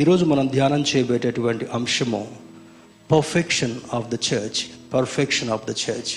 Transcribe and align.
ఈరోజు 0.00 0.24
మనం 0.24 0.46
ధ్యానం 0.46 0.80
చేయబేటటువంటి 0.80 1.66
అంశము 1.74 2.28
perfection 3.10 3.80
of 3.94 4.08
the 4.08 4.14
church 4.14 4.58
perfection 4.94 5.50
of 5.50 5.70
the 5.70 5.74
church 5.84 6.12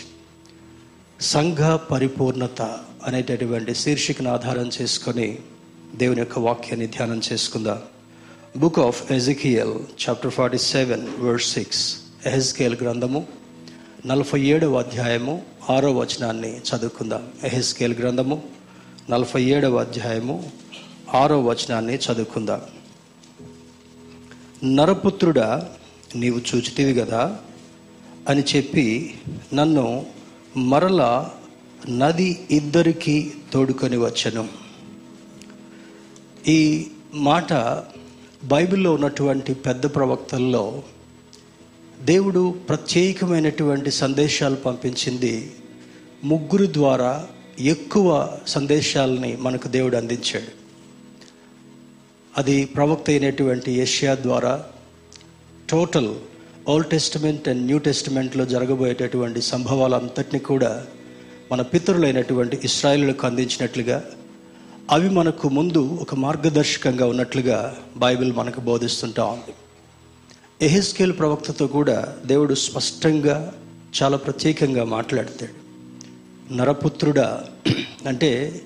సంఘ 1.21 1.57
పరిపూర్ణత 1.91 2.61
అనేటటువంటి 3.05 3.75
శీర్షికను 3.75 4.29
ఆధారం 4.31 4.69
చేసుకొని 4.81 5.37
దేవుని 5.95 6.19
యొక్క 6.19 6.39
వాక్యాన్ని 6.39 6.87
ధ్యానం 6.87 7.21
చేసుకుందాం. 7.33 7.79
Book 8.57 8.79
of 8.79 9.11
Ezekiel 9.11 9.73
chapter 10.03 10.31
forty 10.31 10.57
seven 10.57 11.07
word 11.19 11.41
six 11.41 11.97
ఎహెస్కేల్ 12.25 12.77
గ్రంథము 12.81 13.27
నలభై 14.05 14.41
ఏడవ 14.41 14.79
అధ్యాయము 14.79 15.41
ఆరో 15.69 15.91
వచనాన్ని 15.91 16.51
చదువుకుందాం. 16.57 17.29
ఎహెస్కేల్ 17.43 17.95
గ్రంథము 17.99 18.43
నలభై 19.09 19.43
ఏడవ 19.43 19.77
అధ్యాయము 19.77 20.51
ఆరో 21.13 21.39
వచనాన్ని 21.43 21.95
చదువుకుందాం. 21.95 22.61
నరపుత్రుడా 24.63 25.69
నీవు 26.15 26.39
చూచితివి 26.39 26.93
కదా 26.93 27.39
అని 28.29 28.43
చెప్పి 28.55 29.13
నన్ను 29.53 30.05
మరల 30.57 31.29
నది 31.89 32.47
ఇద్దరికి 32.51 33.33
తోడుకొని 33.53 33.97
వచ్చను. 33.97 34.47
ఈ 36.47 36.87
మాట 37.13 37.53
బైబిల్లో 38.43 38.93
ఉన్నటువంటి 38.93 39.53
పెద్ద 39.53 39.95
ప్రవక్తల్లో 39.95 40.83
దేవుడు 42.01 42.55
ప్రత్యేకమైనటువంటి 42.69 43.91
సందేశాలు 43.91 44.55
పంపించింది. 44.55 45.51
ముగ్గురు 46.23 46.73
ద్వారా 46.73 47.27
ఎక్కువ 47.59 48.37
సందేశాలని 48.47 49.35
మనకు 49.35 49.67
దేవుడు 49.67 49.97
అందించాడు. 49.97 50.58
అది 52.37 52.65
ప్రవక్త 52.65 53.09
అయినటువంటి 53.09 53.71
ఏషియా 53.71 54.15
ద్వారా 54.15 54.65
total 55.69 56.15
old 56.67 56.89
testament 56.89 57.47
and 57.47 57.65
new 57.65 57.77
టెస్టిమెంట్లో 57.77 58.45
జరగబోయేటటువంటి 58.45 59.41
సంభవాలంతటిని 59.41 60.39
కూడా 60.39 60.85
మన 61.51 61.61
పితరులైనటువంటి 61.61 62.59
ఇస్రాయిలకు 62.63 63.27
అందించినట్లుగా 63.27 64.05
అవి 64.91 65.09
మనకు 65.09 65.49
ముందు 65.49 65.97
ఒక 66.01 66.15
మార్గదర్శకంగా 66.15 67.05
ఉన్నట్లుగా 67.07 67.77
బైబిల్ 67.97 68.33
మనకు 68.33 68.61
బోధిస్తుంటా 68.61 69.25
ఉంది. 69.25 69.53
ఎహెస్కేల్ 70.65 71.13
ప్రవక్తతో 71.19 71.67
కూడా 71.67 72.15
దేవుడు 72.25 72.53
స్పష్టంగా 72.53 73.53
చాలా 74.03 74.17
ప్రత్యేకంగా 74.17 74.83
మాట్లాడతాడు. 74.83 75.69
నరపుత్రుడా 76.53 77.43
అంటే 78.07 78.61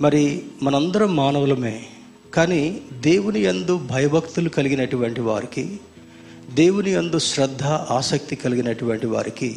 మరి 0.00 0.42
మనందరం 0.62 1.16
మానవులమే 1.16 1.86
కానీ 2.34 2.80
దేవుని 3.00 3.44
యందు 3.44 3.78
భయభక్తులు 3.78 4.48
కలిగినటువంటి 4.48 5.20
వారికి 5.20 5.80
దేవుని 6.54 6.90
యందు 6.90 7.18
శ్రద్ధ 7.18 7.62
ఆసక్తి 7.64 8.36
కలిగినటువంటి 8.36 9.06
వారికి 9.06 9.56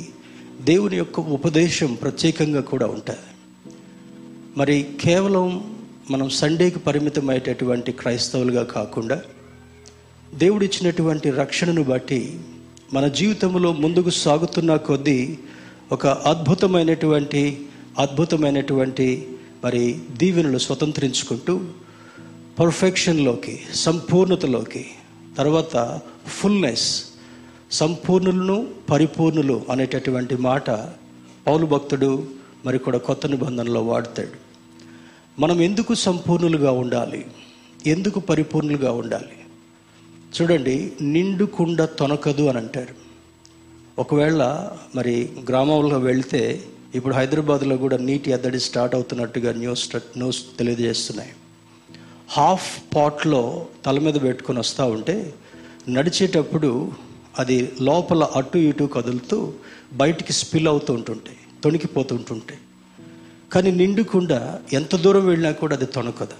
దేవుని 0.61 0.97
యొక్క 0.97 1.19
ఉపదేశం 1.19 1.93
ప్రత్యేకంగా 1.93 2.61
కూడా 2.61 2.85
ఉంటాయి. 2.85 3.19
మరి 4.57 4.85
కేవలం 5.01 5.75
మనం 6.11 6.29
సండేకి 6.29 6.79
పరిమితమయ్యేటటువంటి 6.79 7.91
క్రైస్తవులుగా 7.91 8.63
కాకుండా 8.63 9.21
దేవుడిచ్చినటువంటి 10.33 11.31
రక్షణను 11.31 11.83
బట్టి 11.83 12.39
మన 12.93 13.07
జీవితంలో 13.07 13.73
ముందుకు 13.73 14.09
సాగుతున్న 14.09 14.75
కొద్దీ 14.75 15.37
ఒక 15.91 16.07
అద్భుతమైనటువంటి 16.07 17.59
అద్భుతమైనటువంటి 17.99 19.27
మరి 19.63 19.99
దీవెనలు 20.17 20.57
స్వతంత్రించుకుంటూ 20.57 21.61
పర్ఫెక్షన్లోకి 22.59 23.59
సంపూర్ణతలోకి 23.73 24.85
తర్వాత 25.37 26.01
ఫుల్నెస్ 26.27 27.03
సంపూర్ణులను 27.71 28.67
పరిపూర్ణులు 28.89 29.61
అనేటటువంటి 29.69 30.35
మాట 30.35 30.71
పౌలు 31.47 31.65
భక్తుడు 31.65 32.27
మరి 32.65 32.79
కూడా 32.79 32.97
కొత్త 32.97 33.27
నిబంధనలో 33.27 33.83
వాడతాడు. 33.83 34.51
మనం 35.41 35.61
ఎందుకు 35.61 35.93
సంపూర్ణులుగా 35.93 36.71
ఉండాలి? 36.71 37.25
ఎందుకు 37.85 38.19
పరిపూర్ణులుగా 38.19 38.91
ఉండాలి? 38.91 39.31
చూడండి 40.41 40.91
నిండు 41.01 41.45
కుండ 41.45 41.83
తొనకదు 41.83 42.43
అని 42.43 42.57
అంటారు. 42.57 42.95
ఒకవేళ 43.99 44.69
మరి 44.95 45.29
గ్రామంలో 45.49 45.99
వెళితే 45.99 46.63
ఇప్పుడు 46.95 47.15
హైదరాబాద్లో 47.15 47.77
కూడా 47.77 47.97
నీటి 47.97 48.31
ఎద్దడి 48.31 48.59
స్టార్ట్ 48.59 48.95
అవుతున్నట్టుగా 48.95 49.53
న్యూస్ 49.53 49.95
న్యూస్ 49.95 50.43
తెలియజేస్తున్నాయి. 50.59 51.29
హాఫ్ 52.31 52.83
పాట్లో 52.95 53.65
తల 53.85 53.99
మీద 53.99 54.13
పెట్టుకొని 54.13 54.59
వస్తూ 54.59 54.85
ఉంటే 54.85 55.33
నడిచేటప్పుడు 55.89 56.91
అది 57.39 57.71
లోపల 57.81 58.23
అటు 58.23 58.57
ఇటు 58.57 58.83
కదులుతూ 58.83 59.53
బయటికి 59.93 60.33
స్పిల్ 60.33 60.67
అవుతూ 60.67 60.93
ఉంటుంటాయి 60.93 61.37
తొణికిపోతుంటుంటాయి 61.63 62.59
కానీ 63.53 63.71
నిండుకుండా 63.71 64.59
ఎంత 64.73 64.95
దూరం 64.95 65.25
వెళ్ళినా 65.25 65.51
కూడా 65.51 65.75
అది 65.75 65.85
తొణకదు. 65.85 66.37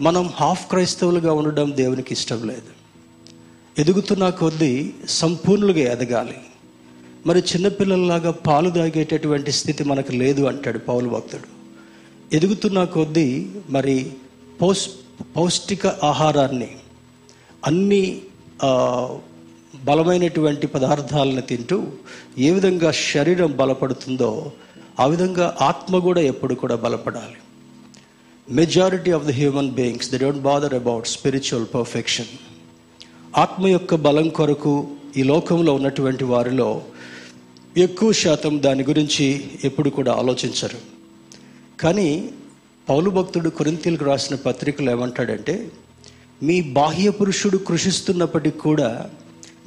మనం 0.00 0.30
హాఫ్ 0.34 0.68
క్రైస్తవులుగా 0.68 1.32
ఉండడం 1.32 1.72
దేవునికి 1.76 2.12
ఇష్టం 2.12 2.48
లేదు. 2.48 2.72
ఎదుగుతున్న 3.80 4.28
కొద్దీ 4.28 4.92
సంపూర్ణులుగా 5.08 5.92
ఎదగాలి. 5.92 6.36
మరి 7.26 7.38
చిన్నపిల్లల్లాగా 7.38 8.30
పాలు 8.30 8.70
తాగేటటువంటి 8.70 9.52
స్థితి 9.52 9.84
మనకు 9.84 10.12
లేదు 10.12 10.42
అంటాడు 10.42 10.78
పౌలు 10.78 11.08
భక్తుడు. 11.08 11.58
ఎదుగుతున్న 12.36 12.84
కొద్దీ 12.84 13.46
మరి 13.70 14.12
పౌస్ 14.62 14.88
పౌష్టిక 15.36 15.86
ఆహారాన్ని 15.86 16.70
అన్ని 17.66 18.02
బలమైనటువంటి 19.84 20.66
పదార్థాలను 20.66 21.40
తింటూ 21.40 21.78
ఏ 22.38 22.50
విధంగా 22.50 22.90
శరీరం 22.90 23.52
బలపడుతుందో 23.56 24.52
ఆ 25.00 25.06
విధంగా 25.06 25.46
ఆత్మ 25.60 25.98
కూడా 25.98 26.20
ఎప్పుడు 26.20 26.54
కూడా 26.54 26.76
బలపడాలి. 26.76 27.38
Majority 28.50 29.10
of 29.10 29.24
the 29.24 29.30
human 29.30 29.70
beings 29.70 30.10
they 30.10 30.18
don't 30.18 30.42
bother 30.42 30.74
about 30.74 31.06
spiritual 31.06 31.66
perfection 31.74 32.30
ఆత్మ 33.36 33.66
యొక్క 33.66 33.94
బలం 34.06 34.28
కొరకు 34.28 34.74
ఈ 35.16 35.22
లోకంలో 35.22 35.74
ఉన్నటువంటి 35.74 36.24
వారిలో 36.24 36.82
ఎక్కువ 37.76 38.12
శాతం 38.12 38.62
దాని 38.62 38.82
గురించి 38.82 39.50
ఎప్పుడు 39.64 39.90
కూడా 39.90 40.12
ఆలోచించరు. 40.12 40.78
కానీ 41.82 42.30
పౌలు 42.88 43.10
భక్తుడు 43.10 43.50
కొరింతీలకు 43.50 44.04
రాసిన 44.04 44.36
పత్రికలు 44.36 44.90
ఏమంటాడంటే 44.90 45.70
మీ 46.42 46.60
బాహ్య 46.60 47.10
పురుషుడు 47.10 47.56
కృషిస్తున్నప్పటికీ 47.56 48.58
కూడా 48.58 49.10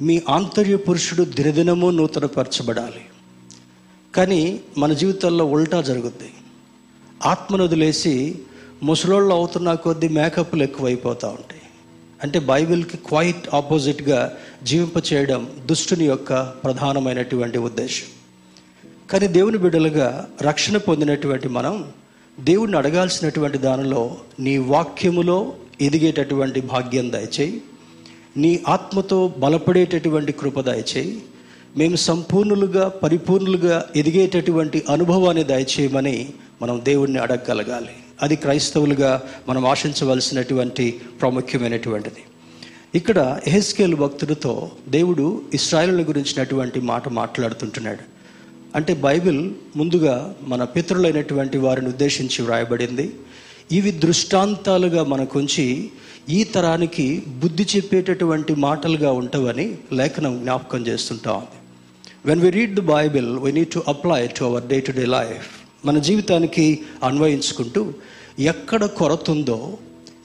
మీ 0.02 0.22
ఆంతర్య 0.28 0.76
పురుషుడు 0.76 1.22
దినదినము 1.22 1.90
నూతనపరచబడాలి. 1.90 3.00
కానీ 4.14 4.60
మన 4.78 4.92
జీవితాల్లో 4.92 5.44
ఉల్టా 5.44 5.80
జరుగుద్ది. 5.80 6.32
ఆత్మను 7.24 7.64
వదిలేసి 7.64 8.38
ముసలోళ్ళు 8.82 9.34
అవుతున్న 9.34 9.74
కొద్దీ 9.74 10.08
మేకప్లు 10.08 10.62
ఎక్కువైపోతూ 10.62 11.28
ఉంటాయి. 11.28 11.62
అంటే 12.22 12.38
బైబిల్కి 12.38 12.96
క్వైట్ 12.96 13.54
ఆపోజిట్గా 13.54 14.36
జీవింప 14.62 15.12
చేయడం 15.12 15.48
దుష్టుని 15.66 16.04
యొక్క 16.04 16.42
ప్రధానమైనటువంటి 16.42 17.58
ఉద్దేశం. 17.58 18.06
కానీ 19.10 19.26
దేవుని 19.26 19.58
బిడ్డలుగా 19.58 20.28
రక్షణ 20.42 20.76
పొందినటువంటి 20.76 21.48
మనం 21.48 21.92
దేవుడిని 22.40 22.78
అడగాల్సినటువంటి 22.78 23.58
దానిలో 23.58 24.16
నీ 24.40 24.58
వాక్యములో 24.58 25.52
ఎదిగేటటువంటి 25.80 26.60
భాగ్యం 26.60 27.12
దయచేయి. 27.12 27.62
నీ 28.36 28.60
ఆత్మతో 28.68 29.34
బలపడేటటువంటి 29.38 30.32
కృప 30.32 30.60
దయచేయి. 30.60 31.22
మేము 31.76 31.96
సంపూర్ణులుగా 31.96 32.88
పరిపూర్ణులుగా 32.88 33.84
ఎదిగేటటువంటి 33.96 34.84
అనుభవాన్ని 34.88 35.44
దయచేయమని 35.44 36.30
మనం 36.62 36.80
దేవుణ్ణి 36.84 37.18
అడగగలగాలి. 37.18 37.88
అది 38.22 38.36
క్రైస్తవులుగా 38.36 39.22
మనం 39.48 39.66
ఆశించవలసినటువంటి 39.66 41.00
ప్రాముఖ్యమైనటువంటిది. 41.20 42.22
ఇక్కడ 42.94 43.40
ఎహెస్కేల్ 43.46 43.94
భక్తుడితో 43.94 44.70
దేవుడు 44.88 45.42
ఇస్రాయలుల 45.54 46.02
గురించినటువంటి 46.02 46.80
మాట 46.80 47.08
మాట్లాడుతుంటున్నాడు. 47.08 48.11
అంటే 48.76 48.94
బైబిల్ 48.94 49.50
ముందుగా 49.76 50.34
మన 50.42 50.64
పితరులైనటువంటి 50.64 51.58
వారిని 51.58 51.88
ఉద్దేశించి 51.88 52.42
వ్రాయబడింది. 52.44 53.12
ఇవి 53.72 53.90
దృష్టాంతాలుగా 53.90 55.04
మనకుంచి 55.04 55.90
ఈ 56.30 56.44
తరానికి 56.44 57.22
బుద్ధి 57.28 57.66
చెప్పేటటువంటి 57.76 58.54
మాటలుగా 58.54 59.12
ఉంటవని 59.12 59.78
లేఖనం 59.92 60.40
జ్ఞాపకం 60.42 60.86
చేస్తుంటా 60.86 61.32
ఉంది. 61.32 61.58
When 62.26 62.40
we 62.40 62.50
read 62.50 62.80
the 62.80 62.80
Bible 62.80 63.38
we 63.38 63.52
need 63.52 63.68
to 63.68 63.82
apply 63.88 64.26
to 64.26 64.44
our 64.44 64.66
day 64.66 64.80
to 64.80 64.92
day 64.92 65.04
life 65.04 65.48
మన 65.86 65.98
జీవితానికి 65.98 66.78
అన్వయించుకుంటూ 67.02 67.92
ఎక్కడ 68.40 68.84
కొరత 68.84 69.30
ఉందో 69.30 69.78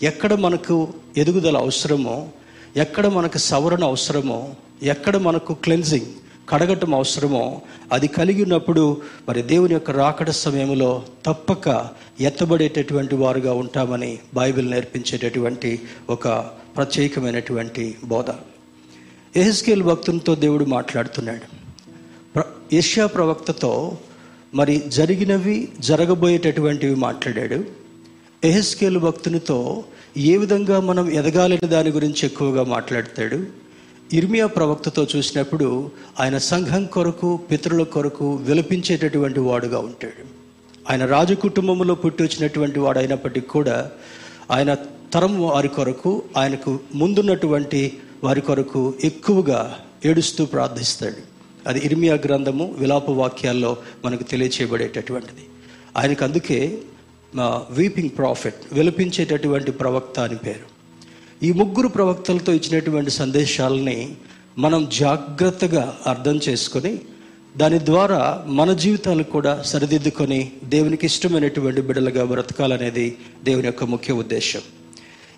ఎక్కడ 0.03 0.33
మనకు 0.33 0.93
ఎదుగుదల 1.17 1.57
అవసరమో 1.57 2.27
ఎక్కడ 2.75 3.07
మనకు 3.07 3.37
సవరణ 3.37 3.83
అవసరమో 3.83 4.49
ఎక్కడ 4.83 5.17
మనకు 5.17 5.53
క్లెన్జింగ్ 5.53 6.05
కడగటం 6.49 6.93
అవసరమో 6.95 7.61
అది 7.91 8.07
కలిగి 8.07 8.43
ఉన్నప్పుడు 8.43 9.01
మరి 9.29 9.41
దేవుని 9.41 9.73
యొక్క 9.73 9.91
రాకడ 9.91 10.29
సమయంలో 10.29 11.03
తప్పక 11.25 11.87
ఎత్తబడేటటువంటి 12.21 13.15
వారుగా 13.15 13.53
ఉంటామని 13.53 14.19
బైబిల్ 14.33 14.71
నేర్పించేటటువంటి 14.71 15.79
ఒక 16.09 16.27
ప్రత్యేకమైనటువంటి 16.77 17.95
బోధ. 18.03 18.25
ఎహెస్కేల్ 19.35 19.83
భక్తునితో 19.83 20.35
దేవుడు 20.35 20.65
మాట్లాడుతున్నాడు. 20.65 21.55
ప్ర 22.35 23.05
ప్రవక్తతో 23.05 23.97
మరి 24.55 24.83
జరిగినవి 24.87 25.69
జరగబోయేటటువంటివి 25.79 26.95
మాట్లాడాడు. 26.95 27.65
ఎహెస్కేల్ 28.43 28.97
భక్తునితో 28.97 29.83
ఏ 30.17 30.37
విధంగా 30.37 30.79
మనం 30.79 31.11
ఎదగాలని 31.11 31.67
దాని 31.67 31.89
గురించి 31.89 32.19
ఎక్కువగా 32.23 32.63
మాట్లాడతాడు. 32.63 33.66
ఇర్మియా 34.13 34.45
ప్రవక్తతో 34.47 35.07
చూసినప్పుడు 35.15 35.91
ఆయన 36.19 36.37
సంఘం 36.37 36.85
కొరకు 36.85 37.37
పితరుల 37.37 37.83
కొరకు 37.83 38.35
విలపించేటటువంటి 38.35 39.39
వాడుగా 39.39 39.79
ఉంటాడు. 39.79 40.23
ఆయన 40.89 41.05
రాజు 41.05 41.33
కుటుంబంలో 41.33 41.95
పుట్టి 41.95 42.23
వచ్చినటువంటి 42.23 42.79
వాడు 42.79 42.99
అయినప్పటికీ 42.99 43.47
కూడా 43.47 43.91
ఆయన 44.51 44.73
తరం 45.13 45.41
వారి 45.41 45.67
కొరకు 45.67 46.23
ఆయనకు 46.37 46.79
ముందున్నటువంటి 46.95 47.97
వారి 48.23 48.41
కొరకు 48.41 48.93
ఎక్కువగా 49.03 49.79
ఏడుస్తూ 50.05 50.45
ప్రార్థిస్తాడు. 50.45 51.21
అది 51.67 51.79
ఇర్మియా 51.79 52.15
గ్రంథము 52.25 52.75
విలాప 52.77 53.09
వాక్యాల్లో 53.09 53.77
మనకు 54.05 54.23
తెలియచేయబడేటటువంటిది. 54.23 55.45
ఆయనకు 55.97 56.23
అందుకే 56.23 56.79
వీపింగ్ 57.69 58.09
ప్రాఫిట్ 58.17 58.73
విలపించేటటువంటి 58.73 59.71
ప్రవక్త 59.71 60.19
అని 60.19 60.35
పేరు. 60.35 60.76
ఈ 61.43 61.51
ముగ్గురు 61.51 61.87
ప్రవక్తలతో 61.87 62.53
ఇచ్చినటువంటి 62.53 63.11
సందేశాలని 63.11 64.15
మనం 64.57 64.89
జాగ్రత్తగా 64.99 65.97
అర్థం 66.05 66.39
చేసుకొని 66.49 66.99
దాని 67.57 67.85
ద్వారా 67.85 68.43
మన 68.45 68.73
జీవితాలు 68.73 69.23
కూడా 69.23 69.61
సరిదిద్దుకొని 69.61 70.51
దేవునికి 70.63 71.05
ఇష్టమైనటువంటి 71.05 71.81
బిడ్డలుగా 71.81 72.25
బ్రతకాలనేది 72.25 73.17
దేవుని 73.43 73.65
యొక్క 73.65 73.83
ముఖ్య 73.83 74.13
ఉద్దేశం. 74.13 74.61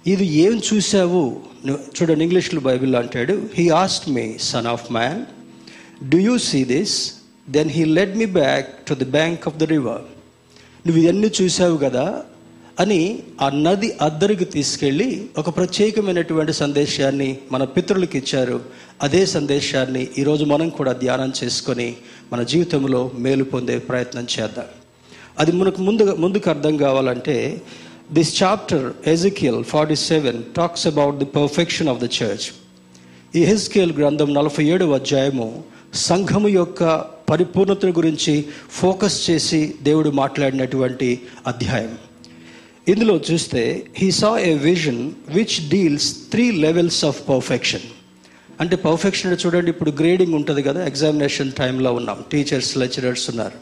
ఇది 0.08 0.26
ఏం 0.26 0.62
చూసావు 0.74 1.42
చూడండి 1.68 2.24
ఇంగ్లీష్లో 2.24 2.62
బైబిల్ 2.62 2.96
అంటాడు 2.96 3.50
he 3.56 3.70
asked 3.70 4.10
me 4.10 4.38
son 4.40 4.68
of 4.68 4.92
man 4.92 5.26
do 6.10 6.18
you 6.18 6.38
see 6.38 6.64
this 6.66 6.96
then 7.50 7.70
he 7.70 7.86
led 7.86 8.18
me 8.18 8.26
back 8.26 8.88
to 8.88 8.94
the 8.94 9.06
bank 9.06 9.48
of 9.48 9.58
the 9.58 9.64
river 9.64 10.02
నువ్వు 10.88 11.02
ఇవన్నీ 11.02 11.32
చూసావు 11.42 11.78
కదా? 11.78 12.24
అని 12.80 13.20
ఆ 13.42 13.50
నది 13.50 13.98
అద్దరికి 14.02 14.46
తీసుకెళ్ళి 14.46 15.26
ఒక 15.38 15.58
ప్రత్యేకమైనటువంటి 15.58 16.54
సందేశాన్ని 16.54 17.38
మన 17.52 17.64
పితరులకు 17.64 18.18
ఇచ్చారు. 18.18 18.62
అదే 19.02 19.26
సందేశాన్ని 19.26 20.08
ఈరోజు 20.18 20.46
మనం 20.46 20.70
కూడా 20.70 20.94
ధ్యానం 20.94 21.34
చేసుకొని 21.44 21.96
మన 22.34 22.44
జీవితంలో 22.44 23.12
మేలు 23.18 23.44
పొందే 23.44 23.80
ప్రయత్నం 23.80 24.28
చేద్దాం. 24.40 24.66
అది 25.40 25.52
మనకు 25.52 25.82
ముందు 25.82 26.16
ముందుకు 26.16 26.50
అర్థం 26.50 26.78
కావాలంటే 26.78 27.62
this 28.12 28.44
chapter 28.44 28.94
Ezekiel 29.08 29.64
forty 29.64 29.96
seven 29.96 30.44
talks 30.58 30.88
about 30.88 31.16
the 31.16 31.26
perfection 31.26 31.90
of 31.90 32.00
the 32.00 32.04
church 32.04 32.48
ఈ 33.36 33.44
హెజ్కేల్ 33.44 33.94
గ్రంథం 33.94 34.34
నలభై 34.34 34.66
ఏడవ 34.66 34.96
అధ్యాయము 34.96 35.64
సంఘము 35.94 36.48
యొక్క 36.48 36.84
పరిపూర్ణత 37.30 37.86
గురించి 37.86 38.46
ఫోకస్ 38.72 39.30
చేసి 39.30 39.74
దేవుడు 39.84 40.10
మాట్లాడినటువంటి 40.10 41.22
అధ్యాయం. 41.48 41.98
ఇందులో 42.88 43.22
చూస్తే 43.32 43.86
he 43.98 44.12
saw 44.12 44.38
a 44.38 44.54
vision 44.54 45.12
which 45.30 45.70
deals 45.70 46.30
three 46.32 46.52
levels 46.52 47.06
of 47.06 47.30
perfection 47.30 47.82
అంటే 48.60 48.76
పర్ఫెక్షన్ 48.76 49.38
చూడండి 49.46 49.70
ఇప్పుడు 49.70 49.92
గ్రేడింగ్ 49.92 50.34
ఉంటుంది 50.34 50.64
కదా 50.64 50.86
ఎగ్జామినేషన్ 50.86 51.52
టైంలో 51.52 51.94
ఉన్నాం. 51.94 52.26
టీచర్స్ 52.32 52.78
లెక్చరర్స్ 52.78 53.30
ఉన్నారు. 53.30 53.58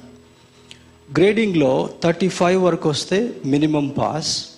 గ్రేడింగ్లో 1.14 1.90
థర్టీ 2.04 2.28
ఫైవ్ 2.28 2.64
వరకు 2.64 2.90
వస్తే 2.90 3.34
మినిమం 3.46 3.90
పాస్ 3.90 4.56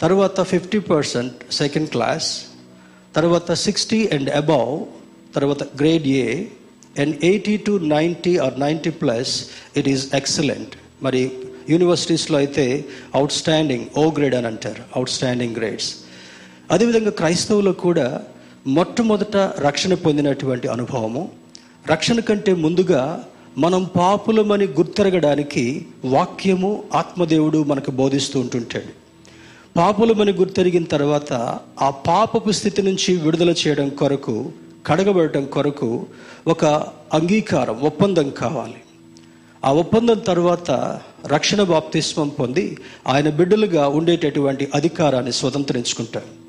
తర్వాత 0.00 0.40
ఫిఫ్టీ 0.40 0.78
పర్సెంట్ 0.78 1.52
సెకండ్ 1.52 1.88
క్లాస్ 1.90 2.46
తర్వాత 3.14 3.52
సిక్స్టీ 3.52 4.06
అండ్ 4.06 4.30
అబౌవ్ 4.30 4.84
తర్వాత 5.34 5.62
grade 5.62 6.06
A 6.06 6.44
and 7.02 7.24
eighty 7.24 7.56
to 7.56 7.78
ninety 7.82 8.36
or 8.36 8.60
ninety 8.60 8.90
plus 8.90 9.50
it 9.76 9.88
is 9.88 10.14
excellent 10.14 10.76
మరి 11.02 11.30
యూనివర్సిటీస్లో 11.70 12.38
అయితే 12.38 12.84
అవుట్ 13.14 13.32
స్టాండింగ్ 13.32 13.86
ఓ 13.98 14.10
గ్రేడ్ 14.10 14.34
అని 14.34 14.46
అంటారు 14.46 14.82
అవుట్ 14.96 15.10
స్టాండింగ్ 15.10 15.56
గ్రేడ్స్ 15.56 15.94
అదేవిధంగా 16.70 17.10
క్రైస్తవులు 17.10 17.70
కూడా 17.70 18.22
మొట్టమొదట 18.66 19.36
రక్షణ 19.36 19.94
పొందినటువంటి 19.94 20.68
అనుభవము. 20.68 21.32
రక్షణ 21.90 22.20
కంటే 22.20 22.54
ముందుగా 22.54 23.24
మనం 23.58 23.84
పాపులమని 23.96 24.64
గుర్తెరగడానికి 24.64 25.86
వాక్యము 26.04 26.84
ఆత్మదేవుడు 26.94 27.64
మనకు 27.64 27.90
బోధిస్తూ 27.90 28.40
ఉంటుంటాడు. 28.40 28.92
పాపులమని 29.76 30.32
గుర్తెరిగిన 30.32 30.84
తర్వాత 30.84 31.32
ఆ 31.80 31.90
పాపపు 31.90 32.50
స్థితి 32.50 32.82
నుంచి 32.82 33.16
విడుదల 33.16 33.50
చేయడం 33.50 33.88
కొరకు 33.88 34.52
కడగబడటం 34.86 35.44
కొరకు 35.44 36.06
ఒక 36.46 36.64
అంగీకారం 37.14 37.80
ఒప్పందం 37.80 38.30
కావాలి. 38.30 38.80
ఆ 39.64 39.72
ఒప్పందం 39.72 40.18
తర్వాత 40.18 40.70
రక్షణ 41.26 41.62
బాప్తిస్మం 41.62 42.28
పొంది 42.28 42.78
ఆయన 43.08 43.30
బిడ్డలుగా 43.30 43.88
ఉండేటటువంటి 43.88 44.68
అధికారాన్ని 44.74 45.32
స్వతంత్రించుకుంటారు 45.32 46.40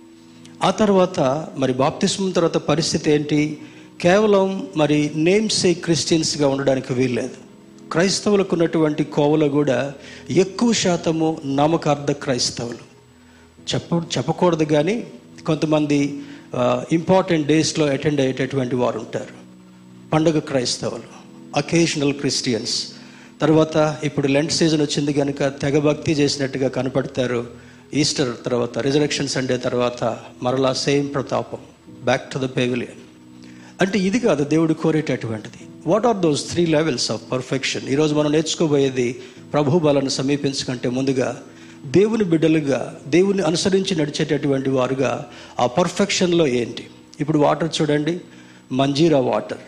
ఆ 0.63 0.71
తర్వాత 0.71 1.47
మరి 1.57 1.73
బాప్తిస్మం 1.73 2.31
తర్వాత 2.31 2.57
పరిస్థితి 2.57 3.11
ఏంటి? 3.11 3.57
కేవలం 4.01 4.67
మరి 4.77 5.11
నేమ్స్ 5.15 5.65
ఏ 5.65 5.73
క్రిస్టియన్స్గా 5.73 6.47
ఉండడానికి 6.47 6.93
వీల్లేదు. 6.93 7.51
క్రైస్తవులకు 7.91 8.49
ఉన్నటువంటి 8.53 9.03
కోవలో 9.03 9.49
కూడా 9.49 9.93
ఎక్కువ 10.29 10.73
శాతము 10.73 11.41
నామకార్థ 11.45 12.11
క్రైస్తవులు. 12.11 12.91
చెప్ప 13.73 13.93
చెప్పకూడదు 14.17 14.63
కానీ 14.63 15.07
కొంతమంది 15.45 16.19
ఇంపార్టెంట్ 16.91 17.47
డేస్లో 17.47 17.85
అటెండ్ 17.87 18.21
అయ్యేటటువంటి 18.21 18.75
వారు 18.75 18.99
ఉంటారు. 18.99 19.41
పండుగ 20.09 20.39
క్రైస్తవులు 20.39 21.03
అకేషనల్ 21.55 22.13
క్రిస్టియన్స్ 22.13 22.87
తర్వాత 23.41 23.97
ఇప్పుడు 24.03 24.27
లెంట్ 24.27 24.51
సీజన్ 24.51 24.81
వచ్చింది 24.81 25.13
కనుక 25.13 25.43
తెగ 25.61 25.79
భక్తి 25.79 26.11
చేసినట్టుగా 26.11 26.67
కనపడతారు. 26.67 27.47
ఈస్టర్ 27.93 28.31
తర్వాత 28.45 28.79
రిజరక్షన్ 28.79 29.27
సండే 29.27 29.57
తర్వాత 29.57 30.19
మరలా 30.43 30.73
సేమ్ 30.73 31.13
ప్రతాపం. 31.13 31.57
బ్యాక్ 32.03 32.33
టు 32.33 32.39
ద 32.39 32.49
పెవిలియన్ 32.57 32.99
అంటే 33.81 33.99
ఇది 33.99 34.19
కాదు 34.19 34.43
దేవుడు 34.43 34.73
కోరేటటువంటిది. 34.73 35.61
What 35.87 36.05
are 36.05 36.17
those 36.17 36.51
three 36.51 36.65
levels 36.65 37.11
of 37.11 37.21
perfection 37.31 37.89
ఈరోజు 37.89 38.15
మనం 38.15 38.31
నేర్చుకోబోయేది 38.31 39.07
ప్రభు 39.53 39.79
బలను 39.79 40.09
సమీపించకంటే 40.09 40.89
ముందుగా 40.89 41.41
దేవుని 41.85 42.23
బిడ్డలుగా 42.23 42.97
దేవుని 43.07 43.41
అనుసరించి 43.41 43.95
నడిచేటటువంటి 43.95 44.69
వారుగా 44.69 45.25
ఆ 45.59 45.67
పర్ఫెక్షన్లో 45.67 46.47
ఏంటి? 46.47 46.87
ఇప్పుడు 47.19 47.39
వాటర్ 47.39 47.73
చూడండి. 47.81 48.21
మంజీరా 48.71 49.19
వాటర్ 49.19 49.65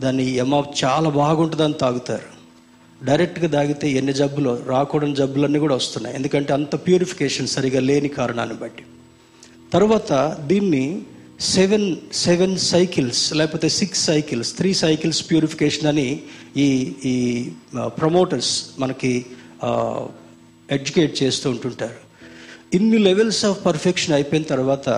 దాన్ని 0.00 0.34
ఎమ 0.34 0.62
చాలా 0.84 1.10
బాగుంటుందని 1.10 1.72
తాగుతారు. 1.72 2.39
డైరెక్ట్గా 3.08 3.48
తాగితే 3.48 3.86
ఎన్ని 3.98 4.14
జబ్బులు 4.20 4.50
రాకూడని 4.72 5.16
జబ్బులన్నీ 5.20 5.58
కూడా 5.58 5.76
వస్తున్నాయి. 5.80 6.16
ఎందుకంటే 6.16 6.50
అంత 6.58 6.74
ప్యూరిఫికేషన్ 6.86 7.54
సరిగా 7.54 7.80
లేని 7.80 8.10
కారణాన్ని 8.18 8.56
బట్టి. 8.62 8.84
తర్వాత 9.74 10.12
దీన్ని 10.50 10.84
సెవెన్ 11.54 11.88
సెవెన్ 12.12 12.56
సైకిల్స్ 12.58 13.22
లేకపోతే 13.34 13.68
six 13.68 14.02
cycles 14.10 14.50
three 14.56 14.70
cycles 14.74 15.20
purification 15.30 15.86
అని 15.86 16.08
ఈ 16.56 16.66
ఈ 17.04 17.16
ప్రమోటర్స్ 18.00 18.52
మనకి 18.78 19.12
ఎడ్యుకేట్ 20.76 21.14
చేస్తూ 21.22 21.46
ఉంటుంటారు. 21.50 21.98
ఇన్ని 22.76 22.98
లెవెల్స్ 22.98 23.44
ఆఫ్ 23.44 23.64
పర్ఫెక్షన్ 23.66 24.14
అయిపోయిన 24.14 24.44
తర్వాత 24.44 24.88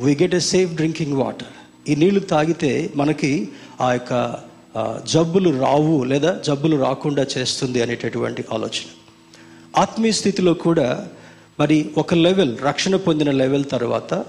we 0.00 0.14
get 0.22 0.34
a 0.34 0.42
safe 0.52 0.72
drinking 0.78 1.18
water 1.22 1.52
ఈ 1.90 1.94
నీళ్ళు 1.94 2.20
తాగితే 2.20 2.72
మనకి 2.96 3.32
ఆ 3.80 3.92
యొక్క 3.92 4.12
జబ్బులు 5.06 5.60
రావు 5.60 6.04
లేదా 6.04 6.38
జబ్బులు 6.46 6.76
రాకుండా 6.76 7.26
చేస్తుంది 7.38 7.82
అనేటటువంటి 7.82 8.44
ఆలోచన. 8.52 8.88
ఆత్మీయ 9.76 10.12
స్థితిలో 10.12 10.54
కూడా 10.54 11.08
మరి 11.60 11.90
ఒక 11.98 12.14
లెవెల్ 12.14 12.58
రక్షణ 12.58 12.96
పొందిన 12.96 13.30
లెవెల్ 13.30 13.64
తర్వాత 13.72 14.24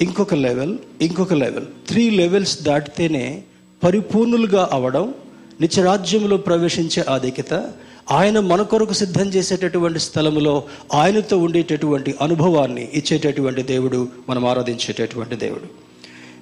ఇంకొక 0.00 0.34
లెవెల్ 0.34 0.78
ఇంకొక 1.02 1.34
లెవెల్. 1.34 1.64
త్రీ 1.88 2.10
లెవెల్స్ 2.10 2.62
దాటితేనే 2.62 3.42
పరిపూర్ణులుగా 3.84 4.68
అవడం 4.72 5.14
నిత్యరాజ్యంలో 5.60 6.36
ప్రవేశించే 6.36 7.04
ఆధిక్యత 7.10 7.72
ఆయన 8.10 8.40
మన 8.40 8.62
కొరకు 8.62 8.92
సిద్ధం 8.92 9.28
చేసేటటువంటి 9.28 9.98
స్థలములో 9.98 10.62
ఆయనతో 10.94 11.38
ఉండేటటువంటి 11.38 12.14
అనుభవాన్ని 12.20 12.88
ఇచ్చేటటువంటి 12.94 13.62
దేవుడు 13.62 14.08
మనం 14.28 14.46
ఆరాధించేటటువంటి 14.46 15.36
దేవుడు. 15.36 15.92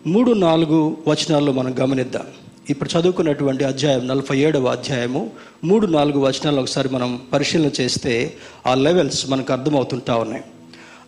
మూడు 0.08 0.32
నాలుగు 0.32 0.96
వచనాల్లో 1.08 1.52
మనం 1.52 1.74
గమనిద్దాం. 1.80 2.26
ఇప్పుడు 2.70 3.00
చదువుకున్నటువంటి 3.00 3.64
అధ్యాయం 3.64 4.08
నలభై 4.08 4.38
ఏడవ 4.38 4.66
అధ్యాయము 4.66 5.30
మూడు 5.64 5.86
నాలుగు 5.86 6.20
వచనాలు 6.20 6.60
ఒకసారి 6.60 6.88
మనం 6.88 7.20
పరిశీలన 7.32 7.70
చేస్తే 7.80 8.34
ఆ 8.66 8.74
లెవెల్స్ 8.74 9.30
మనకు 9.30 9.52
అర్థమవుతుంటా 9.52 10.14
ఉన్నాయి. 10.14 10.44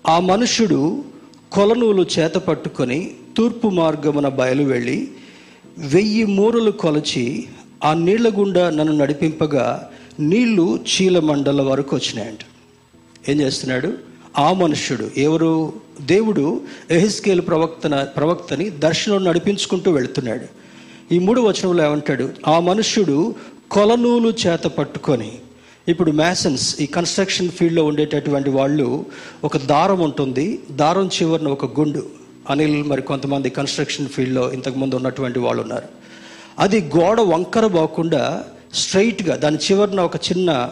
ఆ 0.09 0.21
మనుషుడు 0.21 1.05
కొలనూలు 1.53 2.07
చేత 2.19 2.35
పట్టుకొని 2.35 3.11
తూర్పు 3.37 3.69
మార్గమున 3.69 4.29
బయలు 4.29 4.65
వెళ్ళి 4.65 5.09
వెయ్యి 5.79 6.25
మూరలు 6.25 6.71
కొలచి 6.71 7.45
ఆ 7.85 7.95
నీళ్ళ 7.95 8.33
గుండా 8.39 8.71
నన్ను 8.71 8.97
నడిపింపగా 8.97 9.91
నీళ్ళు 10.21 10.79
చీల 10.93 11.19
మండల 11.19 11.63
వరకు 11.63 11.97
వచ్చినాయంట. 11.97 12.39
ఏం 13.31 13.41
చేస్తున్నాడు? 13.41 13.93
ఆ 14.39 14.53
మనుష్యుడు 14.53 15.11
ఎవరు? 15.17 15.73
దేవుడు 16.01 16.61
ఎహిస్కేల్ 16.91 17.41
ప్రవక్తన 17.41 18.03
ప్రవక్తని 18.03 18.71
దర్శనం 18.71 19.25
నడిపించుకుంటూ 19.25 19.91
వెళుతున్నాడు. 19.91 20.63
ఈ 21.13 21.19
మూడు 21.19 21.41
వచనంలో 21.41 21.85
ఏమంటాడు? 21.85 22.29
ఆ 22.47 22.61
మనుష్యుడు 22.61 23.35
కొలనూలు 23.71 24.31
చేత 24.43 24.65
పట్టుకొని 24.65 25.33
ఇప్పుడు 25.89 26.11
మ్యాసన్స్ 26.11 26.81
ఈ 26.81 26.87
కన్స్ట్రక్షన్ 26.87 27.49
ఫీల్డ్లో 27.49 27.85
ఉండేటటువంటి 27.85 28.51
వాళ్ళు 28.51 29.05
ఒక 29.45 29.57
దారం 29.57 30.01
ఉంటుంది. 30.01 30.63
దారం 30.71 31.07
చివరిన 31.07 31.49
ఒక 31.49 31.81
గుండు. 31.81 32.03
అనిల్ 32.51 32.85
మరి 32.85 33.03
కొంతమంది 33.03 33.51
కన్స్ట్రక్షన్ 33.51 34.09
ఫీల్డ్లో 34.09 34.53
ఇంతకుముందు 34.53 34.95
ఉన్నటువంటి 34.95 35.39
వాళ్ళు 35.39 35.63
ఉన్నారు. 35.63 35.89
అది 36.59 36.81
గోడ 36.97 37.21
వంకర 37.21 37.67
పోకుండా 37.67 38.45
స్ట్రైట్గా 38.75 39.37
దాని 39.37 39.57
చివరిన 39.57 40.01
ఒక 40.01 40.17
చిన్న 40.17 40.71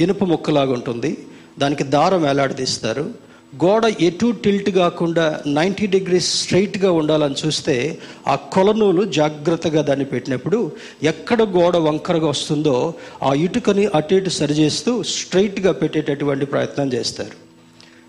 ఇనుప 0.00 0.24
ముక్కలాగా 0.24 0.72
ఉంటుంది. 0.72 1.18
దానికి 1.58 1.84
దారం 1.84 2.22
వేలాడదీస్తారు. 2.22 3.27
గోడ 3.56 3.92
ఎటు 4.00 4.34
టిల్ట్ 4.44 4.70
కాకుండా 4.70 5.40
నైంటీ 5.46 5.86
డిగ్రీస్ 5.86 6.40
స్ట్రైట్గా 6.40 6.92
ఉండాలని 6.92 7.34
చూస్తే 7.46 7.98
ఆ 8.26 8.34
కొలనూలు 8.34 9.04
జాగ్రత్తగా 9.04 9.82
దాన్ని 9.82 10.04
పెట్టినప్పుడు 10.04 10.72
ఎక్కడ 11.02 11.42
గోడ 11.42 11.76
వంకరగా 11.76 12.28
వస్తుందో 12.28 12.94
ఆ 13.22 13.34
ఇటుకని 13.34 13.86
అటు 13.86 14.14
ఇటు 14.14 14.28
సరిచేస్తూ 14.28 15.02
స్ట్రైట్గా 15.02 15.72
పెట్టేటటువంటి 15.72 16.46
ప్రయత్నం 16.46 16.92
చేస్తారు. 16.92 17.36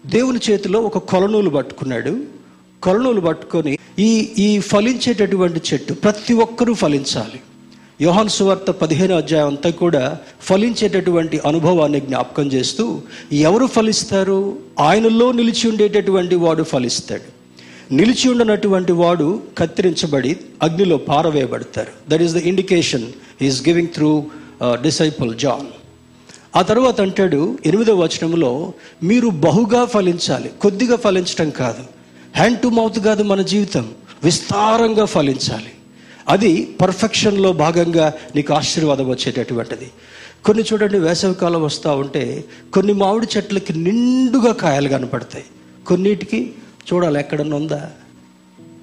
దేవుని 0.06 0.40
చేతిలో 0.52 0.82
ఒక 0.82 0.98
కొలనూలు 0.98 1.50
పట్టుకున్నాడు. 1.50 2.24
కొలనూలు 2.84 3.22
పట్టుకొని 3.22 3.78
ఈ 4.00 4.30
ఈ 4.40 4.60
ఫలించేటటువంటి 4.60 5.62
చెట్టు 5.74 5.94
ప్రతి 5.94 6.34
ఒక్కరూ 6.34 6.74
ఫలించాలి. 6.74 7.40
యోహాన్ 8.02 8.30
సువార్త 8.30 8.72
పదిహేను 8.72 9.16
అధ్యాయం 9.16 9.48
అంతా 9.48 9.70
కూడా 9.70 10.18
ఫలించేటటువంటి 10.42 11.40
అనుభవాన్ని 11.48 12.00
జ్ఞాపకం 12.00 12.48
చేస్తూ 12.52 13.02
ఎవరు 13.32 13.66
ఫలిస్తారు? 13.66 14.60
ఆయనలో 14.80 15.32
నిలిచి 15.32 15.70
ఉండేటటువంటి 15.70 16.36
వాడు 16.36 16.64
ఫలిస్తాడు. 16.64 17.40
నిలిచి 17.94 18.32
ఉండనటువంటి 18.32 18.92
వాడు 18.92 19.42
కత్తిరించబడి 19.58 20.38
అగ్నిలో 20.64 20.98
పారవేయబడతారు. 20.98 21.92
That 22.10 22.22
is 22.22 22.34
the 22.34 22.38
indication 22.38 23.06
is 23.42 23.68
giving 23.68 23.88
through 23.88 24.26
disciple 24.64 25.38
John 25.38 25.68
ఆ 26.56 26.62
తర్వాత 26.62 27.02
అంటాడు 27.02 27.58
ఎనిమిదవ 27.66 28.04
వచనంలో 28.04 28.74
మీరు 29.04 29.28
బహుగా 29.28 29.86
ఫలించాలి. 29.86 30.50
కొద్దిగా 30.62 30.96
ఫలించటం 30.96 31.50
కాదు. 31.50 31.84
హ్యాండ్ 32.36 32.60
టు 32.60 32.68
మౌత్ 32.68 33.00
కాదు 33.00 33.24
మన 33.24 33.42
జీవితం. 33.42 33.92
విస్తారంగా 34.24 35.06
ఫలించాలి. 35.06 35.72
అది 36.30 36.76
పర్ఫెక్షన్లో 36.82 37.54
భాగంగా 37.54 38.14
నీకు 38.36 38.54
ఆశీర్వాదం 38.54 39.10
వచ్చేటటువంటిది. 39.10 39.92
కొన్ని 40.46 40.64
చూడండి 40.64 41.00
వేసవికాలం 41.00 41.64
వస్తూ 41.64 41.96
ఉంటే 41.96 42.44
కొన్ని 42.74 42.94
మామిడి 42.94 43.28
చెట్లకి 43.38 43.80
నిండుగా 43.80 44.54
కాయలు 44.54 44.90
కనపడతాయి. 44.90 45.46
కొన్నిటికి 45.88 46.52
చూడాలి 46.94 47.20
ఎక్కడన్నా 47.20 47.58
ఉందా? 47.58 47.92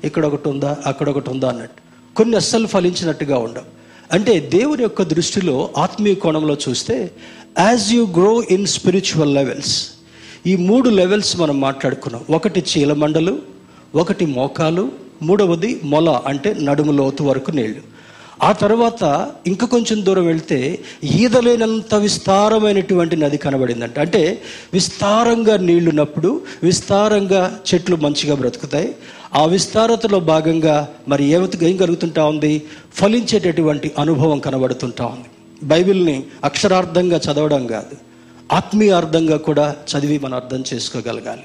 ఇక్కడ 0.04 0.26
ఒకటి 0.26 0.48
ఉందా? 0.48 0.76
అక్కడ 0.86 1.08
ఒకటి 1.08 1.30
ఉందా 1.30 1.48
అన్నట్టు. 1.48 2.14
కొన్ని 2.16 2.36
అస్సలు 2.36 2.66
ఫలించినట్టుగా 2.66 3.38
ఉండవు. 3.38 3.64
అంటే 4.12 4.40
దేవుని 4.40 4.82
యొక్క 4.82 5.02
దృష్టిలో 5.02 5.70
ఆత్మీయ 5.78 6.14
కోణంలో 6.14 6.56
చూస్తే 6.68 7.10
as 7.58 7.92
you 7.92 8.06
grow 8.06 8.42
in 8.42 8.66
spiritual 8.66 9.34
levels 9.34 9.88
ఈ 10.46 10.56
మూడు 10.56 10.90
లెవెల్స్ 10.90 11.40
మనం 11.40 11.60
మాట్లాడుకున్నాం. 11.60 12.24
ఒకటి 12.30 12.64
చీలమండలు 12.76 13.38
ఒకటి 13.94 14.26
మోకాలు 14.26 15.05
మూడవది 15.22 15.80
మొల 15.84 16.20
అంటే 16.26 16.56
నడుము 16.60 16.92
లోతు 16.92 17.22
వరకు 17.24 17.50
నీళ్ళు. 17.50 17.96
ఆ 18.42 18.52
తర్వాత 18.52 19.30
ఇంకా 19.46 19.66
కొంచెం 19.66 20.04
దూరం 20.04 20.26
వెళ్తే 20.26 20.78
ఈదలేనంత 21.04 21.94
విస్తారమైనటువంటి 21.94 23.16
నది 23.16 23.36
కనబడిందంట. 23.36 23.98
అంటే 23.98 24.42
విస్తారంగా 24.72 25.56
నీళ్ళున్నప్పుడు 25.56 26.40
విస్తారంగా 26.62 27.60
చెట్లు 27.74 27.96
మంచిగా 27.96 28.34
బ్రతుకుతాయి. 28.34 28.94
ఆ 29.34 29.44
విస్తారతలో 29.44 30.20
భాగంగా 30.20 30.88
మరి 31.08 31.24
ఏమతి 31.24 31.70
ఏం 31.70 31.76
కలుగుతుంటా 31.76 32.24
ఉంది? 32.24 32.62
ఫలించేటటువంటి 32.94 33.92
అనుభవం 33.98 34.38
కనబడుతుంటా 34.38 35.06
ఉంది. 35.06 35.26
బైబిల్ని 35.62 36.24
అక్షరార్థంగా 36.44 37.16
చదవడం 37.16 37.66
కాదు. 37.66 37.96
ఆత్మీయార్థంగా 38.52 39.36
కూడా 39.36 39.76
చదివి 39.96 40.18
మనం 40.18 40.34
అర్థం 40.34 40.64
చేసుకోగలగాలి. 40.74 41.42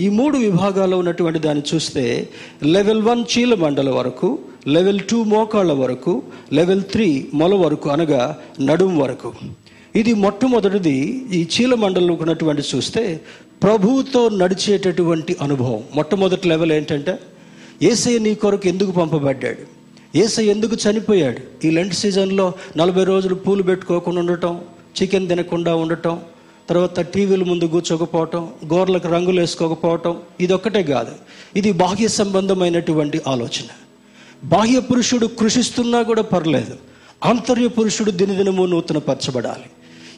ఈ 0.00 0.08
మూడు 0.08 0.38
విభాగాల్లో 0.38 0.98
ఉన్నటువంటి 0.98 1.38
దాన్ని 1.38 1.74
చూస్తే 1.74 2.28
లెవెల్ 2.62 3.02
వన్ 3.02 3.24
చీల 3.38 3.54
మండల 3.54 3.90
వరకు 3.90 4.38
లెవెల్ 4.66 5.00
టూ 5.00 5.22
మోకాళ్ళ 5.22 5.72
వరకు 5.72 6.22
లెవెల్ 6.52 6.82
త్రీ 6.82 7.28
మొల 7.34 7.54
వరకు 7.54 7.90
అనగా 7.90 8.38
నడుం 8.60 8.98
వరకు. 8.98 9.32
ఇది 9.96 10.14
మొట్టమొదటిది 10.14 11.24
ఈ 11.32 11.48
చీల 11.54 11.74
ఉన్నటువంటి 11.74 12.62
చూస్తే 12.76 13.20
ప్రభువుతో 13.62 14.28
నడిచేటటువంటి 14.28 15.36
అనుభవం. 15.42 15.82
మొట్టమొదటి 15.94 16.48
లెవెల్ 16.48 16.72
ఏంటంటే 16.72 17.18
ఏసయ్య 17.82 18.18
నీ 18.18 18.34
కొరకు 18.34 18.68
ఎందుకు 18.68 18.90
పంపబడ్డాడు? 18.90 19.62
ఏసయ్య 20.18 20.50
ఎందుకు 20.50 20.76
చనిపోయాడు? 20.90 21.66
ఈ 21.66 21.70
లెంట్ 21.70 21.94
సీజన్లో 21.94 22.52
నలభై 22.76 23.04
రోజులు 23.04 23.34
పూలు 23.34 23.62
పెట్టుకోకుండా 23.62 24.20
ఉండటం 24.20 24.60
చికెన్ 25.02 25.28
తినకుండా 25.28 25.74
ఉండటం 25.74 26.20
తర్వాత 26.68 27.00
టీవీల 27.00 27.44
ముందు 27.44 27.64
కూర్చోకపోవటం 27.64 28.48
గోర్లకు 28.72 29.08
రంగులు 29.08 29.40
వేసుకోకపోవటం 29.40 30.16
ఇది 30.40 30.52
ఒక్కటే 30.52 30.82
కాదు. 30.82 31.12
ఇది 31.56 31.72
బాహ్య 31.72 32.08
సంబంధమైనటువంటి 32.08 33.20
ఆలోచన. 33.28 33.68
బాహ్య 34.44 34.80
పురుషుడు 34.80 35.26
కృషిస్తున్నా 35.26 36.02
కూడా 36.02 36.22
పర్లేదు. 36.22 36.76
ఆంతర్య 37.24 37.68
పురుషుడు 37.68 38.10
దినదినము 38.10 38.66
నూతన 38.66 38.98
పరచబడాలి 38.98 39.64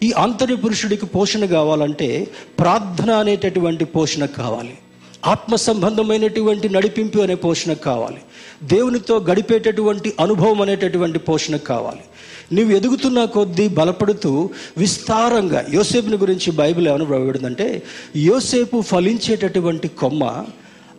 ఈ 0.02 0.12
ఆంతర్య 0.12 0.56
పురుషుడికి 0.56 1.06
పోషణ 1.06 1.44
కావాలంటే 1.44 2.28
ప్రార్థన 2.58 3.10
అనేటటువంటి 3.10 3.84
పోషణ 3.84 4.24
కావాలి. 4.24 4.78
ఆత్మ 5.26 5.56
సంబంధమైనటువంటి 5.56 6.68
నడిపింపు 6.68 7.18
అనే 7.18 7.34
పోషణ 7.34 7.72
కావాలి. 7.72 8.20
దేవునితో 8.62 9.18
గడిపేటటువంటి 9.18 10.12
అనుభవం 10.20 10.62
అనేటటువంటి 10.62 11.18
పోషణ 11.18 11.56
కావాలి. 11.56 12.00
నువ్వు 12.52 12.76
ఎదుగుతున్న 12.76 13.24
కొద్దీ 13.24 13.68
బలపడుతూ 13.68 14.50
విస్తారంగా 14.76 15.66
యోసేపుని 15.74 16.16
గురించి 16.16 16.50
బైబిల్ 16.52 16.88
ఏమైనా 16.88 17.04
వ్రాయబడిందంటే 17.04 17.82
యోసేపు 18.16 18.80
ఫలించేటటువంటి 18.80 19.88
కొమ్మ 19.88 20.44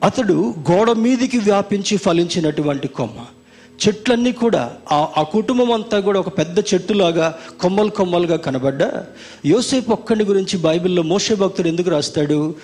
అతడు 0.04 0.54
గోడ 0.72 0.92
మీదికి 0.92 1.38
వ్యాపించి 1.38 1.98
ఫలించినటువంటి 1.98 2.88
కొమ్మ. 2.88 3.26
చెట్లన్నీ 3.88 4.32
కూడా 4.32 4.72
ఆ 4.92 5.08
ఆ 5.18 5.24
కుటుంబం 5.24 5.72
అంతా 5.72 6.00
కూడా 6.00 6.20
ఒక 6.20 6.38
పెద్ద 6.38 6.60
చెట్టులాగా 6.60 7.38
కొమ్మలు 7.62 7.90
కొమ్మలుగా 7.90 8.36
కనబడ్డా. 8.36 9.06
యోసేపు 9.46 9.92
ఒక్కడి 9.92 10.24
గురించి 10.24 10.58
బైబిల్లో 10.58 11.02
మోసే 11.02 11.36
భక్తుడు 11.36 11.68
ఎందుకు 11.68 11.90
రాస్తాడు? 11.90 12.56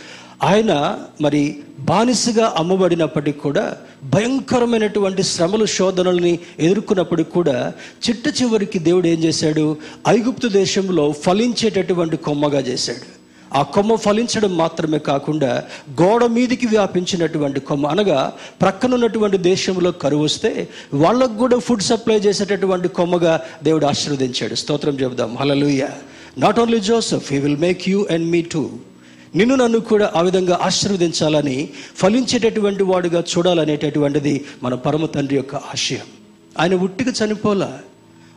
ఆయన 0.44 1.00
మరి 1.22 1.60
బానిసగా 1.80 2.54
అమ్మబడినప్పటికి 2.58 3.40
కూడా 3.40 3.78
భయంకరమైనటువంటి 4.04 5.24
శ్రమలు 5.24 5.66
శోధనల్ని 5.66 6.40
ఎదుర్కొన్నప్పటికి 6.60 7.32
కూడా 7.32 7.74
చిట్ట 8.10 8.42
చివరికి 8.42 8.80
దేవుడు 8.80 9.08
ఏం 9.08 9.24
చేశాడు? 9.24 9.78
ఐగుప్తు 10.08 10.48
దేశంలో 10.48 11.12
ఫలించేటటువంటి 11.12 12.18
కొమ్మగా 12.18 12.60
చేశాడు. 12.60 13.26
ఆ 13.58 13.62
కొమ్మ 13.62 13.96
ఫలించడం 13.96 14.58
మాత్రమే 14.58 15.00
కాకుండా 15.00 15.64
గోడ 16.02 16.26
మీదికి 16.26 16.68
వ్యాపించినటువంటి 16.68 17.60
కొమ్మ 17.60 17.88
అనగా 17.88 18.34
ప్రక్కనున్నటువంటి 18.62 19.38
దేశంలో 19.38 19.92
కరువు 19.92 20.24
వస్తే 20.24 20.68
వాళ్ళకు 20.94 21.34
కూడా 21.34 21.60
ఫుడ్ 21.60 21.82
సప్లై 21.82 22.16
చేసేటటువంటి 22.16 22.88
కొమ్మగా 22.88 23.42
దేవుడు 23.64 23.86
ఆశీర్వదించాడు. 23.86 24.56
స్తోత్రం 24.56 25.00
చెబుదాం. 25.00 25.38
Hallelujah 25.38 25.88
not 26.38 26.60
only 26.60 26.80
Joseph 26.80 27.34
he 27.34 27.40
will 27.40 27.58
make 27.58 27.90
you 27.90 28.08
and 28.12 28.30
me 28.30 28.42
too 28.42 28.70
నిన్ను 29.36 29.56
నన్ను 29.56 29.80
కూడా 29.80 30.12
ఆ 30.16 30.22
విధంగా 30.22 30.60
ఆశీర్వదించాలని 30.62 31.70
ఫలించేటటువంటి 31.98 32.84
వాడుగా 32.84 33.24
చూడాలనేటటువంటిది 33.24 34.46
మన 34.64 34.76
పరమ 34.76 35.06
తండ్రి 35.06 35.36
యొక్క 35.36 35.56
ఆశయం 35.56 36.08
ఆయన 36.60 36.76
ఉట్టిగా 36.76 37.12
చనిపోలా 37.12 37.80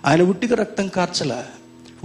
ఆయన 0.06 0.22
ఉట్టిగా 0.22 0.56
రక్తం 0.56 0.88
కార్చలా 0.88 1.44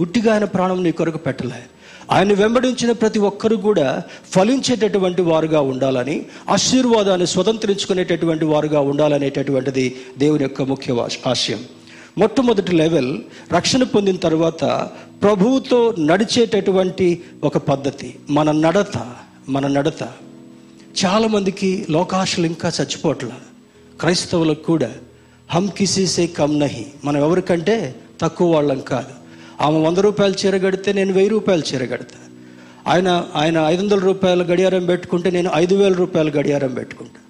ఉట్టిగా 0.00 0.34
ఆయన 0.34 0.44
ప్రాణం 0.44 0.82
నీ 0.82 0.92
కొరకు 0.92 1.18
పెట్టలే. 1.18 1.62
ఆయన 2.10 2.32
వెంబడించిన 2.32 2.92
ప్రతి 2.92 3.18
ఒక్కరు 3.18 3.56
కూడా 3.56 4.02
ఫలించేటటువంటి 4.32 5.22
వారుగా 5.22 5.60
ఉండాలని 5.60 6.16
ఆశీర్వాదాన్ని 6.48 7.26
స్వతంత్రించుకునేటటువంటి 7.26 8.44
వారుగా 8.44 8.80
ఉండాలనేటటువంటిది 8.80 9.96
దేవుని 10.18 10.42
యొక్క 10.42 10.62
ముఖ్య 10.62 11.08
ఆశయం. 11.26 11.58
మొట్టమొదటి 12.18 12.76
లెవెల్ 12.76 13.18
రక్షణ 13.52 13.82
పొందిన 13.82 14.16
తర్వాత 14.16 14.64
ప్రభువుతో 15.22 15.94
నడిచేటటువంటి 15.98 17.22
ఒక 17.44 17.58
పద్ధతి. 17.58 18.16
మన 18.30 18.50
నడత 18.50 19.14
మన 19.48 19.66
నడత. 19.66 20.02
చాలామందికి 21.04 21.86
లోకాశలు 21.90 22.46
ఇంకా 22.46 22.72
చచ్చిపోవట్ల 22.80 23.28
క్రైస్తవులకు 24.00 24.62
కూడా. 24.62 24.90
హమ్ 25.50 25.68
కిసీసే 25.68 26.26
కమ్ 26.26 26.60
నహి. 26.60 26.86
మనం 27.04 27.20
ఎవరికంటే 27.20 27.94
తక్కువ 28.20 28.54
వాళ్ళం 28.54 28.80
కాదు. 28.80 29.24
ఆమె 29.60 29.78
వంద 29.78 29.98
రూపాయలు 29.98 30.46
చీర 30.46 30.58
కడితే 30.58 30.92
నేను 30.92 31.12
వెయ్యి 31.12 31.30
రూపాయలు 31.30 31.62
చీర 31.74 31.84
కడతా. 31.84 32.18
ఆయన 32.86 33.24
ఆయన 33.34 33.58
ఐదు 33.66 33.82
వందల 33.82 33.98
రూపాయలు 33.98 34.44
గడియారం 34.44 34.86
పెట్టుకుంటే 34.86 35.30
నేను 35.30 35.50
ఐదు 35.54 35.74
వేల 35.74 35.92
రూపాయలు 35.92 36.30
గడియారం 36.30 36.74
పెట్టుకుంటా. 36.74 37.20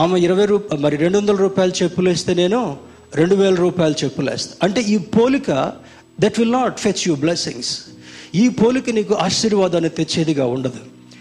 ఆమె 0.00 0.20
ఇరవై 0.20 0.44
రూప 0.44 0.74
మరి 0.74 0.96
రెండు 0.96 1.18
వందల 1.18 1.36
రూపాయలు 1.36 1.82
చెప్పులు 1.82 2.08
వేస్తే 2.08 2.34
నేను 2.34 2.76
రెండు 3.14 3.34
వేల 3.34 3.54
రూపాయలు 3.54 3.94
చెప్పులు 4.04 4.30
వేస్తా 4.30 4.54
అంటే 4.62 4.80
ఈ 4.80 4.98
పోలిక 4.98 5.72
that 6.20 6.38
will 6.38 6.52
not 6.52 6.80
fetch 6.80 7.08
you 7.08 7.14
blessings 7.14 7.78
ఈ 8.34 8.48
పోలిక 8.48 8.90
నీకు 8.90 9.14
ఆశీర్వాదాన్ని 9.14 9.90
తెచ్చేదిగా 9.90 10.46
ఉండదు. 10.46 10.80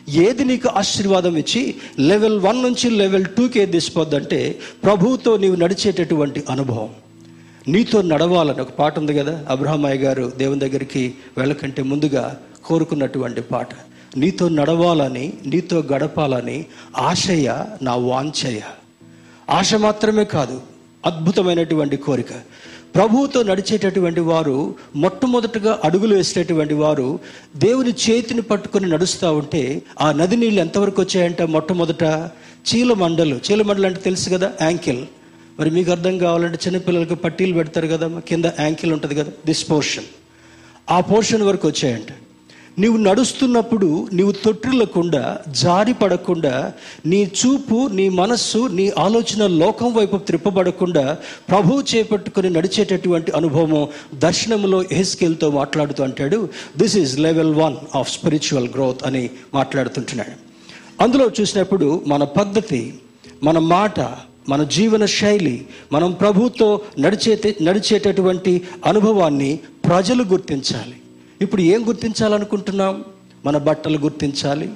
ఏది 0.09 0.45
నీకు 0.45 0.69
ఆశీర్వాదం 0.69 1.37
ఇచ్చి 1.37 1.75
లెవెల్ 1.99 2.39
వన్ 2.39 2.63
నుంచి 2.63 2.89
లెవెల్ 2.89 3.25
టూకి 3.25 3.59
ఏది 3.59 3.71
తీసిపోద్దంటే 3.71 4.59
ప్రభువుతో 4.83 5.37
నీవు 5.37 5.55
నడిచేటటువంటి 5.55 6.43
అనుభవం. 6.49 6.89
నీతో 7.67 8.01
నడవాలని 8.01 8.61
ఒక 8.61 8.69
పాట 8.69 8.99
ఉంది 8.99 9.13
కదా? 9.13 9.45
అబ్రహమయ్య 9.49 10.01
గారు 10.01 10.33
దేవుని 10.37 10.59
దగ్గరికి 10.59 11.13
వెళ్ళకంటే 11.37 11.83
ముందుగా 11.83 12.37
కోరుకున్నటువంటి 12.65 13.41
పాట. 13.41 13.67
నీతో 14.17 14.49
నడవాలని 14.49 15.33
నీతో 15.45 15.79
గడపాలని 15.79 16.65
ఆశయ 16.97 17.65
నా 17.81 17.95
వాంఛయ. 17.95 18.59
ఆశ 19.49 19.73
మాత్రమే 19.73 20.23
కాదు 20.23 20.61
అద్భుతమైనటువంటి 21.05 21.97
కోరిక. 21.97 22.31
ప్రభువుతో 22.97 23.43
నడిచేటటువంటి 23.43 24.19
వారు 24.19 24.75
మొట్టమొదటగా 24.95 25.79
అడుగులు 25.83 26.15
వేసేటటువంటి 26.15 26.73
వారు 26.73 27.19
దేవుని 27.55 27.89
చేతిని 27.89 28.41
పట్టుకొని 28.41 28.89
నడుస్తూ 28.89 29.33
ఉంటే 29.33 29.81
ఆ 30.01 30.11
నది 30.11 30.35
నీళ్ళు 30.35 30.61
ఎంతవరకు 30.61 31.01
వచ్చాయంట? 31.01 31.41
మొట్టమొదట 31.41 32.03
చీలమండలు 32.67 33.39
చీలమండలు 33.51 33.87
అంటే 33.87 33.99
తెలుసు 33.99 34.29
కదా? 34.29 34.53
యాంకిల్. 34.61 35.05
మరి 35.59 35.69
మీకు 35.69 35.91
అర్థం 35.91 36.17
కావాలంటే 36.17 36.59
చిన్నపిల్లలకు 36.67 37.15
పట్టీలు 37.15 37.53
పెడతారు 37.53 37.87
కదా? 37.87 38.21
కింద 38.27 38.45
యాంకిల్ 38.59 38.93
ఉంటుంది 38.93 39.15
కదా? 39.15 39.31
This 39.45 39.71
portion. 39.71 40.03
ఆ 40.89 41.01
పోర్షన్ 41.01 41.43
వరకు 41.43 41.67
వచ్చాయంట. 41.67 42.26
నీవు 42.79 42.97
నడుస్తున్నప్పుడు 42.97 44.07
నీవు 44.13 44.31
తొట్టిల్లకుండా 44.31 45.37
జారి 45.49 45.93
పడకుండా 45.93 46.73
నీ 47.05 47.31
చూపు 47.39 47.87
నీ 47.87 48.09
మనస్సు 48.09 48.67
నీ 48.67 48.89
ఆలోచన 48.89 49.47
లోకం 49.47 49.93
వైపు 49.93 50.17
త్రిప్పబడకుండా 50.17 51.17
ప్రభువు 51.49 51.81
చేపట్టుకుని 51.81 52.49
నడిచేటటువంటి 52.49 53.31
అనుభవం 53.31 53.87
దర్శనంలో 54.13 54.83
ఎహెస్కేల్తో 54.91 55.51
మాట్లాడుతూ 55.51 56.03
అంటాడు 56.03 56.49
this 56.77 56.97
is 56.97 57.19
level 57.19 57.53
one 57.55 57.75
of 57.95 58.11
spiritual 58.11 58.69
growth 58.69 59.07
అని 59.07 59.29
మాట్లాడుతుంటున్నాడు. 59.53 60.35
అందులో 61.03 61.31
చూసినప్పుడు 61.41 62.03
మన 62.07 62.23
పద్ధతి 62.23 62.93
మన 63.43 63.59
మాట 63.59 63.99
మన 64.49 64.63
జీవన 64.63 65.05
శైలి 65.05 65.65
మనం 65.91 66.11
ప్రభుతో 66.11 66.81
నడిచే 66.99 67.55
నడిచేటటువంటి 67.61 68.61
అనుభవాన్ని 68.85 69.59
ప్రజలు 69.87 70.23
గుర్తించాలి. 70.23 70.95
ఇప్పుడు 71.41 71.61
ఏం 71.61 71.87
గుర్తించాలనుకుంటున్నాం? 71.87 73.03
మన 73.45 73.57
బట్టలు 73.57 73.97
గుర్తించాలి 73.97 74.73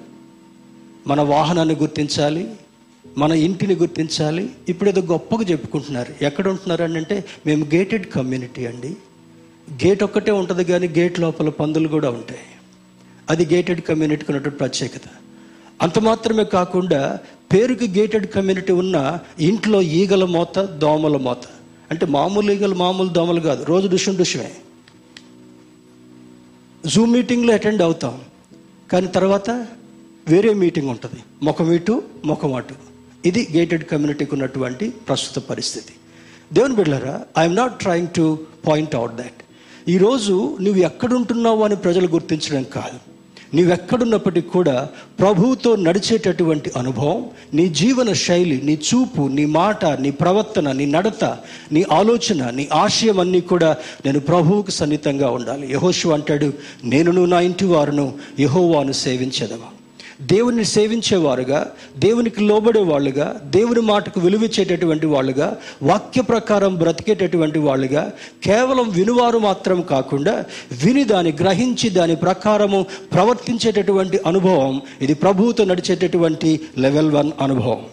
మన 1.08 1.22
వాహనాన్ని 1.22 1.76
గుర్తించాలి 1.76 2.50
మన 3.18 3.32
ఇంటిని 3.32 3.76
గుర్తించాలి. 3.76 4.50
ఇప్పుడు 4.70 4.90
ఏదో 4.90 5.02
గొప్పగా 5.02 5.42
చెప్పుకుంటున్నారు. 5.42 6.24
ఎక్కడ 6.24 6.48
ఉంటున్నారు 6.48 6.84
అని 6.84 6.98
అంటే 6.98 7.26
మేము 7.46 7.66
గేటెడ్ 7.66 8.06
కమ్యూనిటీ 8.06 8.66
అండి. 8.66 8.98
గేట్ 9.88 10.04
ఒక్కటే 10.04 10.32
ఉంటుంది 10.32 10.64
కానీ 10.64 10.88
గేట్ 10.88 11.20
లోపల 11.20 11.50
పందులు 11.50 11.88
కూడా 11.88 12.10
ఉంటాయి. 12.10 12.40
అది 13.30 13.56
గేటెడ్ 13.56 13.82
కమ్యూనిటీకి 13.82 14.32
ఉన్నటువంటి 14.32 14.58
ప్రత్యేకత. 14.58 15.02
అంత 15.82 16.00
మాత్రమే 16.00 16.44
కాకుండా 16.44 17.20
పేరుకి 17.54 17.88
గేటెడ్ 18.00 18.28
కమ్యూనిటీ 18.28 18.74
ఉన్న 18.74 19.20
ఇంట్లో 19.40 19.82
ఈగల 19.82 20.24
మోత 20.24 20.60
దోమల 20.60 21.18
మోత. 21.18 21.42
అంటే 21.92 22.06
మామూలు 22.06 22.52
ఈగలు 22.52 22.76
మామూలు 22.76 23.10
దోమలు 23.10 23.40
కాదు. 23.40 23.64
రోజు 23.64 23.88
డుషం 23.88 24.16
డుషమే 24.16 24.52
జూమ్ 26.86 27.12
మీటింగ్లో 27.12 27.54
అటెండ్ 27.54 27.82
అవుతాం. 27.82 28.22
కానీ 28.92 29.08
తర్వాత 29.08 29.50
వేరే 30.28 30.54
మీటింగ్ 30.54 30.90
ఉంటుంది. 30.90 31.20
ముఖం 31.44 31.72
ఇటు 31.72 32.04
ముఖం 32.26 32.54
అటు. 32.54 32.76
ఇది 33.26 33.48
గేటెడ్ 33.52 33.86
కమ్యూనిటీకి 33.86 34.34
ఉన్నటువంటి 34.34 34.90
ప్రస్తుత 34.90 35.44
పరిస్థితి. 35.44 35.94
దేవుని 36.54 36.76
బిడ్డారా 36.76 37.26
I'm 37.38 37.56
not 37.56 37.80
trying 37.80 38.08
to 38.08 38.40
point 38.68 38.96
out 38.96 39.16
that 39.16 39.44
ఈరోజు 39.90 40.58
నువ్వు 40.62 40.82
ఎక్కడుంటున్నావు 40.82 41.64
అని 41.64 41.76
ప్రజలు 41.76 42.08
గుర్తించడం 42.08 42.64
కాదు. 42.64 43.00
నీవెక్కడున్నప్పటికీ 43.54 44.50
కూడా 44.50 44.88
ప్రభువుతో 45.20 45.76
నడిచేటటువంటి 45.76 46.72
అనుభవం 46.78 47.26
నీ 47.54 47.68
జీవన 47.70 48.14
శైలి 48.14 48.62
నీ 48.62 48.80
చూపు 48.90 49.28
నీ 49.28 49.46
మాట 49.46 49.86
నీ 49.86 50.12
ప్రవర్తన 50.12 50.72
నీ 50.72 50.86
నడత 50.86 51.38
నీ 51.72 51.86
ఆలోచన 51.92 52.50
నీ 52.50 52.70
ఆశయం 52.74 53.20
అన్నీ 53.20 53.42
కూడా 53.42 53.78
నేను 54.06 54.20
ప్రభువుకు 54.20 54.72
సన్నిహితంగా 54.72 55.30
ఉండాలి. 55.30 55.74
యహోషు 55.74 56.10
అంటాడు 56.10 56.54
నేనును 56.84 57.26
నా 57.26 57.42
ఇంటి 57.42 57.66
వారును 57.66 58.14
యహోవాను 58.40 58.92
సేవించదమా 58.92 59.70
దేవుని 60.22 60.66
సేవించేవారుగా 60.66 61.72
దేవునికి 61.98 62.42
లోబడే 62.42 62.82
వాళ్ళుగా 62.82 63.42
దేవుని 63.46 63.82
మాటకు 63.82 64.20
విలువిచ్చేటటువంటి 64.20 65.06
వాళ్ళుగా 65.06 65.58
వాక్య 65.84 66.22
ప్రకారం 66.22 66.76
బ్రతికేటటువంటి 66.76 67.60
వాళ్ళుగా 67.60 68.14
కేవలం 68.44 68.90
వినువారు 68.90 69.38
మాత్రం 69.38 69.82
కాకుండా 69.82 70.46
విని 70.86 71.04
దాన్ని 71.04 71.32
గ్రహించి 71.32 71.90
దాని 71.90 72.16
ప్రకారము 72.16 72.86
ప్రవర్తించేటటువంటి 73.14 74.20
అనుభవం 74.26 74.82
ఇది 75.02 75.14
ప్రభువుతో 75.14 75.64
నడిచేటటువంటి 75.64 76.60
లెవెల్ 76.78 77.12
వన్ 77.12 77.32
అనుభవం. 77.42 77.86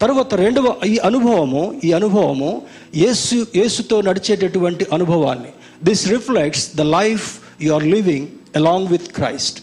తర్వాత 0.00 0.34
రెండవ 0.34 0.74
ఈ 0.86 0.98
అనుభవము 0.98 1.80
ఈ 1.84 1.92
అనుభవము 1.92 2.62
యేసు 2.96 3.46
యేసుతో 3.56 4.00
నడిచేటటువంటి 4.00 4.86
అనుభవాన్ని. 4.92 5.48
This 5.84 6.08
reflects 6.08 6.76
the 6.76 6.80
life 6.80 7.38
you 7.62 7.74
are 7.74 7.84
living 7.84 8.26
along 8.56 8.88
with 8.88 9.02
Christ 9.02 9.60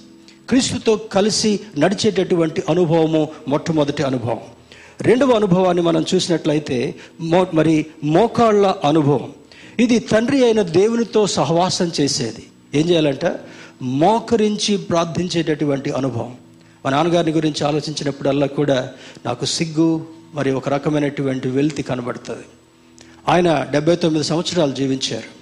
క్రీస్తుతో 0.50 0.96
కలిసి 0.96 1.60
నడిచేటటువంటి 1.78 2.64
అనుభవము 2.70 3.30
మొట్టమొదటి 3.48 4.04
అనుభవం. 4.04 4.40
రెండవ 5.02 5.32
అనుభవాన్ని 5.32 5.84
మనం 5.84 6.06
చూసినట్లయితే 6.16 6.96
మో 7.22 7.48
మరి 7.54 7.86
మోకాళ్ళ 8.04 8.76
అనుభవం. 8.86 9.34
ఇది 9.80 10.00
తండ్రి 10.00 10.44
అయిన 10.44 10.62
దేవునితో 10.62 11.28
సహవాసం 11.28 11.92
చేసేది. 12.02 12.48
ఏం 12.76 12.90
చేయాలంట? 12.90 13.40
మోకరించి 13.82 14.78
ప్రార్థించేటటువంటి 14.78 15.92
అనుభవం. 15.92 16.36
మా 16.86 16.92
నాన్నగారిని 16.92 17.32
గురించి 17.32 17.68
ఆలోచించినప్పుడల్లా 17.68 18.48
కూడా 18.48 18.90
నాకు 19.26 19.46
సిగ్గు 19.46 20.08
మరి 20.34 20.52
ఒక 20.52 20.70
రకమైనటువంటి 20.70 21.48
వెల్తి 21.48 21.84
కనబడుతుంది. 21.84 22.44
ఆయన 23.30 23.68
డెబ్బై 23.72 23.96
తొమ్మిది 23.96 24.26
సంవత్సరాలు 24.26 24.72
జీవించారు. 24.72 25.38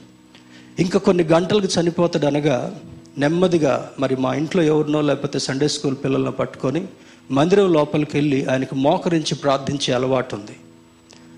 ఇంకా 0.82 1.00
కొన్ని 1.00 1.24
గంటలకు 1.24 1.82
చనిపోతాడనగా 1.82 2.38
అనగా 2.38 2.80
నెమ్మదిగా 3.18 3.90
మరి 4.00 4.16
మా 4.16 4.34
ఇంట్లో 4.34 4.64
ఎవరినో 4.64 5.02
లేకపోతే 5.02 5.40
సండే 5.40 5.68
స్కూల్ 5.68 5.96
పిల్లలను 5.96 6.32
పట్టుకొని 6.32 6.86
మందిరం 7.32 7.74
లోపలికి 7.74 8.18
వెళ్ళి 8.18 8.46
ఆయనకు 8.46 8.76
మోకరించి 8.76 9.36
ప్రార్థించే 9.36 9.94
అలవాటు 9.94 10.36
ఉంది. 10.36 10.56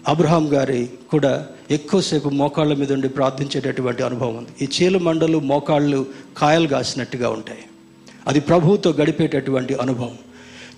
అబ్రహాం 0.07 0.53
గారి 0.53 0.89
కూడా 1.11 1.47
ఎక్కువసేపు 1.71 2.29
మోకాళ్ళ 2.29 2.73
మీద 2.73 2.93
ఉండి 2.93 3.09
ప్రార్థించేటటువంటి 3.09 4.03
అనుభవం 4.03 4.37
ఉంది. 4.37 4.49
ఈ 4.61 4.67
చీల 4.75 4.97
మండలు 4.97 5.37
మోకాళ్ళు 5.37 6.05
కాయలు 6.37 6.67
కాసినట్టుగా 6.67 7.29
ఉంటాయి. 7.29 7.63
అది 8.27 8.39
ప్రభువుతో 8.39 8.89
గడిపేటటువంటి 8.91 9.73
అనుభవం. 9.73 10.17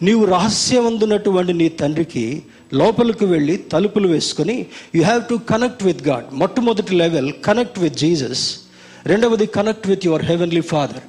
నీవు 0.02 0.26
రహస్యమందున్నటువంటి 0.26 1.54
నీ 1.54 1.70
తండ్రికి 1.70 2.44
లోపలికి 2.74 3.26
వెళ్ళి 3.26 3.58
తలుపులు 3.58 4.08
వేసుకొని 4.08 4.66
you 4.96 5.04
have 5.04 5.24
to 5.30 5.36
connect 5.36 5.84
with 5.84 6.08
God 6.08 6.26
మొట్టమొదటి 6.34 6.96
లెవెల్ 6.96 7.34
కనెక్ట్ 7.46 7.80
విత్ 7.80 7.94
జీసస్ 7.94 8.60
రెండవది 9.06 9.46
connect 9.46 9.88
with 9.88 10.06
your 10.06 10.26
heavenly 10.26 10.62
father 10.62 11.02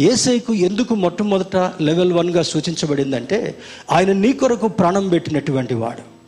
ఏసైకు 0.00 0.54
ఎందుకు 0.54 0.94
మొట్టమొదట 0.94 1.56
లెవెల్ 1.56 2.12
వన్గా 2.12 2.42
సూచించబడిందంటే 2.42 3.58
ఆయన 3.90 4.12
నీ 4.12 4.32
కొరకు 4.32 4.68
ప్రాణం 4.68 5.08
పెట్టినటువంటి 5.08 5.74
వాడు. 5.74 6.18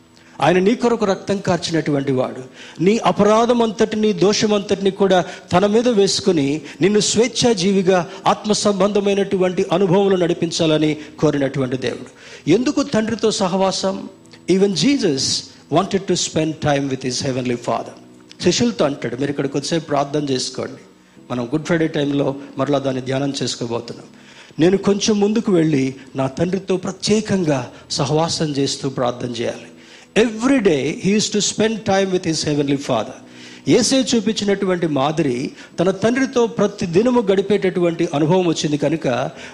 ఆయన 0.41 0.59
నీ 0.59 0.75
కొరకు 0.75 1.05
రక్తం 1.05 1.37
కార్చినటువంటి 1.37 2.11
వాడు. 2.11 2.43
నీ 2.83 2.97
అపరాధం 2.97 3.61
అంతటిని 3.61 4.13
దోషమంతటిని 4.13 4.91
కూడా 4.91 5.25
తన 5.53 5.65
మీద 5.65 5.87
వేసుకుని 5.87 6.61
నిన్ను 6.81 6.99
స్వేచ్ఛాజీవిగా 6.99 8.07
ఆత్మ 8.27 8.51
సంబంధమైనటువంటి 8.51 9.65
అనుభవంలో 9.71 10.15
నడిపించాలని 10.15 10.97
కోరినటువంటి 11.19 11.77
దేవుడు. 11.77 12.09
ఎందుకు 12.49 12.83
తండ్రితో 12.83 13.31
సహవాసం? 13.31 14.09
Even 14.49 14.75
Jesus 14.75 15.43
wanted 15.71 16.03
to 16.03 16.13
spend 16.13 16.55
time 16.55 16.89
with 16.89 17.05
his 17.05 17.23
heavenly 17.23 17.55
father 17.55 17.93
శిష్యులతో 18.43 18.85
అంటాడు 18.85 19.15
మీరు 19.15 19.29
ఇక్కడికి 19.29 19.57
వచ్చే 19.57 19.79
ప్రార్థన 19.79 20.23
చేసుకోండి. 20.23 20.81
మనం 21.31 21.43
గుడ్ 21.45 21.65
ఫ్రైడే 21.65 21.87
టైంలో 21.87 22.35
మరలా 22.57 22.79
దాన్ని 22.79 23.01
ధ్యానం 23.01 23.33
చేసుకోబోతున్నాం. 23.43 24.07
నేను 24.59 24.77
కొంచెం 24.77 25.19
ముందుకు 25.19 25.51
వెళ్ళి 25.51 25.95
నా 26.15 26.27
తండ్రితో 26.27 26.77
ప్రత్యేకంగా 26.77 27.59
సహవాసం 27.91 28.49
చేస్తూ 28.51 28.89
ప్రార్థన 28.89 29.29
చేయాలి. 29.29 29.67
Every 30.17 30.59
day 30.59 30.77
he's 31.05 31.31
to 31.33 31.39
spend 31.39 31.81
time 31.81 32.11
with 32.11 32.27
his 32.27 32.45
heavenly 32.47 32.77
father 32.77 33.19
ఏసే 33.69 33.99
చూపించినటువంటి 34.11 34.87
మాదిరి 34.87 35.51
తన 35.79 35.91
తండ్రితో 36.03 36.47
ప్రతి 36.47 36.85
దినము 36.85 37.21
గడిపేటటువంటి 37.21 38.07
అనుభవం 38.13 38.47
వచ్చింది 38.47 38.77
కనుక 38.77 39.07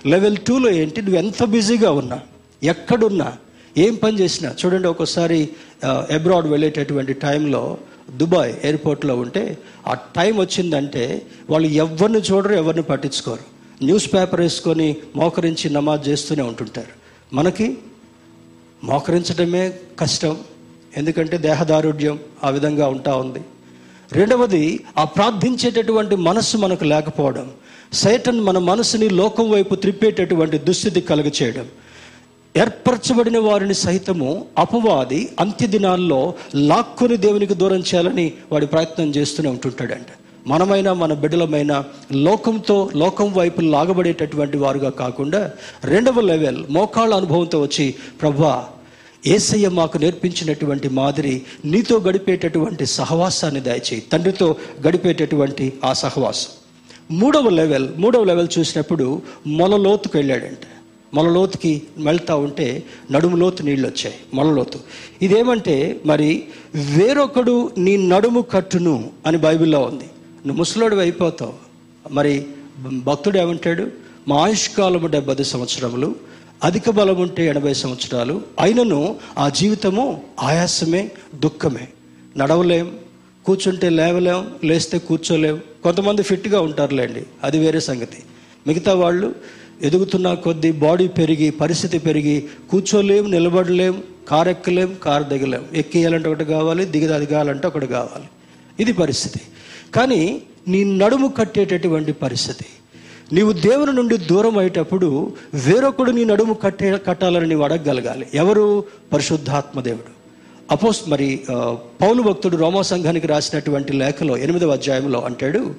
లెవెల్ 0.06 0.38
టూలో 0.48 0.70
ఏంటి? 0.82 1.02
నువ్వు 1.02 1.20
ఎంత 1.24 1.44
బిజీగా 1.44 1.92
ఉన్నా 1.92 2.20
ఎక్కడున్నా 2.64 3.30
ఏం 3.78 3.96
పని 3.96 4.20
చేసినా 4.20 4.50
చూడండి 4.62 4.88
ఒకసారి 4.88 5.40
అబ్రాడ్ 6.16 6.48
వెళ్ళేటటువంటి 6.48 7.14
టైంలో 7.14 7.64
దుబాయ్ 8.16 8.56
ఎయిర్పోర్ట్లో 8.64 9.16
ఉంటే 9.16 9.58
ఆ 9.88 9.94
టైం 9.94 10.38
వచ్చిందంటే 10.38 11.22
వాళ్ళు 11.50 11.68
ఎవరిని 11.68 12.20
చూడరు 12.20 12.54
ఎవరిని 12.54 12.84
పట్టించుకోరు. 12.84 13.40
న్యూస్ 13.84 14.14
పేపర్ 14.14 14.42
వేసుకొని 14.42 14.98
మోకరించి 15.16 15.70
నమాజ్ 15.70 16.10
చేస్తూనే 16.10 16.44
ఉంటుంటారు. 16.44 16.88
మనకి 17.36 17.78
మోకరించడమే 18.84 19.74
కష్టం 20.00 20.38
ఎందుకంటే 20.98 21.38
దేహదారుఢ్యం 21.38 22.20
ఆ 22.44 22.50
విధంగా 22.50 22.88
ఉంటా 22.88 23.16
ఉంది. 23.16 23.40
రెండవది 24.12 24.80
ఆ 24.98 25.04
ప్రార్థించేటటువంటి 25.04 26.16
మనస్సు 26.16 26.58
మనకు 26.58 26.84
లేకపోవడం 26.84 27.52
సైటన్ 27.94 28.40
మన 28.40 28.58
మనసుని 28.58 29.10
లోకం 29.10 29.50
వైపు 29.50 29.76
త్రిప్పేటటువంటి 29.76 30.58
దుస్థితి 30.58 31.02
కలుగ 31.02 31.30
చేయడం 31.44 31.66
ఏర్పరచబడిన 32.58 33.38
వారిని 33.38 33.74
సైతము 33.74 34.46
అపవాది 34.58 35.22
అంత్య 35.40 35.68
దినాల్లో 35.68 36.34
లాక్కొని 36.56 37.18
దేవునికి 37.18 37.54
దూరం 37.54 37.80
చేయాలని 37.80 38.34
వాడి 38.52 38.68
ప్రయత్నం 38.68 39.10
చేస్తూనే 39.16 39.50
ఉంటుంటాడంట. 39.50 40.12
మనమైనా 40.48 40.94
మన 40.94 41.14
బిడ్డలమైన 41.14 41.84
లోకంతో 42.12 42.90
లోకం 42.96 43.34
వైపు 43.34 43.62
లాగబడేటటువంటి 43.62 44.58
వారుగా 44.58 44.90
కాకుండా 44.90 45.52
రెండవ 45.84 46.22
లెవెల్ 46.22 46.64
మోకాళ్ళ 46.70 47.14
అనుభవంతో 47.16 47.62
వచ్చి 47.62 47.96
ప్రభా 48.22 48.66
ఏసయ్య 49.28 49.70
మాకు 49.70 49.98
నేర్పించినటువంటి 49.98 50.90
మాదిరి 50.90 51.36
నీతో 51.66 51.96
గడిపేటటువంటి 51.98 52.86
సహవాసాన్ని 52.86 53.62
దయచేయి. 53.62 54.04
తండ్రితో 54.12 54.56
గడిపేటటువంటి 54.88 55.74
ఆ 55.86 55.94
సహవాసం. 55.94 56.50
మూడవ 57.12 57.50
లెవెల్ 57.50 57.88
మూడవ 57.98 58.24
లెవెల్ 58.24 58.48
చూసినప్పుడు 58.60 59.22
మొలలోతుకు 59.48 60.18
వెళ్ళాడంటే 60.18 60.68
మొలలోతుకి 61.14 61.82
వెళ్తూ 61.98 62.38
ఉంటే 62.38 62.84
నడుము 63.12 63.38
లోతు 63.38 63.64
నీళ్ళు 63.64 63.88
వచ్చాయి 63.88 64.16
మొలలోతు 64.34 64.80
ఇదేమంటే 65.22 66.02
మరి 66.06 66.44
వేరొకడు 66.76 67.72
నీ 67.78 67.98
నడుము 67.98 68.42
కట్టును 68.42 69.10
అని 69.26 69.38
బైబిల్లో 69.38 69.82
ఉంది. 69.82 70.04
నువ్వు 70.46 70.54
ముసలోడు 70.54 70.96
అయిపోతావు. 70.96 71.54
మరి 72.12 72.46
భక్తుడు 72.94 73.38
ఏమంటాడు? 73.38 73.88
మా 74.28 74.36
ఆయుష్కాలము 74.36 75.08
డెబ్బై 75.08 75.44
సంవత్సరములు 75.44 76.16
అధిక 76.64 76.90
బలం 76.90 77.16
ఉంటే 77.16 77.48
ఎనభై 77.48 77.74
సంవత్సరాలు 77.74 78.42
అయినను 78.60 79.16
ఆ 79.38 79.50
జీవితము 79.50 80.22
ఆయాసమే 80.40 81.12
దుఃఖమే. 81.36 81.88
నడవలేం 82.38 82.92
కూర్చుంటే 83.46 83.90
లేవలేం 83.90 84.48
లేస్తే 84.64 84.98
కూర్చోలేం. 84.98 85.62
కొంతమంది 85.84 86.24
ఫిట్గా 86.24 86.62
ఉంటారులేండి. 86.62 87.24
అది 87.44 87.60
వేరే 87.60 87.80
సంగతి. 87.80 88.18
మిగతా 88.68 88.94
వాళ్ళు 88.94 89.36
ఎదుగుతున్న 89.82 90.34
కొద్దీ 90.34 90.72
బాడీ 90.72 91.08
పెరిగి 91.08 91.50
పరిస్థితి 91.50 92.00
పెరిగి 92.00 92.46
కూర్చోలేం 92.72 93.32
నిలబడలేం 93.32 94.04
కారు 94.30 94.50
ఎక్కలేం 94.50 94.96
కారు 95.04 95.24
దిగలేం. 95.24 95.66
ఎక్కేయాలంటే 95.74 96.30
ఒకటి 96.30 96.46
కావాలి 96.46 96.86
దిగది 96.86 97.08
దిగాలంటే 97.08 97.32
కావాలంటే 97.32 97.68
ఒకటి 97.68 97.88
కావాలి. 97.88 98.26
ఇది 98.80 98.94
పరిస్థితి. 98.94 99.40
కానీ 99.96 100.42
నీ 100.68 100.84
నడుము 100.84 101.28
కట్టేటటువంటి 101.28 102.12
పరిస్థితి. 102.12 102.66
నీవు 103.34 103.52
దేవుని 103.52 103.94
నుండి 103.94 104.18
దూరం 104.18 104.58
అయ్యేటప్పుడు 104.58 105.34
వేరొకడు 105.54 106.12
నీ 106.12 106.24
నడుము 106.26 106.54
కట్టే 106.54 107.02
కట్టాలని 107.08 107.48
నీవు 107.48 107.64
అడగగలగాలి. 107.64 108.28
ఎవరు? 108.34 108.84
పరిశుద్ధాత్మ 109.14 109.82
దేవుడు. 109.82 110.18
అపోస్ 110.72 111.10
మరి 111.10 111.40
ఆ, 111.52 111.78
పౌలు 112.02 112.22
భక్తుడు 112.22 112.58
రోమా 112.58 112.82
సంఘానికి 112.82 113.28
రాసినటువంటి 113.28 113.94
లేఖలో 113.94 114.38
ఎనిమిదవ 114.38 114.70
అధ్యాయంలో 114.70 115.22
అంటాడు 115.22 115.76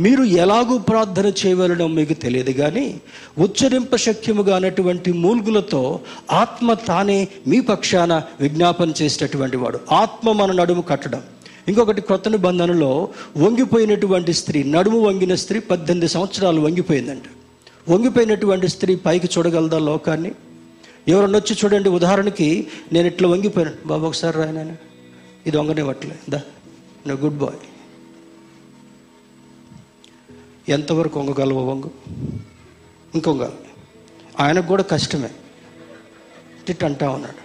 మీరు 0.00 0.24
ఎలాగూ 0.24 0.78
ప్రార్థన 0.78 1.26
చేయవలనో 1.26 1.86
మీకు 1.86 2.14
తెలియదు 2.14 2.50
కానీ 2.50 3.00
ఉచ్చరింప 3.38 3.96
శక్యముగా 3.96 4.56
అన్నటువంటి 4.56 5.12
మూల్గులతో 5.12 6.00
ఆత్మ 6.32 6.72
తానే 6.72 7.28
మీ 7.46 7.60
పక్షాన 7.60 8.22
విజ్ఞాపన 8.40 8.92
చేసేటటువంటి 9.02 9.56
వాడు. 9.56 9.80
ఆత్మ 9.92 10.32
మన 10.32 10.52
నడుము 10.52 10.82
కట్టడం. 10.82 11.22
ఇంకొకటి 11.68 12.00
కొత్త 12.00 12.28
నిబంధనలో 12.28 13.08
వంగిపోయినటువంటి 13.36 14.32
స్త్రీ 14.32 14.62
నడుము 14.62 14.98
వంగిన 14.98 15.34
స్త్రీ 15.34 15.60
పద్దెనిమిది 15.60 16.12
సంవత్సరాలు 16.12 16.60
వంగిపోయిందంట. 16.60 17.22
వంగిపోయినటువంటి 17.90 18.68
స్త్రీ 18.68 18.96
పైకి 18.96 19.28
చూడగలదా 19.38 19.78
లోకాన్ని? 19.78 20.32
ఎవరన్నా 21.08 21.38
వచ్చి 21.38 21.56
చూడండి 21.64 21.88
ఉదాహరణకి 21.88 22.66
నేను 22.92 23.06
ఇట్లా 23.06 23.28
వంగిపోయాను. 23.28 23.88
బాబు 23.88 24.06
ఒకసారి 24.06 24.36
రా 24.36 24.72
ఇది 25.46 25.56
వంగనివ్వట్లే. 25.56 26.14
దా. 26.30 26.40
Good 27.10 27.38
bye. 27.38 27.77
ఎంతవరకు 30.68 31.20
వంగగలవు 31.20 31.70
వంగు. 31.70 31.90
ఇంకొంగాలి 33.14 33.52
ఆయనకు 34.40 34.66
కూడా 34.66 34.82
కష్టమే. 34.82 35.30
తిట్ 36.66 36.84
అంటా 36.84 37.10
ఉన్నాడు. 37.10 37.42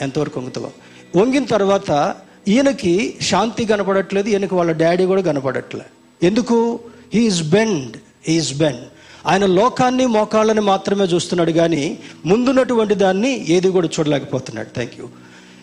ఎంతవరకు 0.00 0.40
వంగుతావు. 0.40 0.70
వంగిన 1.18 1.44
తర్వాత 1.44 2.14
ఈయనకి 2.48 3.14
శాంతి 3.20 3.64
కనపడట్లేదు 3.64 4.28
ఈయనకి 4.28 4.54
వాళ్ళ 4.54 4.72
డాడీ 4.72 5.04
కూడా 5.04 5.22
కనపడట్లేదు 5.22 5.90
ఎందుకు? 6.26 6.80
హీఈస్ 7.14 7.42
బెండ్ 7.42 7.96
హీఈస్ 8.28 8.54
బెండ్ 8.58 8.84
ఆయన 9.26 9.46
లోకాన్ని 9.46 10.06
మోకాళ్ళని 10.06 10.60
మాత్రమే 10.60 11.04
చూస్తున్నాడు 11.04 11.52
కానీ 11.52 11.98
ముందున్నటువంటి 12.26 12.94
దాన్ని 12.94 13.50
ఏది 13.50 13.68
కూడా 13.68 13.88
చూడలేకపోతున్నాడు. 14.00 14.68
థ్యాంక్ 14.74 14.92
యూ 14.98 15.08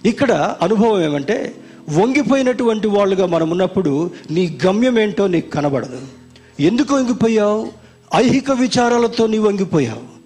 ఇక్కడ 0.05 0.31
అనుభవం 0.61 1.03
ఏమంటే 1.03 1.55
వంగిపోయినటువంటి 1.89 2.87
వాళ్ళుగా 2.87 3.25
మనం 3.25 3.49
ఉన్నప్పుడు 3.49 4.11
నీ 4.31 4.59
గమ్యం 4.65 4.99
ఏంటో 4.99 5.27
నీకు 5.27 5.49
కనబడదు. 5.49 6.01
ఎందుకు 6.59 6.95
వంగిపోయావు? 6.95 7.67
ఐహిక 8.15 8.51
విచారాలతో 8.51 9.27
నీవు 9.27 9.47
వంగిపోయావు. 9.47 10.21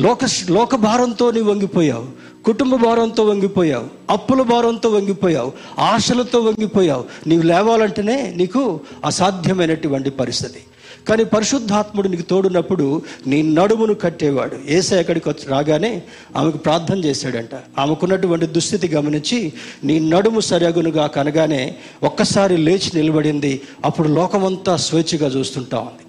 లోక 0.00 0.18
లోక 0.50 0.74
భారంతో 0.74 1.30
నీవు 1.30 1.50
వంగిపోయావు. 1.50 2.06
కుటుంబ 2.44 2.74
భారంతో 2.74 3.24
వంగిపోయావు. 3.24 3.86
అప్పుల 4.10 4.42
భారంతో 4.42 4.88
వంగిపోయావు. 4.90 5.52
ఆశలతో 5.78 6.40
వంగిపోయావు. 6.40 7.04
నీవు 7.26 7.42
లేవాలంటేనే 7.42 8.34
నీకు 8.36 8.80
అసాధ్యమైనటువంటి 9.04 10.10
పరిస్థితి. 10.10 10.60
కానీ 11.08 11.24
పరిశుద్ధాత్ముడు 11.24 12.08
నీకు 12.08 12.22
తోడున్నప్పుడు 12.22 13.02
నీ 13.26 13.42
నడుమును 13.42 13.94
కట్టేవాడు. 13.94 14.56
ఏసై 14.68 14.98
అక్కడికి 14.98 15.28
వచ్చి 15.28 15.48
రాగానే 15.48 16.02
ఆమెకు 16.36 16.58
ప్రార్థన 16.58 16.98
చేశాడంట. 17.04 17.50
ఆమెకున్నటువంటి 17.78 18.46
దుస్థితి 18.46 18.88
గమనించి 18.88 19.52
నీ 19.84 19.98
నడుము 20.10 20.40
సరగునుగా 20.40 21.06
కనగానే 21.06 21.76
ఒక్కసారి 22.02 22.56
లేచి 22.56 22.90
నిలబడింది. 22.94 23.60
అప్పుడు 23.84 24.08
లోకమంతా 24.08 24.76
స్వేచ్ఛగా 24.76 25.28
చూస్తుంటా 25.28 25.78
ఉంది. 25.78 26.06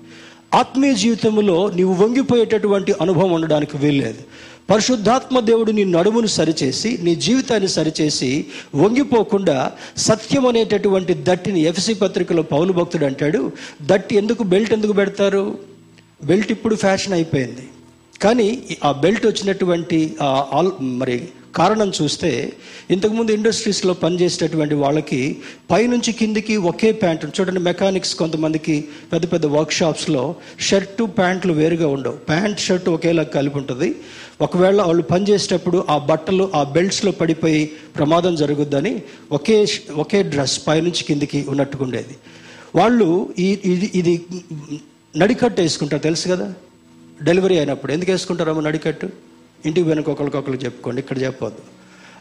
ఆత్మీయ 0.54 0.94
జీవితంలో 0.94 1.72
నీవు 1.76 1.94
వంగిపోయేటటువంటి 1.94 2.94
అనుభవం 3.02 3.32
ఉండడానికి 3.32 3.78
వీల్లేదు. 3.78 4.24
పరిశుద్ధాత్మ 4.72 5.40
దేవుడు 5.40 5.72
నీ 5.72 5.84
నడుమును 5.84 6.28
సరిచేసి 6.28 7.00
నీ 7.02 7.16
జీవితాన్ని 7.16 7.70
సరిచేసి 7.70 8.46
వంగిపోకుండా 8.76 9.72
సత్యం 9.98 10.48
అనేటటువంటి 10.48 11.14
దట్టిని 11.20 11.62
ఎఫ్సి 11.62 11.94
పత్రికలో 11.94 12.42
పౌలు 12.42 12.74
భక్తుడు 12.74 13.06
అంటాడు 13.06 13.52
దట్టి 13.82 14.16
ఎందుకు 14.16 14.44
బెల్ట్ 14.44 14.74
ఎందుకు 14.74 14.94
పెడతారు? 14.94 15.60
బెల్ట్ 16.24 16.52
ఇప్పుడు 16.52 16.76
ఫ్యాషన్ 16.76 17.14
అయిపోయింది. 17.14 17.68
కానీ 18.22 18.64
ఆ 18.84 18.92
బెల్ట్ 18.92 19.26
వచ్చినటువంటి 19.26 20.16
ఆల్ 20.22 20.72
మరి 20.82 21.30
కారణం 21.56 21.92
చూస్తే 22.02 22.54
ఇంతకుముందు 22.92 23.32
ఇండస్ట్రీస్లో 23.32 23.94
పనిచేసేటటువంటి 23.94 24.76
వాళ్ళకి 24.76 25.38
పైనుంచి 25.72 26.12
కిందికి 26.14 26.58
ఒకే 26.58 26.92
ప్యాంట్ 26.92 27.40
చూడండి 27.40 27.60
మెకానిక్స్ 27.60 28.16
కొంతమందికి 28.16 28.86
పెద్ద 29.14 29.34
పెద్ద 29.34 29.46
వర్క్షాప్స్లో 29.46 30.36
షర్టు 30.60 31.04
ప్యాంట్లు 31.04 31.54
వేరుగా 31.54 31.88
ఉండవు. 31.88 32.14
ప్యాంట్ 32.14 32.60
షర్ట్ 32.60 32.90
ఒకేలా 32.90 33.24
కలిపి 33.24 33.58
ఉంటుంది. 33.58 33.96
ఒకవేళ 34.42 34.82
వాళ్ళు 34.82 35.04
పనిచేసేటప్పుడు 35.04 35.86
ఆ 35.90 35.98
బట్టలు 36.10 36.52
ఆ 36.56 36.64
బెల్ట్స్లో 36.64 37.12
పడిపోయి 37.12 37.62
ప్రమాదం 37.96 38.36
జరుగుద్దని 38.36 38.94
ఒకే 39.32 39.58
ఒకే 39.96 40.24
డ్రెస్ 40.24 40.68
పైనుంచి 40.68 41.04
కిందికి 41.04 41.46
ఉన్నట్టుకుండేది 41.50 42.16
వాళ్ళు 42.76 43.08
ఈ 43.40 43.60
ఇది 43.66 43.92
ఇది 43.94 44.14
నడికట్టు 45.14 45.62
వేసుకుంటారు 45.62 46.02
తెలుసు 46.02 46.28
కదా? 46.28 46.48
డెలివరీ 47.24 47.58
అయినప్పుడు. 47.58 47.94
ఎందుకు 47.94 48.12
వేసుకుంటారమ్మా 48.12 48.62
నడికట్టు? 48.62 49.08
ఇంటికి 49.66 49.88
వెనక 49.88 50.10
ఒకరికొకరు 50.10 50.54
చెప్పుకోండి 50.56 51.00
ఇక్కడ 51.00 51.22
చెప్పొద్దు 51.22 51.64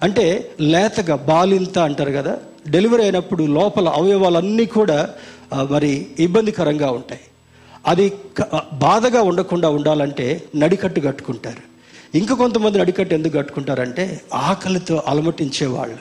అంటే 0.03 0.25
లేతగా 0.61 1.17
బాలింత 1.29 1.79
అంటారు 1.79 2.11
కదా? 2.11 2.35
డెలివరీ 2.69 3.03
అయినప్పుడు 3.03 3.43
లోపల 3.57 3.89
అవయవాలన్నీ 3.89 4.67
కూడా 4.67 4.99
మరి 5.71 5.93
ఇబ్బందికరంగా 6.19 6.91
ఉంటాయి. 6.91 7.21
అది 7.87 8.07
బాధగా 8.79 9.23
ఉండకుండా 9.23 9.69
ఉండాలంటే 9.69 10.27
నడికట్టు 10.57 11.01
కట్టుకుంటారు. 11.01 11.63
ఇంకా 12.15 12.35
కొంతమంది 12.35 12.81
అడికట్టు 12.81 13.15
ఎందుకు 13.15 13.33
కట్టుకుంటారంటే 13.33 14.21
ఆకలితో 14.35 15.03
అలమటించే 15.07 15.67
వాళ్ళు 15.67 15.99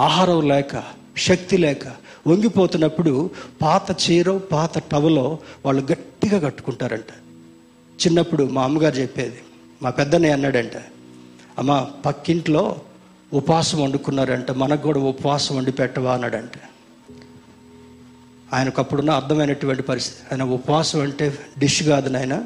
ఆహారం 0.00 0.48
లేక 0.48 0.82
శక్తి 1.16 1.56
లేక 1.56 1.86
వంగిపోతున్నప్పుడు 2.26 3.30
పాత 3.62 3.96
చీర 4.04 4.38
పాత 4.52 4.78
టవలో 4.78 5.38
వాళ్ళు 5.66 5.82
గట్టిగా 5.82 6.38
కట్టుకుంటారంట. 6.38 7.10
చిన్నప్పుడు 8.06 8.44
మా 8.44 8.64
అమ్మగారు 8.64 8.94
చెప్పేది 8.96 9.38
మా 9.82 9.90
పెద్దన్నయ్య 9.90 10.34
అన్నాడంట 10.34 10.76
అమ్మ 11.58 11.86
పక్కింట్లో 12.06 12.76
ఉపవాసం 13.32 13.82
వండుకున్నారంట 13.82 14.50
మనకు 14.50 14.82
కూడా 14.82 15.00
ఉపవాసం 15.00 15.56
వండి 15.56 15.72
పెట్టవా? 15.72 16.14
అన్నాడంట. 16.14 16.52
ఆయనకు 18.52 18.80
అప్పుడున్న 18.80 19.10
అర్థమైనటువంటి 19.10 19.82
పరిస్థితి 19.82 20.34
ఆయన 20.34 20.42
ఉపవాసం 20.42 21.00
అంటే 21.00 21.38
డిష్ 21.58 21.82
కాదు 21.82 22.08
నాయన 22.08 22.44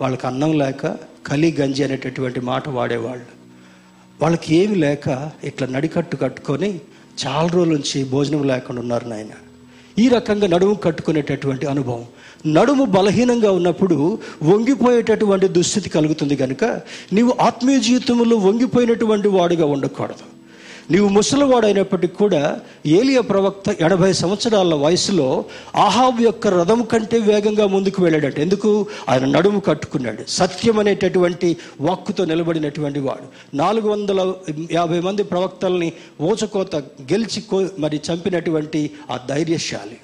వాళ్ళకి 0.00 0.26
అన్నం 0.26 0.58
లేక 0.58 0.86
కలి 1.26 1.56
గంజి 1.60 1.84
అనేటటువంటి 1.84 2.40
మాట 2.40 2.68
వాడేవాళ్ళు. 2.68 3.24
వాళ్ళకి 4.22 4.56
ఏమి 4.56 4.74
లేక 4.74 5.30
ఇట్లా 5.44 5.68
నడికట్టు 5.68 6.16
కట్టుకొని 6.16 6.80
చాలా 7.26 7.48
రోజుల 7.48 7.72
నుంచి 7.72 8.04
భోజనం 8.04 8.42
లేకుండా 8.42 8.80
ఉన్నారు 8.80 9.08
నాయన. 9.08 9.26
ఈ 9.98 10.08
రకంగా 10.08 10.46
నడుము 10.46 10.74
కట్టుకునేటటువంటి 10.74 11.66
అనుభవం. 11.66 12.04
నడుము 12.46 12.84
బలహీనంగా 12.84 13.50
ఉన్నప్పుడు 13.50 14.18
వంగిపోయేటటువంటి 14.42 15.48
దుస్థితి 15.48 15.90
కలుగుతుంది 15.90 16.36
కనుక 16.36 16.64
నీవు 17.12 17.34
ఆత్మీయ 17.40 17.80
జీవితంలో 17.80 18.36
వంగిపోయినటువంటి 18.36 19.28
వాడుగా 19.28 19.66
ఉండకూడదు. 19.66 20.37
నీవు 20.90 21.08
ముసలివాడైనప్పటికీ 21.08 22.14
కూడా 22.14 22.60
ఏలియా 22.86 23.20
ప్రవక్త 23.20 23.76
ఎనభై 23.80 24.12
సంవత్సరాల 24.12 24.74
వయసులో 24.74 25.44
ఆహాబ్ 25.76 26.20
యొక్క 26.20 26.46
రథం 26.46 26.82
కంటే 26.82 27.18
వేగంగా 27.18 27.66
ముందుకు 27.66 28.02
వెళ్ళాడట. 28.02 28.38
ఎందుకు? 28.38 28.86
ఆయన 29.08 29.24
నడుము 29.24 29.60
కట్టుకున్నాడు. 29.60 30.24
సత్యం 30.28 30.78
అనేటటువంటి 30.78 31.56
వాక్కుతో 31.80 32.24
నిలబడినటువంటి 32.24 33.00
వాడు. 33.00 33.56
నాలుగు 33.56 33.88
వందల 33.88 34.34
యాభై 34.72 35.00
మంది 35.00 35.22
ప్రవక్తల్ని 35.22 35.92
ఊచకోత 36.20 36.76
గెలిచి 36.76 37.40
కో 37.40 37.66
మరి 37.78 38.00
చంపినటువంటి 38.12 38.90
ఆ 39.10 39.18
ధైర్యశాలి. 39.28 39.96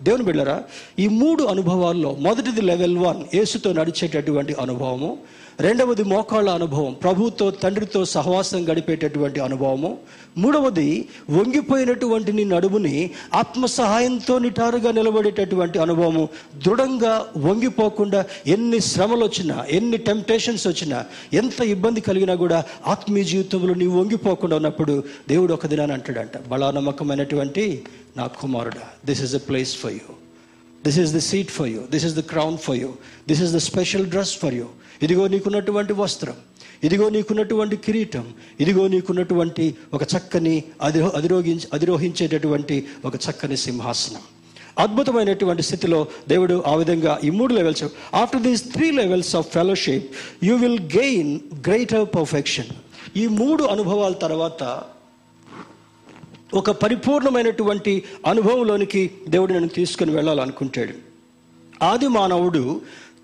దేవుని 0.00 0.22
బిళ్ళరా 0.22 0.62
ఈ 0.98 1.08
మూడు 1.08 1.44
అనుభవాల్లో 1.44 2.16
మొదటిది 2.20 2.62
లెవెల్ 2.62 2.98
వన్ 2.98 3.36
యేసుతో 3.36 3.72
నడిచేటటువంటి 3.72 4.54
అనుభవము. 4.60 5.18
రెండవది 5.60 6.04
మోకాళ్ళ 6.04 6.50
అనుభవం. 6.50 6.92
ప్రభుతో 6.92 7.50
తండ్రితో 7.50 8.04
సహవాసం 8.04 8.72
గడిపేటటువంటి 8.72 9.40
అనుభవము. 9.40 9.98
మూడవది 10.38 11.08
వంగిపోయినటువంటి 11.30 12.32
నీ 12.32 12.44
నడుముని 12.44 13.10
ఆత్మ 13.34 13.66
సహాయంతో 13.66 14.38
నిటారుగా 14.38 14.90
నిలబడేటటువంటి 14.92 15.78
అనుభవము. 15.78 16.28
దృఢంగా 16.66 17.26
వంగిపోకుండా 17.36 18.24
ఎన్ని 18.46 18.80
శ్రమలు 18.80 19.24
వచ్చినా 19.24 19.66
ఎన్ని 19.70 19.96
టెంప్టేషన్స్ 19.96 20.66
వచ్చినా 20.66 21.04
ఎంత 21.32 21.60
ఇబ్బంది 21.60 22.00
కలిగినా 22.00 22.34
కూడా 22.34 22.64
ఆత్మీయ 22.86 23.24
జీవితంలో 23.24 23.74
నీవు 23.74 24.00
వంగిపోకుండా 24.00 24.56
ఉన్నప్పుడు 24.56 25.04
దేవుడు 25.28 25.54
ఒక 25.54 25.66
దినాన్ని 25.66 25.94
అంటాడంట 25.94 26.48
బలానమ్మకమైనటువంటి 26.48 27.82
నా 28.16 28.26
కుమారుడా 28.26 28.86
this 29.06 29.22
is 29.22 29.34
a 29.34 29.38
place 29.38 29.76
for 29.76 29.92
you 29.92 30.25
this 30.86 30.98
is 31.04 31.12
the 31.18 31.22
seat 31.30 31.52
for 31.58 31.70
you 31.74 31.82
this 31.94 32.06
is 32.08 32.16
the 32.20 32.24
crown 32.32 32.58
for 32.66 32.78
you 32.82 32.90
this 33.28 33.42
is 33.46 33.54
the 33.58 33.60
special 33.70 34.06
dress 34.14 34.34
for 34.42 34.56
you 34.60 34.66
ఇదిగో 35.04 35.24
నీకున్నటువంటి 35.34 35.92
వస్త్రం. 36.02 36.36
ఇదిగో 36.86 37.06
నీకున్నటువంటి 37.16 37.76
కిరీటం. 37.84 38.24
ఇదిగో 38.60 38.84
నీకున్నటువంటి 38.94 39.66
ఒక 39.96 40.02
చక్కని 40.12 40.56
అధిరో 40.82 41.08
అధిరోగించి 41.18 41.66
అధిరోహించేటటువంటి 41.72 42.76
ఒక 43.04 43.14
చక్కని 43.26 43.56
సింహాసనం. 43.66 44.24
అద్భుతమైనటువంటి 44.84 45.62
స్థితిలో 45.62 45.98
దేవుడు 46.28 46.56
ఆ 46.66 46.74
విధంగా 46.74 47.12
ఈ 47.24 47.30
మూడు 47.30 47.52
levels 47.54 47.84
after 48.14 48.42
these 48.42 48.62
three 48.74 48.90
levels 48.90 49.32
of 49.36 49.48
fellowship 49.48 50.08
you 50.48 50.54
will 50.56 50.82
gain 50.96 51.32
greater 51.68 52.06
perfection 52.16 52.70
ఈ 53.16 53.26
మూడు 53.40 53.64
అనుభవాల 53.74 54.12
తర్వాత 54.24 54.62
ఒక 56.56 56.70
పరిపూర్ణమైనటువంటి 56.70 58.04
అనుభవంలోనికి 58.26 59.10
దేవుడు 59.28 59.52
నన్ను 59.52 59.68
తీసుకుని 59.68 60.10
వెళ్ళాలనుకుంటాడు. 60.10 60.92
ఆది 61.84 62.08
మానవుడు 62.08 62.80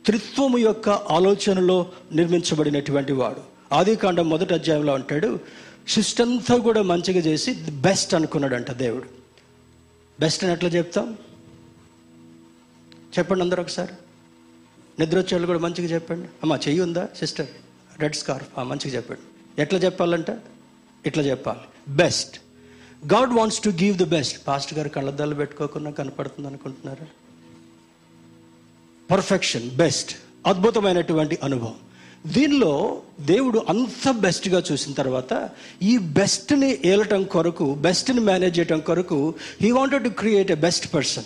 త్రిత్వము 0.07 0.59
యొక్క 0.59 0.89
ఆలోచనలో 0.89 1.87
నిర్మించబడినటువంటి 2.13 3.13
వాడు. 3.13 3.41
ఆది 3.75 3.97
కాండం 3.97 4.29
మొదటి 4.29 4.55
అధ్యాయంలో 4.55 4.95
అంటాడు 4.95 5.41
సృష్టి 5.89 6.61
కూడా 6.61 6.83
మంచిగా 6.83 7.19
చేసి 7.19 7.55
బెస్ట్ 7.55 8.15
అనుకున్నాడంట 8.15 8.71
దేవుడు. 8.71 9.05
బెస్ట్ 10.21 10.45
అని 10.45 10.53
ఎట్లా 10.53 10.71
చెప్తాం? 10.71 11.17
చెప్పండి 13.19 13.45
అందరూ 13.45 13.63
ఒకసారి. 13.63 13.93
నిద్ర 15.01 15.19
వచ్చేవాళ్ళు 15.19 15.47
కూడా 15.47 15.59
మంచిగా 15.59 15.95
చెప్పండి. 15.95 16.29
అమ్మా 16.29 16.57
చెయ్యి 16.57 16.81
ఉందా 16.81 17.09
సిస్టర్? 17.19 17.49
Red 17.99 18.17
scarf. 18.17 18.59
మంచిగా 18.59 18.97
చెప్పండి. 18.97 19.21
ఎట్లా 19.63 19.79
చెప్పాలంట? 19.79 20.39
ఇట్లా 21.07 21.25
చెప్పాలి. 21.25 21.95
Best. 21.97 22.42
God 23.11 23.33
wants 23.35 23.61
to 23.61 23.71
give 23.71 23.99
the 23.99 24.05
best 24.05 24.37
pastor 24.49 24.79
గారు 24.79 24.89
కళ్ళద్దాలు 24.89 25.35
పెట్టుకోకుండా 25.35 25.91
కనపడుతుంది 25.91 26.49
అనుకుంటున్నారా? 26.49 27.07
పర్ఫెక్షన్ 29.11 29.71
బెస్ట్ 29.71 30.13
అద్భుతమైనటువంటి 30.47 31.39
అనుభవం. 31.43 31.75
దీనిలో 32.27 33.03
దేవుడు 33.21 33.65
అంత 33.69 34.11
బెస్ట్గా 34.11 34.63
చూసిన 34.73 34.93
తర్వాత 34.93 35.51
ఈ 35.83 35.99
బెస్ట్ని 35.99 36.79
ఏలటం 36.85 37.25
కొరకు 37.25 37.75
బెస్ట్ని 37.75 38.21
మేనేజ్ 38.21 38.59
చేయటం 38.59 38.81
కొరకు 38.81 39.35
he 39.63 39.71
wanted 39.71 40.05
to 40.05 40.09
create 40.09 40.51
a 40.51 40.55
best 40.55 40.95
person 40.95 41.25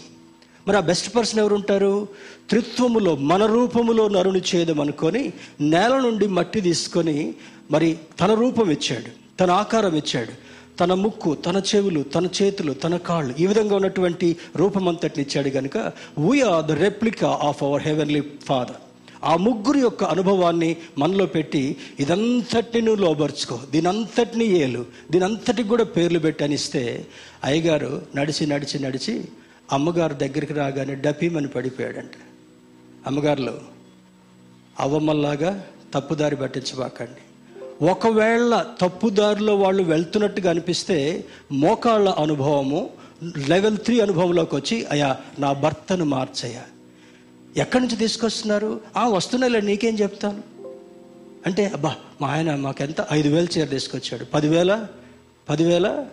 మరి 0.68 0.76
ఆ 0.76 0.80
బెస్ట్ 0.80 1.16
పర్సన్ 1.16 1.40
ఎవరు 1.40 1.54
ఉంటారు 1.54 2.08
త్రిత్వములో 2.48 3.16
మన 3.16 3.46
రూపములో 3.46 4.08
నరుని 4.08 4.42
చేయదం 4.54 4.80
అనుకొని 4.80 5.32
నేల 5.60 6.00
నుండి 6.00 6.26
మట్టి 6.28 6.60
తీసుకొని 6.60 7.34
మరి 7.70 7.98
తన 8.20 8.34
రూపం 8.34 8.70
ఇచ్చాడు 8.70 9.36
తన 9.40 9.50
ఆకారం 9.50 9.96
ఇచ్చాడు. 9.96 10.32
తన 10.80 10.94
ముక్కు 10.94 11.34
తన 11.34 11.62
చెవులు 11.70 12.02
తన 12.14 12.26
చేతులు 12.38 12.72
తన 12.72 12.96
కాళ్ళు 12.96 13.34
ఈ 13.38 13.46
విధంగా 13.46 13.76
ఉన్నటువంటి 13.76 14.36
రూపమంతటిని 14.56 15.22
ఇచ్చాడు 15.26 15.50
కనుక 15.50 15.76
we are 16.18 16.66
the 16.66 16.72
replica 16.84 17.30
of 17.42 17.62
our 17.62 17.82
heavenly 17.82 18.20
father 18.20 18.80
ఆ 19.24 19.36
ముగ్గురు 19.36 19.78
యొక్క 19.78 20.04
అనుభవాన్ని 20.04 20.76
మనలో 20.98 21.26
పెట్టి 21.26 21.76
ఇదంతటిని 22.00 22.80
నువ్వు 22.86 23.00
లోబర్చుకో 23.04 23.60
దీనంతటిని 23.72 24.46
ఏలు 24.58 24.82
దీనంతటికి 25.10 25.68
కూడా 25.68 25.84
పేర్లు 25.84 26.18
పెట్టి 26.18 26.44
అనిస్తే 26.44 27.06
అయ్యగారు 27.44 28.02
నడిచి 28.16 28.46
నడిచి 28.46 28.78
నడిచి 28.78 29.14
అమ్మగారు 29.72 30.14
దగ్గరికి 30.14 30.52
రాగానే 30.52 30.94
డపీమని 30.94 31.48
పడిపోయాడంట. 31.48 32.16
అమ్మగారులు 33.06 33.56
అవ్వమ్మల్లాగా 34.80 35.64
తప్పుదారి 35.94 36.36
పట్టించబాకండి. 36.36 37.22
ఒకవేళ 37.82 38.64
తప్పుదారిలో 38.80 39.56
వాళ్ళు 39.56 39.82
వెళ్తున్నట్టుగా 39.82 40.50
అనిపిస్తే 40.50 41.24
మోకాళ్ళ 41.52 42.08
అనుభవము 42.08 42.90
లెవెల్ 43.48 43.78
త్రీ 43.78 44.00
అనుభవంలోకి 44.00 44.56
వచ్చి 44.56 44.86
అయా 44.90 45.16
నా 45.38 45.52
భర్తను 45.52 46.04
మార్చయ్యా. 46.04 46.62
ఎక్కడి 47.56 47.84
నుంచి 47.84 47.96
తీసుకొస్తున్నారు? 47.96 48.80
ఆ 48.96 49.08
వస్తున్నాయిలే 49.08 49.60
నీకేం 49.60 49.94
చెప్తాను? 49.98 50.42
అంటే 51.46 51.66
అబ్బా 51.66 51.96
మా 52.20 52.28
ఆయన 52.28 52.54
మాకెంత? 52.54 52.96
ఐదు 53.12 53.28
వేలు 53.28 53.58
చీర 53.58 53.64
తీసుకొచ్చాడు. 53.64 54.24
పదివేల? 54.24 54.86
పదివేల? 55.48 56.06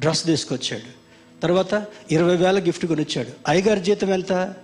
డ్రెస్ 0.00 0.24
తీసుకొచ్చాడు. 0.24 1.02
తర్వాత 1.40 1.86
ఇరవై 2.10 2.36
వేల 2.36 2.58
గిఫ్ట్ 2.58 2.86
కొనిచ్చాడు. 2.86 3.28
అయ్యగారి 3.48 3.80
జీతం 3.80 4.10
ఎంత? 4.10 4.54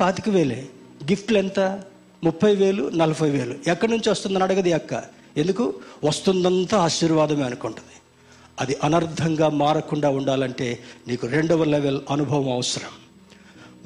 పాతిక 0.00 0.28
వేలే. 0.28 0.68
గిఫ్ట్లు 1.04 1.38
ఎంత? 1.38 1.82
ముప్పై 2.24 2.54
వేలు 2.54 2.88
నలభై 2.88 3.30
వేలు. 3.30 3.54
ఎక్కడి 3.66 3.92
నుంచి 3.92 4.10
వస్తుందని 4.10 4.42
అడగది 4.42 4.72
అక్క. 4.72 5.15
ఎందుకు? 5.36 5.74
వస్తుందంతా 6.04 6.78
ఆశీర్వాదమే 6.78 7.42
అనుకుంటుంది. 7.42 7.88
అది 8.60 8.76
అనర్థంగా 8.84 9.48
మారకుండా 9.48 10.08
ఉండాలంటే 10.08 10.82
నీకు 11.08 11.26
రెండవ 11.26 11.64
లెవెల్ 11.64 12.00
అనుభవం 12.10 12.52
అవసరం. 12.52 12.90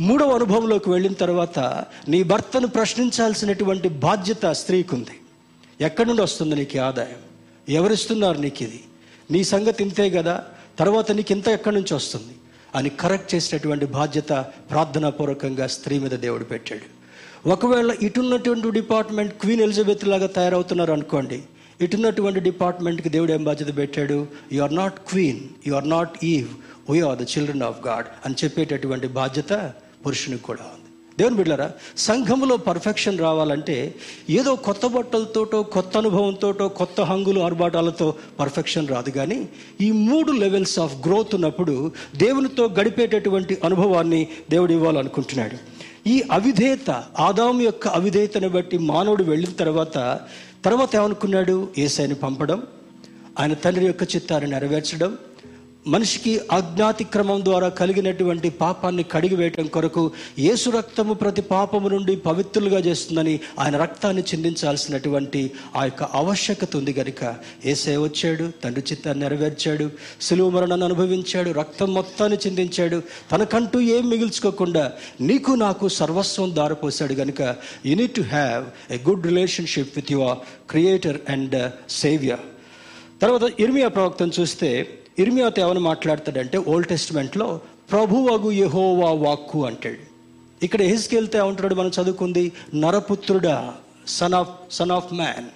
మూడవ 0.06 0.34
అనుభవంలోకి 0.34 0.90
వెళ్ళిన 0.90 1.12
తర్వాత 1.12 1.58
నీ 2.08 2.22
భర్తను 2.22 2.66
ప్రశ్నించాల్సినటువంటి 2.66 3.88
బాధ్యత 3.88 4.46
స్త్రీకి 4.46 4.94
ఉంది 4.94 5.20
ఎక్కడి 5.80 6.08
నుండి 6.08 6.22
వస్తుంది 6.22 6.54
నీకు 6.54 6.78
ఆదాయం? 6.78 7.16
ఎవరిస్తున్నారు 7.68 8.38
నీకు 8.38 8.62
ఇది? 8.62 8.84
నీ 9.30 9.44
సంగతి 9.44 9.82
ఇంతే 9.84 10.10
కదా? 10.10 10.44
తర్వాత 10.78 11.12
నీకు 11.12 11.32
ఇంత 11.32 11.48
ఎక్కడి 11.48 11.74
నుంచి 11.74 11.94
వస్తుంది? 11.94 12.34
అని 12.74 12.88
కరెక్ట్ 12.88 13.34
చేసినటువంటి 13.34 13.86
బాధ్యత 13.86 14.28
ప్రార్థనాపూర్వకంగా 14.70 15.66
స్త్రీ 15.66 15.98
మీద 15.98 16.10
దేవుడు 16.10 16.44
పెట్టాడు. 16.44 16.99
ఒకవేళ 17.46 17.94
ఇటున్నటువంటి 18.02 18.70
డిపార్ట్మెంట్ 18.70 19.34
క్వీన్ 19.34 19.60
ఎలిజబెత్ 19.60 20.08
లాగా 20.08 20.26
తయారవుతున్నారు 20.26 20.92
అనుకోండి 20.92 21.42
ఇటున్నటువంటి 21.80 22.40
డిపార్ట్మెంట్కి 22.40 23.08
దేవుడు 23.08 23.32
ఏం 23.32 23.44
బాధ్యత 23.44 23.76
పెట్టాడు? 23.76 24.26
You 24.52 24.62
are 24.62 24.74
not 24.74 24.94
queen 25.08 25.40
you 25.66 25.74
are 25.74 25.90
not 25.90 26.24
Eve 26.24 26.48
we 26.90 27.00
are 27.00 27.18
the 27.18 27.22
children 27.22 27.62
of 27.62 27.86
God 27.86 28.06
అని 28.26 28.34
చెప్పేటటువంటి 28.44 29.06
బాధ్యత 29.06 29.72
పురుషునికి 30.06 30.42
కూడా 30.42 30.60
ఉంది. 30.60 30.88
దేవుని 31.18 31.36
బిడ్డారా 31.36 31.70
సంఘంలో 31.96 32.56
పర్ఫెక్షన్ 32.56 33.18
రావాలంటే 33.18 33.94
ఏదో 34.30 34.56
కొత్త 34.56 34.86
బట్టలతోటో 34.86 35.62
కొత్త 35.62 35.96
అనుభవంతోటో 35.96 36.68
కొత్త 36.68 37.00
హంగులు 37.00 37.40
ఆర్భాటాలతో 37.40 38.14
పర్ఫెక్షన్ 38.40 38.88
రాదు. 38.88 39.10
కానీ 39.10 39.48
ఈ 39.80 39.90
మూడు 39.90 40.32
లెవెల్స్ 40.32 40.78
ఆఫ్ 40.78 41.08
గ్రోత్ 41.08 41.34
ఉన్నప్పుడు 41.34 41.92
దేవునితో 42.16 42.66
గడిపేటటువంటి 42.80 43.58
అనుభవాన్ని 43.64 44.28
దేవుడు 44.50 44.72
ఇవ్వాలనుకుంటున్నాడు. 44.72 45.79
ఈ 46.06 46.22
అవిధేయత 46.30 46.90
ఆదాం 47.18 47.60
యొక్క 47.60 47.88
అవిధేయతను 47.88 48.48
బట్టి 48.48 48.78
మానవుడు 48.78 49.22
వెళ్ళిన 49.22 49.50
తర్వాత 49.50 49.96
తర్వాత 50.64 50.96
ఏమనుకున్నాడు? 50.96 51.68
ఏసైని 51.78 52.14
పంపడం 52.14 52.62
ఆయన 53.38 53.52
తండ్రి 53.54 53.86
యొక్క 53.86 54.02
చిత్తాన్ని 54.02 54.50
నెరవేర్చడం 54.50 55.18
మనిషికి 55.86 56.40
అజ్ఞాతిక్రమం 56.52 57.44
ద్వారా 57.44 57.68
కలిగినటువంటి 57.68 58.50
పాపాన్ని 58.50 59.02
కడిగివేయటం 59.02 59.66
కొరకు 59.66 60.02
యేసు 60.38 60.70
రక్తము 60.70 61.14
ప్రతి 61.14 61.40
పాపము 61.40 61.88
నుండి 61.88 62.16
పవిత్రులుగా 62.16 62.78
చేస్తుందని 62.78 63.40
ఆయన 63.58 63.76
రక్తాన్ని 63.76 64.22
చిందించాల్సినటువంటి 64.22 65.50
ఆ 65.76 65.84
యొక్క 65.84 66.02
ఆవశ్యకత 66.02 66.76
ఉంది 66.76 66.92
కనుక 66.92 67.22
ఏసే 67.64 67.96
వచ్చాడు 67.96 68.50
తండ్రి 68.64 68.82
చిత్తాన్ని 68.92 69.24
నెరవేర్చాడు 69.24 69.90
సులువు 70.20 70.50
మరణాన్ని 70.50 70.86
అనుభవించాడు 70.86 71.50
రక్తం 71.50 71.94
మొత్తాన్ని 71.94 72.38
చిందించాడు. 72.46 73.02
తనకంటూ 73.32 73.80
ఏం 73.80 74.10
మిగిల్చుకోకుండా 74.10 74.92
నీకు 75.20 75.52
నాకు 75.52 75.88
సర్వస్వం 75.88 76.56
దారిపోసాడు 76.56 77.14
కనుక 77.14 77.42
you 77.86 77.94
need 77.94 78.14
to 78.14 78.22
have 78.30 78.92
a 78.92 78.98
good 79.08 79.26
relationship 79.26 79.92
with 79.96 80.12
your 80.12 80.38
creator 80.70 81.20
and 81.28 81.70
saviour 81.90 82.44
తర్వాత 83.22 83.60
ఇర్మియా 83.60 83.88
ప్రవక్తను 83.88 84.32
చూస్తే 84.40 84.70
ఇర్మియాతో 85.18 85.62
ఏమైనా 85.62 85.80
మాట్లాడతాడంటే 85.80 86.58
ఓల్డ్ 86.58 86.88
టెస్ట్మెంట్లో 86.88 87.60
ప్రభువగు 87.90 88.50
యెహోవా 88.50 89.10
వాక్కు 89.10 89.66
అంటాడు. 89.66 90.10
ఇక్కడ 90.64 90.82
హెస్కెళ్తే 90.82 91.38
ఏమంటాడు 91.38 91.74
మనం 91.74 91.90
చదువుకుంది? 92.02 92.52
నరపుత్రుడా 92.74 93.74
son 94.06 94.34
of 94.34 94.50
son 94.70 94.90
of 94.90 95.14
man 95.14 95.48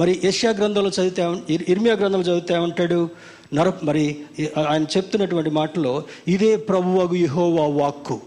మరి 0.00 0.20
ఏషియా 0.24 0.52
గ్రంథంలో 0.52 0.88
చదివితే 0.88 1.22
ఇర్మియా 1.68 1.94
గ్రంథంలో 1.94 2.24
చదివితే 2.24 2.54
ఏమంటాడు? 2.54 3.08
నర 3.54 3.72
మరి 3.82 4.18
ఆయన 4.68 4.82
చెప్తున్నటువంటి 4.96 5.50
మాటలో 5.50 6.02
ఇదే 6.28 6.56
ప్రభువగు 6.56 7.14
యెహోవా 7.14 7.66
వాక్కు. 7.82 8.20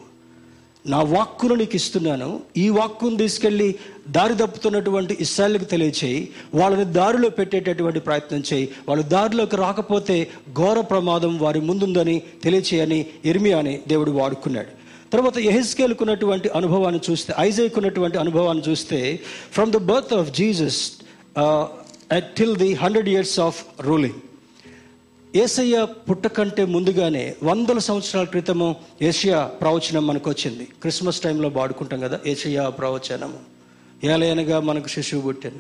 నా 0.86 1.02
వాక్కును 1.02 1.56
నీకు 1.56 1.76
ఇస్తున్నాను. 1.76 2.42
ఈ 2.58 2.70
వాక్కును 2.70 3.18
తీసుకెళ్ళి 3.18 3.76
దారి 4.10 4.36
తప్పుతున్నటువంటి 4.36 5.18
ఇస్రాయల్కి 5.20 5.66
తెలియచేయి. 5.66 6.30
వాళ్ళని 6.56 6.86
దారిలో 6.86 7.30
పెట్టేటటువంటి 7.30 8.00
ప్రయత్నం 8.00 8.44
చేయి. 8.54 8.70
వాళ్ళు 8.88 9.04
దారిలోకి 9.04 9.56
రాకపోతే 9.56 10.28
ఘోర 10.54 10.80
ప్రమాదం 10.82 11.38
వారి 11.38 11.62
ముందుందని 11.62 12.22
తెలియచేయని 12.44 13.06
ఇర్మియాని 13.26 13.80
దేవుడు 13.88 14.12
వాడుకున్నాడు. 14.12 14.72
తర్వాత 15.14 15.38
ఎహెస్కేల్కున్నటువంటి 15.38 16.50
అనుభవాన్ని 16.50 17.02
చూస్తే 17.12 17.34
ఐజైకున్నటువంటి 17.40 18.18
అనుభవాన్ని 18.18 18.64
చూస్తే 18.70 19.20
from 19.52 19.72
the 19.72 19.78
birth 19.78 20.14
of 20.14 20.32
Jesus 20.32 20.92
till 22.38 22.56
the 22.56 22.74
hundred 22.74 23.10
years 23.10 23.40
of 23.40 23.64
ruling 23.82 24.20
ఏసయ్య 25.36 25.88
పుట్టకంటే 26.10 26.66
ముందుగానే 26.66 27.36
వందల 27.44 27.78
సంవత్సరాల 27.78 28.26
క్రితము 28.26 28.76
ఏషియా 29.02 29.44
ప్రవచనం 29.46 30.08
మనకు 30.08 30.30
వచ్చింది 30.30 30.64
క్రిస్మస్ 30.64 31.22
టైంలో 31.22 31.50
వాడుకుంటాం 31.50 32.00
కదా 32.00 32.20
ఏషియా 32.26 32.70
ప్రవచనము. 32.70 33.40
ఏలయనగా 34.04 34.60
మనకు 34.60 34.88
శిశువు 34.88 35.22
పుట్టాను 35.22 35.60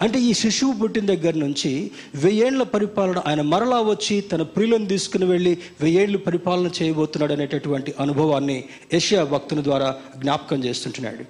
అంటే 0.00 0.18
ఈ 0.20 0.32
శిశువు 0.32 0.72
పుట్టిన 0.72 1.06
దగ్గర 1.06 1.34
నుంచి 1.34 1.90
వెయ్యేళ్ళ 2.14 2.62
పరిపాలన 2.62 3.22
ఆయన 3.26 3.42
మరలా 3.42 3.80
వచ్చి 3.80 4.20
తన 4.20 4.42
ప్రియులను 4.42 4.86
తీసుకుని 4.86 5.24
వెళ్ళి 5.24 5.58
వెయ్యేళ్ళు 5.80 6.18
పరిపాలన 6.18 6.70
చేయబోతున్నాడు 6.82 7.32
అనేటటువంటి 7.32 7.94
అనుభవాన్ని 8.00 8.64
ఏషియా 8.92 9.24
భక్తుని 9.24 9.64
ద్వారా 9.64 9.96
జ్ఞాపకం 10.18 10.64
చేస్తుంటున్నాడు. 10.64 11.24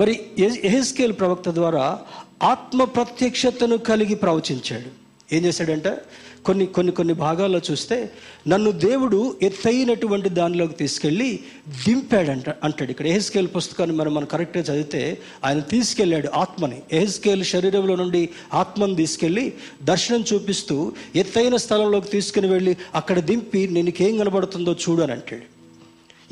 మరి 0.00 0.20
ఎహెస్కేల్ 0.38 1.12
ప్రవక్త 1.12 1.50
ద్వారా 1.50 1.98
ఆత్మ 2.42 2.84
ప్రత్యక్షతను 2.84 3.76
కలిగి 3.76 4.14
ప్రవచించాడు. 4.14 5.06
ఏం 5.34 5.44
చేశాడంటే? 5.44 5.90
కొన్ని 6.46 6.66
కొన్ని 6.66 6.92
కొన్ని 6.92 7.14
భాగాల్లో 7.14 7.60
చూస్తే 7.70 8.10
నన్ను 8.48 8.70
దేవుడు 8.70 9.36
ఎత్తైనటువంటి 9.42 10.28
దానిలోకి 10.28 10.74
తీసుకెళ్ళి 10.74 11.40
దింపాడంట 11.86 12.48
అంటాడు. 12.64 12.90
ఇక్కడ 12.90 13.06
ఎహెస్కేల్ 13.06 13.48
పుస్తకాన్ని 13.56 13.96
మనం 13.96 14.14
మనం 14.14 14.26
కరెక్ట్గా 14.26 14.62
చదివితే 14.64 15.18
ఆయన 15.44 15.60
తీసుకెళ్ళాడు 15.60 16.28
ఆత్మని. 16.34 16.82
ఎహెస్కేల్ 16.92 17.44
శరీరంలో 17.44 17.96
నుండి 17.96 18.28
ఆత్మను 18.54 18.94
తీసుకెళ్ళి 18.94 19.52
దర్శనం 19.82 20.24
చూపిస్తూ 20.34 20.92
ఎత్తైన 21.16 21.56
స్థలంలోకి 21.56 22.08
తీసుకుని 22.08 22.48
వెళ్ళి 22.48 22.76
అక్కడ 22.94 23.18
దింపి 23.18 23.68
నీకేం 23.68 24.18
కనబడుతుందో 24.18 24.72
చూడు 24.72 25.02
అని 25.02 25.12
అంటాడు. 25.12 25.56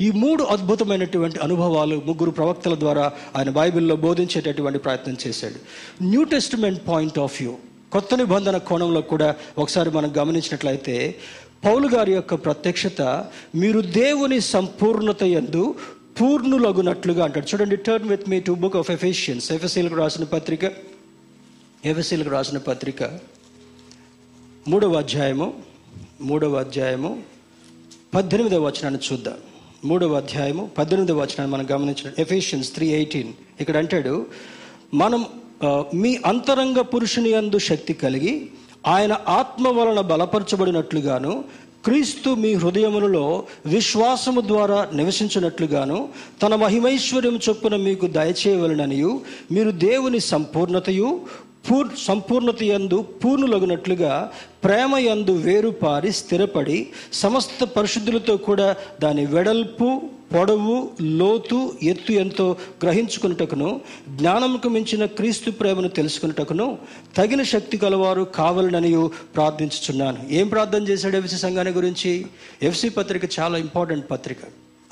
ఈ 0.03 0.11
మూడు 0.11 0.43
అద్భుతమైనటువంటి 0.43 1.39
అనుభవాలు 1.39 2.01
ముగ్గురు 2.05 2.31
ప్రవక్తల 2.31 2.75
ద్వారా 2.79 3.13
ఆయన 3.35 3.49
బైబిల్లో 3.49 3.95
బోధించేటటువంటి 3.95 4.79
ప్రయత్నం 4.79 5.17
చేశాడు. 5.27 5.55
New 6.03 6.23
testament 6.23 6.87
point 6.87 7.19
of 7.19 7.41
view. 7.41 7.74
కొత్త 7.95 8.15
నిబంధన 8.15 8.57
కోణంలో 8.69 9.01
కూడా 9.11 9.27
ఒకసారి 9.57 9.89
మనం 9.91 10.09
గమనించినట్లయితే 10.17 10.95
పౌలు 11.65 11.87
గారి 11.87 12.11
యొక్క 12.13 12.33
ప్రత్యక్షత 12.45 13.01
మీరు 13.55 13.81
దేవుని 13.81 14.39
సంపూర్ణత 14.53 15.23
ఎందు 15.39 15.61
పూర్ణులగునట్లుగా 16.19 17.21
అంటాడు. 17.25 17.47
చూడండి 17.51 17.77
turn 17.85 18.09
with 18.09 18.25
me 18.29 18.37
to 18.39 18.51
book 18.63 18.75
of 18.75 18.91
Ephesians 18.91 19.51
ఎఫ్ఎస్సీలకు 19.51 19.95
రాసిన 19.95 20.25
పత్రిక 20.33 20.65
ఎఫ్ఎస్సీలకు 21.85 22.29
రాసిన 22.29 22.57
పత్రిక 22.67 23.01
మూడవ 24.67 24.93
అధ్యాయము 24.97 25.47
మూడవ 26.21 26.55
అధ్యాయము 26.55 27.11
పద్దెనిమిదవ 28.15 28.61
వచనాన్ని 28.67 29.01
చూద్దాం. 29.07 29.39
మూడవ 29.85 30.13
అధ్యాయము 30.13 30.63
పద్దెనిమిదవ 30.77 31.17
వచనాన్ని 31.21 31.51
మనం 31.55 31.65
గమనించిన 31.71 32.09
ఎఫిషియన్స్ 32.19 32.69
త్రీ 32.75 32.87
ఎయిటీన్ 32.99 33.31
ఇక్కడ 33.61 33.77
అంటాడు 33.77 34.13
మనం 34.93 35.21
మీ 35.93 36.11
అంతరంగ 36.25 36.79
పురుషుని 36.89 37.29
యందు 37.29 37.59
శక్తి 37.67 37.93
కలిగి 37.95 38.33
ఆయన 38.87 39.13
ఆత్మ 39.33 39.67
వలన 39.69 39.99
బలపరచబడినట్లుగాను 40.09 41.31
క్రీస్తు 41.85 42.29
మీ 42.33 42.51
హృదయములలో 42.53 43.25
విశ్వాసము 43.67 44.41
ద్వారా 44.41 44.77
నివసించినట్లుగాను 44.93 45.97
తన 46.43 46.53
మహిమైశ్వర్యం 46.55 47.35
చొప్పున 47.45 47.75
మీకు 47.79 48.05
దయచేయవలననియు 48.15 49.11
మీరు 49.51 49.71
దేవుని 49.83 50.21
సంపూర్ణతయు 50.27 51.09
పూర్ 51.67 51.91
సంపూర్ణత 52.01 52.61
ఎందు 52.71 52.97
పూర్ణులగునట్లుగా 53.21 54.13
ప్రేమ 54.63 54.97
యందు 55.01 55.33
వేరుపారి 55.45 56.11
స్థిరపడి 56.11 56.77
సమస్త 57.13 57.63
పరిశుద్ధులతో 57.75 58.35
కూడా 58.47 58.67
దాని 59.03 59.23
వెడల్పు 59.25 59.87
పొడవు 60.33 60.89
లోతు 61.01 61.73
ఎత్తు 61.83 62.11
ఎంతో 62.11 62.55
గ్రహించుకున్నటకును 62.83 63.81
జ్ఞానముకు 64.09 64.69
మించిన 64.69 65.05
క్రీస్తు 65.05 65.51
ప్రేమను 65.51 65.87
తెలుసుకున్నటకును 65.87 66.77
తగిన 67.17 67.43
శక్తి 67.43 67.77
కలవారు 67.77 68.21
కావాలననియు 68.21 69.11
ప్రార్థించుచున్నాను. 69.35 70.17
ఏం 70.29 70.47
ప్రార్థన 70.47 70.83
చేశాడు 70.83 71.17
ఎఫ్సి 71.17 71.35
సంఘాన్ని 71.35 71.73
గురించి? 71.73 72.25
ఎఫ్సి 72.63 72.89
పత్రిక 72.89 73.21
చాలా 73.39 73.57
ఇంపార్టెంట్ 73.57 74.11
పత్రిక. 74.11 74.37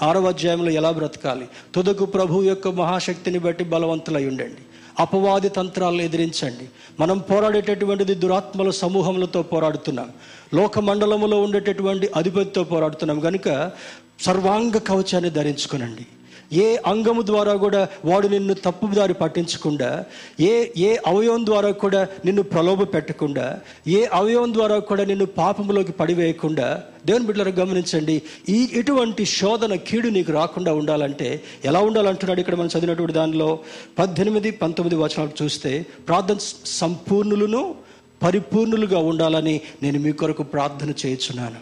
ఆరవ 0.04 0.28
అధ్యాయంలో 0.28 0.72
ఎలా 0.72 0.92
బ్రతకాలి? 0.92 1.48
తుదకు 1.76 2.06
ప్రభు 2.06 2.44
యొక్క 2.44 2.68
మహాశక్తిని 2.68 3.40
బట్టి 3.40 3.64
బలవంతులై 3.64 4.26
ఉండండి. 4.26 4.62
అపవాది 5.00 5.50
తంత్రాలను 5.50 6.02
ఎదిరించండి. 6.02 6.70
మనం 7.00 7.18
పోరాడేటటువంటిది 7.18 8.14
దురాత్మల 8.14 8.70
సమూహములతో 8.70 9.44
పోరాడుతున్నాం. 9.44 10.10
లోక 10.54 10.80
మండలములో 10.80 11.42
ఉండేటటువంటి 11.42 12.10
అధిపతితో 12.16 12.64
పోరాడుతున్నాం. 12.64 13.20
కనుక 13.20 13.72
సర్వాంగ 14.20 14.78
కవచాన్ని 14.78 15.30
ధరించుకునండి. 15.30 16.06
ఏ 16.54 16.76
అంగము 16.86 17.22
ద్వారా 17.22 17.54
కూడా 17.54 17.88
వాడు 18.06 18.28
నిన్ను 18.28 18.54
తప్పుదారి 18.54 19.14
పట్టించకుండా 19.14 20.06
ఏ 20.40 20.68
ఏ 20.78 20.98
అవయవం 21.08 21.46
ద్వారా 21.46 21.72
కూడా 21.72 22.08
నిన్ను 22.26 22.44
ప్రలోభ 22.44 22.84
పెట్టకుండా 22.84 23.62
ఏ 23.88 24.06
అవయవం 24.14 24.54
ద్వారా 24.54 24.80
కూడా 24.80 25.04
నిన్ను 25.04 25.26
పాపములోకి 25.26 25.92
పడివేయకుండా 25.92 26.84
దేవుని 27.06 27.26
బిడ్డలకు 27.26 27.60
గమనించండి 27.60 28.22
ఈ 28.50 28.70
ఇటువంటి 28.74 29.26
శోధన 29.26 29.76
కీడు 29.76 30.10
నీకు 30.10 30.32
రాకుండా 30.32 30.74
ఉండాలంటే 30.74 31.44
ఎలా 31.66 31.80
ఉండాలంటున్నాడు 31.80 32.40
ఇక్కడ 32.40 32.56
మనం 32.56 32.68
చదివినటువంటి 32.68 33.14
దానిలో? 33.14 33.60
పద్దెనిమిది 34.00 34.52
పంతొమ్మిది 34.52 34.96
వచనాలు 34.96 35.44
చూస్తే 35.44 35.86
ప్రార్థన 36.08 36.38
సంపూర్ణులను 36.66 37.76
పరిపూర్ణులుగా 38.24 39.00
ఉండాలని 39.00 39.62
నేను 39.84 40.00
మీ 40.00 40.12
కొరకు 40.12 40.44
ప్రార్థన 40.44 40.90
చేయించున్నాను. 40.90 41.58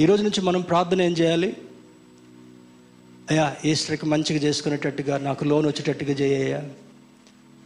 ఈ 0.00 0.06
రోజు 0.06 0.22
నుంచి 0.22 0.40
మనం 0.40 0.60
ప్రార్థన 0.60 1.02
ఏం 1.02 1.12
చేయాలి? 1.12 1.56
అయ్యా 3.30 3.56
ఈస్టర్కి 3.64 4.06
మంచిగా 4.06 4.38
చేసుకునేటట్టుగా 4.38 5.18
నాకు 5.18 5.44
లోన్ 5.44 5.66
వచ్చేటట్టుగా 5.66 6.10
చేయ్యా 6.10 6.70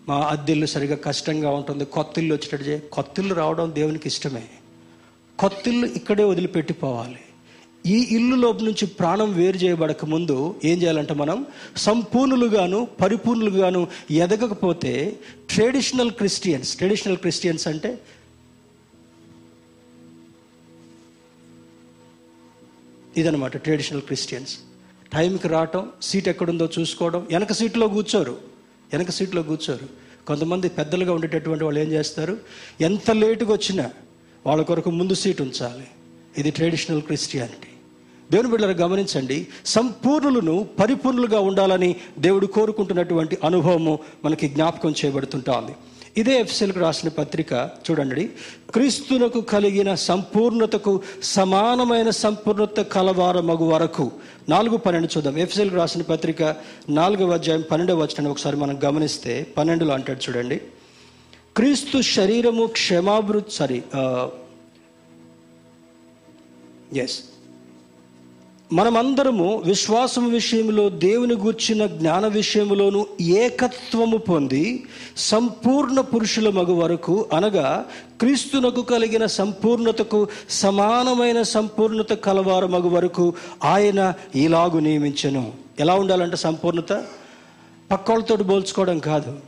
మా 0.08 0.16
అద్దెల్లు 0.16 0.66
సరిగా 0.66 0.96
కష్టంగా 0.96 1.50
ఉంటుంది 1.50 1.84
కొత్తిల్లు 1.84 2.34
వచ్చేటట్టు 2.34 2.64
చేయ 2.64 2.78
కొత్తిల్లు 2.78 3.34
రావడం 3.34 3.74
దేవునికి 3.74 4.08
ఇష్టమే. 4.08 4.42
కొత్తిల్లు 5.38 5.86
ఇక్కడే 5.86 6.24
వదిలిపెట్టిపోవాలి. 6.24 7.20
ఈ 7.86 8.06
ఇల్లు 8.16 8.36
లోపు 8.36 8.64
నుంచి 8.64 8.86
ప్రాణం 8.86 9.32
వేరు 9.32 9.56
చేయబడక 9.56 10.04
ముందు 10.04 10.54
ఏం 10.64 10.82
చేయాలంటే 10.82 11.14
మనం 11.14 11.46
సంపూర్ణులుగాను 11.76 12.88
పరిపూర్ణులుగాను 13.00 13.86
ఎదగకపోతే 14.10 15.16
ట్రెడిషనల్ 15.50 16.10
క్రిస్టియన్స్ 16.10 16.76
ట్రెడిషనల్ 16.76 17.16
క్రిస్టియన్స్ 17.16 17.68
అంటే 17.68 17.98
ఇదనమాట 23.16 23.56
ట్రెడిషనల్ 23.56 24.02
క్రిస్టియన్స్. 24.02 24.58
టైంకి 25.12 25.48
రావటం 25.48 25.88
సీట్ 26.02 26.28
ఎక్కడుందో 26.28 26.68
చూసుకోవడం 26.78 27.26
వెనక 27.32 27.52
సీట్లో 27.52 27.88
కూర్చోరు. 27.88 28.38
వెనక 28.92 29.10
సీట్లో 29.10 29.42
కూర్చోరు. 29.42 29.86
కొంతమంది 30.26 30.68
పెద్దలుగా 30.68 31.12
ఉండేటటువంటి 31.12 31.64
వాళ్ళు 31.64 31.80
ఏం 31.80 31.88
చేస్తారు? 31.88 32.38
ఎంత 32.80 33.10
లేటుగా 33.10 33.52
వచ్చినా 33.52 33.90
వాళ్ళ 34.46 34.62
కొరకు 34.62 34.90
ముందు 34.90 35.14
సీట్ 35.14 35.40
ఉంచాలి. 35.42 35.86
ఇది 36.38 36.50
ట్రెడిషనల్ 36.50 37.02
క్రిస్టియానిటీ 37.02 37.68
దేవుని 38.30 38.50
బిడ్డలు 38.50 38.72
గమనించండి. 38.72 39.46
సంపూర్ణులను 39.66 40.68
పరిపూర్ణులుగా 40.78 41.40
ఉండాలని 41.40 41.96
దేవుడు 42.18 42.46
కోరుకుంటున్నటువంటి 42.46 43.38
అనుభవము 43.44 43.98
మనకి 44.24 44.48
జ్ఞాపకం 44.48 44.94
చేయబడుతుంటుంది 45.04 45.72
ఇదే 46.20 46.34
ఎఫ్సెల్కి 46.40 46.78
రాసిన 46.78 47.08
పత్రిక 47.08 47.52
చూడండి. 47.84 48.24
క్రీస్తునకు 48.72 49.40
కలిగిన 49.40 49.90
సంపూర్ణతకు 49.94 50.92
సమానమైన 51.22 52.10
సంపూర్ణత 52.24 52.80
కలవార 52.94 53.40
మగు 53.40 53.66
వరకు. 53.70 54.06
నాలుగు 54.48 54.76
పన్నెండు 54.76 55.08
చూద్దాం. 55.14 55.38
ఎఫ్సెల్కి 55.38 55.76
రాసిన 55.76 56.02
పత్రిక 56.02 56.42
నాలుగవ 56.88 57.32
అధ్యాయం 57.38 57.64
పన్నెండవ 57.70 57.98
వచనాన్ని 58.02 58.30
ఒకసారి 58.30 58.56
మనం 58.56 58.80
గమనిస్తే 58.84 59.34
పన్నెండులో 59.58 59.94
అంటాడు 59.94 60.22
చూడండి. 60.28 60.60
క్రీస్తు 61.56 62.00
శరీరము 62.16 62.66
క్షమాభివృద్ధి 62.66 63.54
సారీ 63.56 63.82
ఎస్ 67.04 67.18
uh, 67.18 67.31
మనమందరము 68.72 69.62
విశ్వాసం 69.66 70.30
విషయంలో 70.30 70.88
దేవుని 70.88 71.34
గూర్చిన 71.34 71.86
జ్ఞాన 71.86 72.26
విషయంలోను 72.26 73.06
ఏకత్వము 73.20 74.16
పొంది 74.16 74.84
సంపూర్ణ 75.16 76.00
పురుషుల 76.00 76.50
మగు 76.50 76.74
వరకు 76.74 77.26
అనగా 77.32 77.86
క్రీస్తునకు 78.20 78.82
కలిగిన 78.82 79.26
సంపూర్ణతకు 79.26 80.28
సమానమైన 80.50 81.42
సంపూర్ణత 81.42 82.12
కలవారు 82.12 82.66
మగు 82.66 82.88
వరకు 82.88 83.34
ఆయన 83.64 84.14
ఇలాగు 84.34 84.78
నియమించను. 84.78 85.52
ఎలా 85.80 85.94
ఉండాలంటే 85.94 86.36
సంపూర్ణత? 86.36 87.04
పక్కోళ్ళతో 87.90 88.36
పోల్చుకోవడం 88.36 88.98
కాదు. 88.98 89.38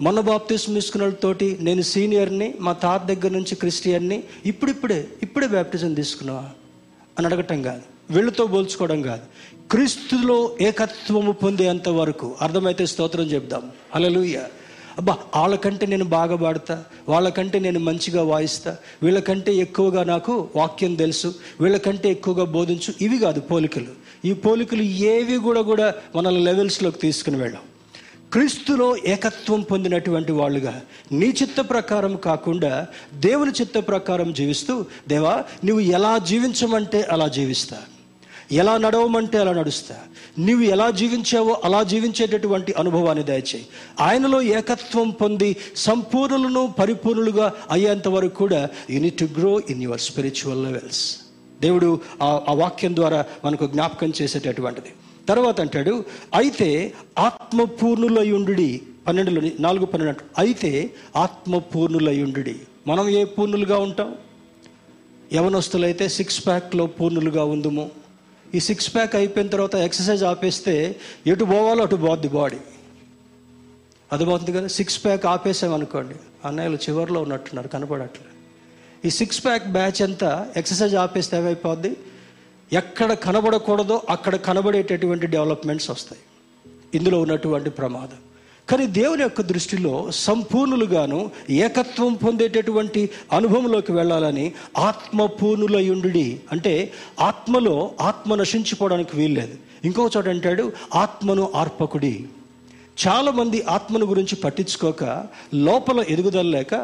మొన్న 0.00 0.20
బాప్తిస్మ్ 0.20 0.74
తీసుకున్న 0.74 1.34
నేను 1.60 1.82
సీనియర్ని 1.82 2.54
మా 2.60 2.72
తాత 2.72 3.04
దగ్గర 3.04 3.32
నుంచి 3.32 3.54
క్రిస్టియన్ని 3.54 4.22
ఇప్పుడిప్పుడే 4.46 5.08
ఇప్పుడే 5.22 5.46
బ్యాప్టిజం 5.46 5.94
తీసుకున్నావా? 5.94 6.44
అని 7.18 7.26
అడగటం 7.26 7.62
కాదు. 7.62 7.95
వీళ్ళతో 8.10 8.46
పోల్చుకోవడం 8.46 9.02
కాదు. 9.02 9.22
క్రీస్తులో 9.70 10.56
ఏకత్వము 10.60 11.32
పొందేంత 11.32 11.88
వరకు 11.88 12.34
అర్థమైతే 12.42 12.86
స్తోత్రం 12.86 13.24
చెప్దాం. 13.24 13.70
అలలుయ్య 13.94 14.44
అబ్బా 14.98 15.18
వాళ్ళకంటే 15.36 15.86
నేను 15.86 16.04
బాగా 16.04 16.36
పాడతా 16.36 16.84
వాళ్ళకంటే 17.08 17.58
నేను 17.58 17.80
మంచిగా 17.80 18.22
వాయిస్తా 18.22 18.76
వీళ్ళకంటే 19.02 19.54
ఎక్కువగా 19.54 20.04
నాకు 20.04 20.48
వాక్యం 20.56 20.94
తెలుసు 20.94 21.34
వీళ్ళకంటే 21.60 22.10
ఎక్కువగా 22.10 22.44
బోధించు 22.44 22.94
ఇవి 23.00 23.18
కాదు 23.18 23.40
పోలికలు. 23.40 24.06
ఈ 24.24 24.32
పోలికలు 24.32 24.82
ఏవి 24.82 25.36
కూడా 25.36 25.62
కూడా 25.62 25.94
మనల్ని 26.16 26.44
లెవెల్స్లోకి 26.44 26.98
తీసుకుని 26.98 27.36
వెళ్ళాం 27.36 27.62
క్రీస్తులో 28.32 28.96
ఏకత్వం 28.96 29.60
పొందినటువంటి 29.60 30.32
వాళ్ళుగా 30.32 30.80
నీ 31.12 31.26
చిత్త 31.26 31.60
ప్రకారం 31.60 32.16
కాకుండా 32.16 32.86
దేవుని 33.14 33.50
చిత్త 33.50 33.78
ప్రకారం 33.78 34.32
జీవిస్తూ 34.32 34.84
దేవా 35.08 35.44
నువ్వు 35.64 35.80
ఎలా 35.80 36.18
జీవించమంటే 36.18 37.02
అలా 37.02 37.28
జీవిస్తా. 37.28 37.76
ఎలా 38.52 38.76
నడవమంటే 38.76 39.38
అలా 39.38 39.52
నడుస్తా. 39.52 39.96
నువ్వు 40.38 40.64
ఎలా 40.64 40.90
జీవించావో 40.90 41.60
అలా 41.64 41.82
జీవించేటటువంటి 41.82 42.72
అనుభవాన్ని 42.72 43.24
దయచేయి. 43.24 43.66
ఆయనలో 44.00 44.42
ఏకత్వం 44.42 45.10
పొంది 45.10 45.56
సంపూర్ణులను 45.76 46.74
పరిపూర్ణులుగా 46.78 47.52
అయ్యేంత 47.70 48.08
వరకు 48.08 48.34
కూడా 48.34 48.68
you need 48.90 49.18
to 49.18 49.24
grow 49.24 49.62
in 49.70 49.82
your 49.82 50.00
spiritual 50.00 50.64
levels 50.64 51.16
దేవుడు 51.60 52.00
ఆ 52.22 52.52
వాక్యం 52.52 52.96
ద్వారా 52.96 53.24
మనకు 53.44 53.66
జ్ఞాపకం 53.66 54.12
చేసేటటువంటిది. 54.22 54.92
తర్వాత 55.28 55.60
అంటాడు 55.60 56.04
అయితే 56.34 56.92
ఆత్మపూర్ణులయుండు 57.18 58.78
పన్నెండులో 59.08 59.42
నాలుగు 59.60 59.86
పన్నెండు 59.86 60.20
అయితే 60.38 60.90
ఆత్మపూర్ణులయుండు 61.16 62.50
మనం 62.86 63.08
ఏ 63.08 63.24
పూర్ణులుగా 63.24 63.78
ఉంటాం? 63.78 64.14
యవనస్తులైతే 65.32 66.08
సిక్స్ 66.08 66.46
ప్యాక్లో 66.46 66.86
పూర్ణులుగా 66.86 67.44
ఉందము. 67.44 68.05
ఈ 68.56 68.60
సిక్స్ 68.60 68.94
ప్యాక్ 68.94 69.14
అయిపోయిన 69.16 69.48
తర్వాత 69.48 69.74
ఎక్సర్సైజ్ 69.74 70.24
ఆపేస్తే 70.24 70.96
ఎటు 71.26 71.44
పోవాలో 71.44 71.82
అటు 71.82 71.96
పోద్ది 71.96 72.28
బాడీ 72.28 72.56
అర్థమవుతుంది 74.12 74.52
కదా 74.52 74.66
సిక్స్ 74.66 75.04
ప్యాక్ 75.04 75.26
ఆపేసామనుకోండి 75.26 76.14
అన్నయ్యలు 76.44 76.76
చివరిలో 76.76 77.22
ఉన్నట్టున్నారు 77.22 77.68
కనపడట్లేదు. 77.68 78.32
ఈ 79.06 79.10
సిక్స్ 79.10 79.44
ప్యాక్ 79.44 79.66
బ్యాచ్ 79.72 80.02
అంతా 80.02 80.52
ఎక్సర్సైజ్ 80.56 80.94
ఆపేస్తే 80.94 81.36
ఏమైపోద్ది? 81.36 81.96
ఎక్కడ 82.72 83.12
కనబడకూడదో 83.12 84.02
అక్కడ 84.10 84.36
కనబడేటటువంటి 84.36 85.26
డెవలప్మెంట్స్ 85.26 85.90
వస్తాయి. 85.90 86.22
ఇందులో 86.94 87.20
ఉన్నటువంటి 87.20 87.70
ప్రమాదం. 87.70 88.25
కానీ 88.70 88.86
దేవుని 88.86 89.22
యొక్క 89.22 89.40
దృష్టిలో 89.40 90.10
సంపూర్ణులుగాను 90.10 91.30
ఏకత్వం 91.50 92.14
పొందేటటువంటి 92.14 93.10
అనుభవంలోకి 93.32 93.92
వెళ్ళాలని 93.92 94.52
ఆత్మపూర్ణులయుండి 94.78 96.40
అంటే 96.52 96.92
ఆత్మలో 97.20 97.90
ఆత్మ 98.00 98.34
నశించిపోవడానికి 98.34 99.16
వీల్లేదు. 99.16 99.54
ఇంకో 99.84 100.10
చోట 100.16 100.28
అంటాడు 100.28 100.72
ఆత్మను 100.94 101.52
ఆర్పకుడి. 101.54 102.24
చాలామంది 102.96 103.58
ఆత్మను 103.68 104.06
గురించి 104.06 104.34
పట్టించుకోక 104.36 105.04
లోపల 105.66 106.04
ఎదుగుదల 106.08 106.46
లేక 106.54 106.74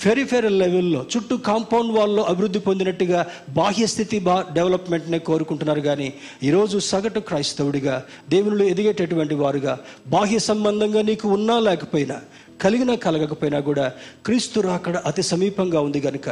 ఫెరిఫెరల్ 0.00 0.58
లెవెల్లో 0.58 1.00
చుట్టూ 1.12 1.36
కాంపౌండ్ 1.48 1.92
వాల్లో 1.92 2.22
అభివృద్ధి 2.22 2.58
పొందినట్టుగా 2.58 3.20
బాహ్య 3.58 3.86
స్థితి 3.86 4.18
బా 4.18 4.36
డెవలప్మెంట్నే 4.52 5.18
కోరుకుంటున్నారు. 5.18 5.80
కానీ 5.80 6.08
ఈరోజు 6.42 6.78
సగటు 6.90 7.20
క్రైస్తవుడిగా 7.20 7.96
దేవునిలో 8.28 8.64
ఎదిగేటటువంటి 8.64 9.34
వారుగా 9.34 9.74
బాహ్య 10.06 10.38
సంబంధంగా 10.50 11.02
నీకు 11.02 11.28
ఉన్నా 11.28 11.58
లేకపోయినా 11.60 12.18
కలిగినా 12.60 12.94
కలగకపోయినా 12.94 13.60
కూడా 13.60 13.92
క్రీస్తు 14.26 14.60
రాకడ 14.60 14.96
అతి 14.96 15.22
సమీపంగా 15.22 15.80
ఉంది 15.80 16.00
కనుక 16.00 16.30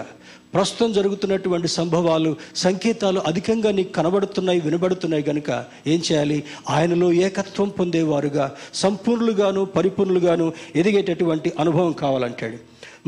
ప్రస్తుతం 0.54 0.92
జరుగుతున్నటువంటి 0.92 1.68
సంభవాలు 1.68 2.36
సంకేతాలు 2.56 3.20
అధికంగా 3.20 3.70
నీకు 3.70 3.92
కనబడుతున్నాయి 3.92 4.60
వినబడుతున్నాయి 4.60 5.22
కనుక 5.22 5.64
ఏం 5.86 6.02
చేయాలి? 6.12 6.44
ఆయనలో 6.70 7.12
ఏకత్వం 7.12 7.68
పొందేవారుగా 7.68 8.54
సంపూర్ణులుగాను 8.74 9.64
పరిపూర్ణులుగాను 9.64 10.52
ఎదిగేటటువంటి 10.76 11.52
అనుభవం 11.60 11.92
కావాలంటాడు. 11.92 12.56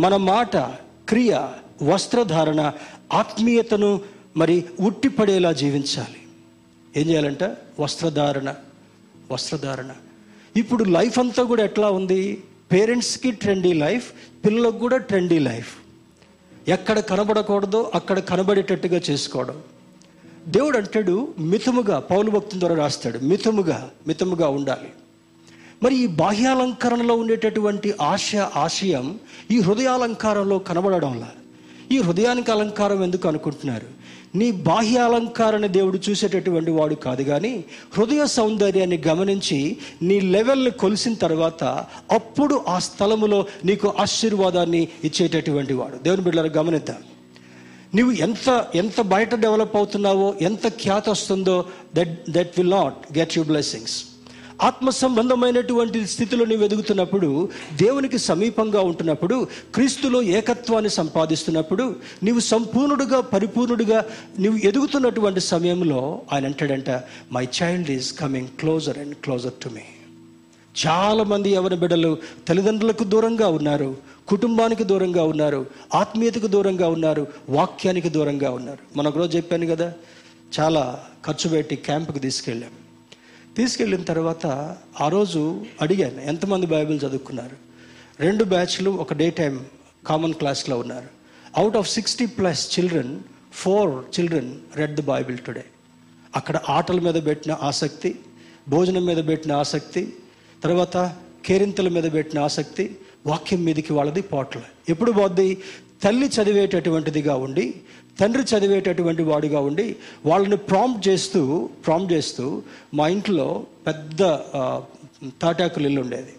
మన 0.01 0.17
మాట 0.17 0.57
క్రియ 1.09 1.47
వస్త్రధారణ 1.83 2.73
ఆత్మీయతను 3.13 4.01
మరి 4.37 4.65
ఉట్టిపడేలా 4.81 5.53
జీవించాలి. 5.53 6.21
ఏం 6.97 7.11
చేయాలంట? 7.11 7.45
వస్త్రధారణ 7.81 8.55
వస్త్రధారణ. 9.33 9.89
ఇప్పుడు 10.57 10.85
లైఫ్ 10.85 11.19
అంతా 11.19 11.43
కూడా 11.43 11.65
ఎట్లా 11.65 11.91
ఉంది? 11.91 12.43
పేరెంట్స్కి 12.73 13.31
ట్రెండీ 13.31 13.73
లైఫ్ 13.73 14.13
పిల్లలకు 14.45 14.79
కూడా 14.79 14.97
ట్రెండీ 14.97 15.39
లైఫ్. 15.39 15.73
ఎక్కడ 16.69 16.99
కనబడకూడదో 16.99 17.91
అక్కడ 17.95 18.19
కనబడేటట్టుగా 18.19 19.01
చేసుకోవడం. 19.11 19.63
దేవుడు 20.49 20.77
అంటాడు 20.79 21.35
మితముగా 21.39 21.99
పౌలు 21.99 22.31
భక్తుల 22.31 22.59
ద్వారా 22.59 22.75
రాస్తాడు 22.75 23.19
మితముగా 23.19 23.91
మితముగా 24.09 24.49
ఉండాలి. 24.49 24.91
మరి 25.83 25.95
ఈ 25.97 26.07
బాహ్యాలంకరణలో 26.07 27.15
ఉండేటటువంటి 27.15 27.95
ఆశ 28.03 28.37
ఆశయం 28.37 29.19
ఈ 29.51 29.61
హృదయాలంకారంలో 29.61 30.59
కనబడడంలా 30.59 31.31
ఈ 31.93 31.99
హృదయానికి 31.99 32.51
అలంకారం 32.51 33.05
ఎందుకు 33.05 33.29
అనుకుంటున్నారు? 33.29 34.00
నీ 34.35 34.51
బాహ్య 34.51 34.99
అలంకారాన్ని 34.99 35.69
దేవుడు 35.69 36.01
చూసేటటువంటి 36.11 36.71
వాడు 36.71 36.95
కాదు 36.95 37.23
కానీ 37.23 37.65
హృదయ 37.99 38.27
సౌందర్యాన్ని 38.27 39.03
గమనించి 39.07 39.77
నీ 40.03 40.21
లెవెల్ని 40.21 40.71
కొలిసిన 40.71 41.15
తర్వాత 41.15 41.65
అప్పుడు 42.11 42.65
ఆ 42.69 42.79
స్థలములో 42.79 43.47
నీకు 43.65 43.95
ఆశీర్వాదాన్ని 43.99 44.89
ఇచ్చేటటువంటి 45.05 45.75
వాడు. 45.75 45.97
దేవుని 45.97 46.23
బిడ్డలను 46.23 46.49
గమనిద్దాం. 46.49 46.97
నువ్వు 47.95 48.13
ఎంత 48.13 48.67
ఎంత 48.75 49.01
బయట 49.01 49.35
డెవలప్ 49.35 49.77
అవుతున్నావో 49.77 50.35
ఎంత 50.41 50.69
ఖ్యాత 50.69 51.09
వస్తుందో 51.09 51.65
that 51.95 52.31
that 52.31 52.51
will 52.59 52.71
not 52.71 53.19
get 53.19 53.39
you 53.39 53.45
blessings 53.45 54.05
ఆత్మ 54.63 54.91
సంబంధమైనటువంటి 54.91 56.07
స్థితిలో 56.07 56.45
నువ్వు 56.45 56.65
ఎదుగుతున్నప్పుడు 56.65 57.49
దేవునికి 57.77 58.19
సమీపంగా 58.19 58.81
ఉంటున్నప్పుడు 58.81 59.49
క్రీస్తులో 59.75 60.23
ఏకత్వాన్ని 60.23 60.91
సంపాదిస్తున్నప్పుడు 60.91 61.97
నీవు 62.23 62.41
సంపూర్ణుడుగా 62.41 63.21
పరిపూర్ణుడుగా 63.21 64.05
నువ్వు 64.41 64.61
ఎదుగుతున్నటువంటి 64.65 65.41
సమయంలో 65.41 66.23
ఆయన 66.33 66.45
అంటాడంట 66.45 66.91
my 67.33 67.49
child 67.63 67.91
is 67.91 68.13
coming 68.13 68.49
closer 68.49 68.99
and 68.99 69.15
closer 69.15 69.53
to 69.53 69.69
me 69.69 69.87
చాలామంది 70.87 71.51
ఎవరి 71.51 71.77
బిడ్డలు 71.77 72.19
తల్లిదండ్రులకు 72.49 73.05
దూరంగా 73.05 73.49
ఉన్నారు 73.49 73.97
కుటుంబానికి 74.29 74.85
దూరంగా 74.85 75.23
ఉన్నారు 75.23 75.67
ఆత్మీయతకు 75.95 76.47
దూరంగా 76.47 76.89
ఉన్నారు 76.89 77.27
వాక్యానికి 77.49 78.09
దూరంగా 78.09 78.51
ఉన్నారు. 78.51 78.79
మన 78.97 79.09
ఒకరోజు 79.09 79.37
చెప్పాను 79.37 79.67
కదా 79.67 79.93
చాలా 80.61 81.01
ఖర్చు 81.27 81.51
పెట్టి 81.51 81.77
క్యాంపుకి 81.77 82.21
తీసుకెళ్ళాం. 82.21 82.71
తీసుకెళ్ళిన 83.57 84.03
తర్వాత 84.03 84.47
ఆ 85.01 85.09
రోజు 85.09 85.65
అడిగాను 85.81 86.21
ఎంతమంది 86.21 86.67
బైబిల్ 86.67 86.99
చదువుకున్నారు? 86.99 87.57
రెండు 88.21 88.45
బ్యాచ్లు 88.45 88.91
ఒక 88.91 89.13
డే 89.15 89.31
టైం 89.31 89.65
కామన్ 90.07 90.35
క్లాస్లో 90.35 90.79
ఉన్నారు. 90.79 91.09
Out 91.57 91.77
of 91.77 91.89
sixty 91.91 92.27
plus 92.27 92.79
children 92.79 93.21
four 93.53 94.05
children 94.15 94.55
read 94.77 94.95
the 95.01 95.05
Bible 95.05 95.39
today. 95.39 95.65
అక్కడ 96.37 96.57
ఆటల 96.69 97.01
మీద 97.01 97.27
పెట్టిన 97.27 97.57
ఆసక్తి 97.63 98.19
భోజనం 98.69 99.05
మీద 99.07 99.29
పెట్టిన 99.29 99.53
ఆసక్తి 99.53 100.15
తర్వాత 100.65 100.97
కేరింతల 101.45 101.89
మీద 101.89 102.13
పెట్టిన 102.13 102.39
ఆసక్తి 102.39 102.97
వాక్యం 103.27 103.65
మీదకి 103.65 103.93
వాళ్ళది 103.93 104.23
పోట్ల. 104.23 104.61
ఎప్పుడు 104.89 105.13
పోద్ది? 105.13 105.59
తల్లి 106.03 106.27
చదివేటటువంటిదిగా 106.27 107.35
ఉండి 107.35 107.75
తండ్రి 108.19 108.43
చదివేటటువంటి 108.43 109.23
వాడుగా 109.23 109.61
ఉండి 109.61 109.97
వాళ్ళని 110.27 110.57
ప్రాంప్ట్ 110.57 111.09
చేస్తూ 111.09 111.69
ప్రాంప్ట్ 111.87 112.13
చేస్తూ 112.13 112.63
మా 112.95 113.09
ఇంట్లో 113.09 113.67
పెద్ద 113.87 114.23
తాటాకులు 115.43 115.87
ఇల్లు 115.87 116.01
ఉండేది. 116.01 116.33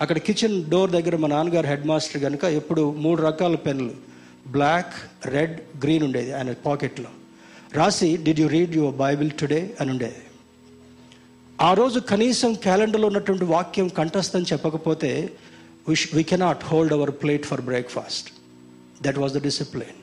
అక్కడ 0.00 0.18
కిచెన్ 0.18 0.70
డోర్ 0.70 0.90
దగ్గర 0.90 1.16
మా 1.16 1.28
నాన్నగారు 1.28 1.66
హెడ్ 1.66 1.86
మాస్టర్ 1.86 2.22
కనుక 2.22 2.44
ఎప్పుడు 2.44 2.94
మూడు 2.94 3.22
రకాల 3.22 3.54
పెన్నులు. 3.54 3.94
బ్లాక్ 4.50 4.94
రెడ్ 5.26 5.60
గ్రీన్ 5.84 6.04
ఉండేది 6.04 6.32
ఆయన 6.32 6.52
పాకెట్లో. 6.52 7.10
రాసి 7.74 8.16
did 8.16 8.40
you 8.40 8.48
read 8.48 8.76
your 8.76 8.94
Bible 8.94 9.30
today 9.30 9.76
అని 9.80 9.90
ఉండేది. 9.90 10.22
ఆ 11.60 11.74
రోజు 11.74 11.98
కనీసం 12.00 12.54
క్యాలెండర్లో 12.54 13.06
ఉన్నటువంటి 13.06 13.44
వాక్యం 13.44 13.88
కంఠస్థం 13.88 14.42
చెప్పకపోతే 14.42 15.30
we 16.14 16.22
cannot 16.22 16.64
hold 16.64 16.92
our 16.92 17.10
plate 17.10 17.46
for 17.46 17.60
breakfast 17.60 18.32
that 19.02 19.18
was 19.18 19.34
the 19.34 19.42
discipline 19.42 19.96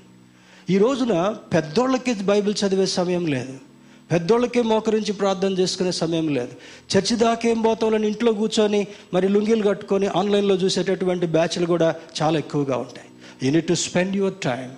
ఈ 0.70 0.78
రోజున 0.78 1.36
పెద్దోళ్ళకి 1.54 2.14
బైబిల్ 2.14 2.56
చదివే 2.66 2.86
సమయం 2.86 3.28
లేదు. 3.28 3.54
పెద్దోళ్ళకే 4.12 4.62
మోకరించి 4.62 5.14
ప్రార్థన 5.14 5.52
చేసుకునే 5.52 5.92
సమయం 5.92 6.28
లేదు. 6.28 6.54
చర్చి 6.92 7.16
దాకేం 7.16 7.62
పోతామని 7.62 8.08
ఇంట్లో 8.08 8.34
కూర్చొని 8.34 8.88
మరి 9.14 9.28
లుంగీలు 9.28 9.64
కట్టుకొని 9.68 10.08
ఆన్లైన్లో 10.08 10.56
చూసేటటువంటి 10.56 11.28
బ్యాచ్లు 11.28 11.66
కూడా 11.66 11.96
చాలా 12.22 12.40
ఎక్కువగా 12.40 12.78
ఉంటాయి. 12.78 13.08
You need 13.44 13.68
to 13.68 13.74
spend 13.74 14.16
your 14.16 14.34
time 14.34 14.72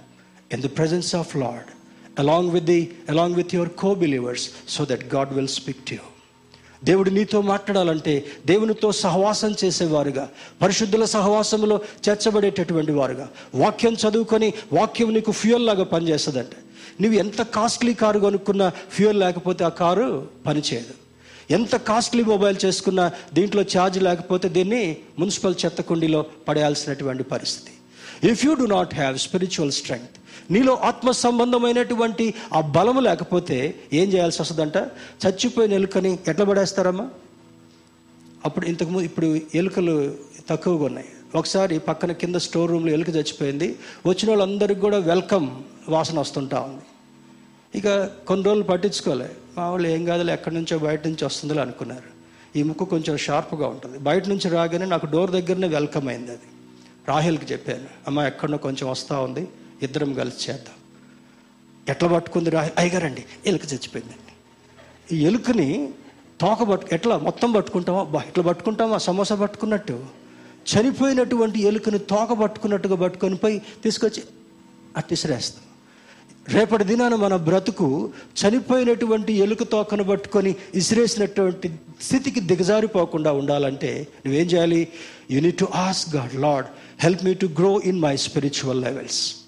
in 0.53 0.61
the 0.61 0.65
presence 0.65 1.15
of 1.15 1.37
lord 1.37 1.69
along 2.19 2.49
with 2.49 2.65
the 2.65 2.91
along 3.09 3.35
with 3.35 3.55
your 3.55 3.69
co 3.69 3.93
believers 3.93 4.49
so 4.69 4.85
that 4.85 5.15
God 5.15 5.33
will 5.33 5.47
speak 5.47 5.77
to 5.77 5.93
you 5.93 6.14
దేవుడు 6.83 7.09
నీతో 7.09 7.41
మాట్లాడాలంటే 7.41 8.25
దేవునితో 8.45 8.91
సహవాసం 8.91 9.55
చేసేవారుగా 9.63 10.29
పరిశుద్ధుల 10.61 11.05
సహవాసంలో 11.05 11.79
చేర్చబడేటటువంటి 12.09 12.91
వారుగా. 12.91 13.29
వాక్యం 13.55 13.93
చదువుకొని 13.93 14.53
వాక్యం 14.73 15.13
నీకు 15.13 15.31
ఫ్యూయల్ 15.31 15.65
లాగా 15.65 15.83
పనిచేస్తుందంటే. 15.83 16.57
నువ్వు 17.01 17.19
ఎంత 17.19 17.41
కాస్ట్లీ 17.41 17.93
కారు 17.93 18.19
కొనుక్కున్నా 18.19 18.71
ఫ్యూయల్ 18.91 19.19
లేకపోతే 19.19 19.63
ఆ 19.63 19.69
కారు 19.69 20.27
పనిచేయదు. 20.45 20.93
ఎంత 21.51 21.75
కాస్ట్లీ 21.75 22.23
మొబైల్ 22.23 22.57
చేసుకున్నా 22.65 23.11
దీంట్లో 23.33 23.61
ఛార్జ్ 23.61 24.03
లేకపోతే 24.03 24.49
దీన్ని 24.49 24.97
మున్సిపల్ 25.19 25.55
చెత్త 25.65 25.81
కుండీలో 25.81 26.25
పడేయాల్సినటువంటి 26.47 27.23
పరిస్థితి. 27.23 27.71
If 28.31 28.45
you 28.45 28.53
do 28.53 28.65
not 28.65 28.95
have 28.95 29.17
spiritual 29.17 29.71
strength 29.71 30.17
నీలో 30.51 30.75
ఆత్మ 30.75 31.11
సంబంధమైనటువంటి 31.11 32.33
ఆ 32.53 32.61
బలము 32.61 32.99
లేకపోతే 32.99 33.75
ఏం 33.93 34.13
చేయాల్సి 34.13 34.41
వస్తుందంట? 34.41 34.77
చచ్చిపోయిన 35.27 35.73
ఎలుకని 35.73 36.19
ఎట్లా 36.27 36.45
పడేస్తారమ్మా? 36.45 37.09
అప్పుడు 38.45 38.65
ఇంతకుముందు 38.65 39.05
ఇప్పుడు 39.05 39.39
ఎలుకలు 39.55 40.15
తక్కువగా 40.49 40.85
ఉన్నాయి. 40.85 41.07
ఒకసారి 41.35 41.79
పక్కన 41.79 42.11
కింద 42.11 42.35
స్టోర్ 42.35 42.71
రూమ్లో 42.71 42.93
ఎలుక 42.93 43.09
చచ్చిపోయింది. 43.09 43.75
వచ్చిన 44.05 44.29
వాళ్ళందరికీ 44.29 44.81
కూడా 44.81 44.97
వెల్కమ్ 44.97 45.49
వాసన 45.89 46.19
వస్తుంటా 46.19 46.59
ఉంది. 46.59 46.81
ఇక 47.77 48.05
కొన్ని 48.27 48.45
రోజులు 48.45 48.63
పట్టించుకోలే. 48.63 49.29
మా 49.57 49.69
వాళ్ళు 49.69 49.87
ఏం 49.87 50.05
కాదులే 50.05 50.33
ఎక్కడి 50.33 50.55
నుంచో 50.55 50.77
బయట 50.77 51.07
నుంచి 51.07 51.25
వస్తుందో 51.25 51.61
అనుకున్నారు. 51.61 52.15
ఈ 52.57 52.63
ముక్కు 52.63 52.85
కొంచెం 52.85 53.17
షార్ప్గా 53.17 53.67
ఉంటుంది. 53.67 53.97
బయట 53.97 54.27
నుంచి 54.27 54.49
రాగానే 54.49 54.85
నాకు 54.85 55.05
డోర్ 55.05 55.31
దగ్గరనే 55.31 55.67
వెల్కమ్ 55.67 56.07
అయింది 56.07 56.31
అది. 56.31 56.47
రాహిల్కి 57.07 57.53
చెప్పాను 57.53 57.85
అమ్మ 58.07 58.19
ఎక్కడో 58.19 58.57
కొంచెం 58.57 58.89
వస్తూ 58.89 59.15
ఉంది. 59.23 59.47
ఇద్దరం 59.81 60.13
కలిసి 60.13 60.51
చేద్దాం. 60.51 60.75
ఎట్లా 61.89 62.09
పట్టుకుంది 62.09 62.57
అయ్యగారండి 62.57 63.25
ఎలుక 63.45 63.61
చచ్చిపోయిందండి. 63.73 64.33
ఈ 65.15 65.25
ఎలుకని 65.25 65.89
తోక 66.41 66.63
పట్టు 66.63 66.95
ఎట్లా 66.95 67.17
మొత్తం 67.17 67.51
పట్టుకుంటామా? 67.51 68.23
ఎట్లా 68.27 68.43
పట్టుకుంటామా? 68.43 68.97
సమోసా 68.97 69.35
పట్టుకున్నట్టు. 69.35 70.25
చనిపోయినటువంటి 70.65 71.61
ఎలుకని 71.61 71.99
తోక 71.99 72.33
పట్టుకున్నట్టుగా 72.33 72.95
పట్టుకొని 72.95 73.35
పోయి 73.35 73.61
తీసుకొచ్చి 73.83 74.23
అట్టిసిరేస్తాం 74.97 75.61
రేపటి 76.53 76.83
దినాన 76.83 77.15
మన 77.15 77.35
బ్రతుకు 77.35 78.09
చనిపోయినటువంటి 78.41 79.33
ఎలుక 79.33 79.63
తోకను 79.63 80.03
పట్టుకొని 80.03 80.55
ఇసిరేసినటువంటి 80.75 81.79
స్థితికి 82.01 82.39
దిగజారిపోకుండా 82.39 83.31
ఉండాలంటే 83.31 84.07
నువ్వేం 84.25 84.45
చేయాలి? 84.45 84.87
You 85.31 85.41
need 85.41 85.57
to 85.57 85.67
ask 85.75 86.15
God 86.15 86.35
lord 86.35 86.65
help 86.99 87.25
me 87.25 87.33
to 87.33 87.45
grow 87.45 87.81
in 87.85 87.99
my 87.99 88.15
spiritual 88.17 88.81
levels 88.81 89.44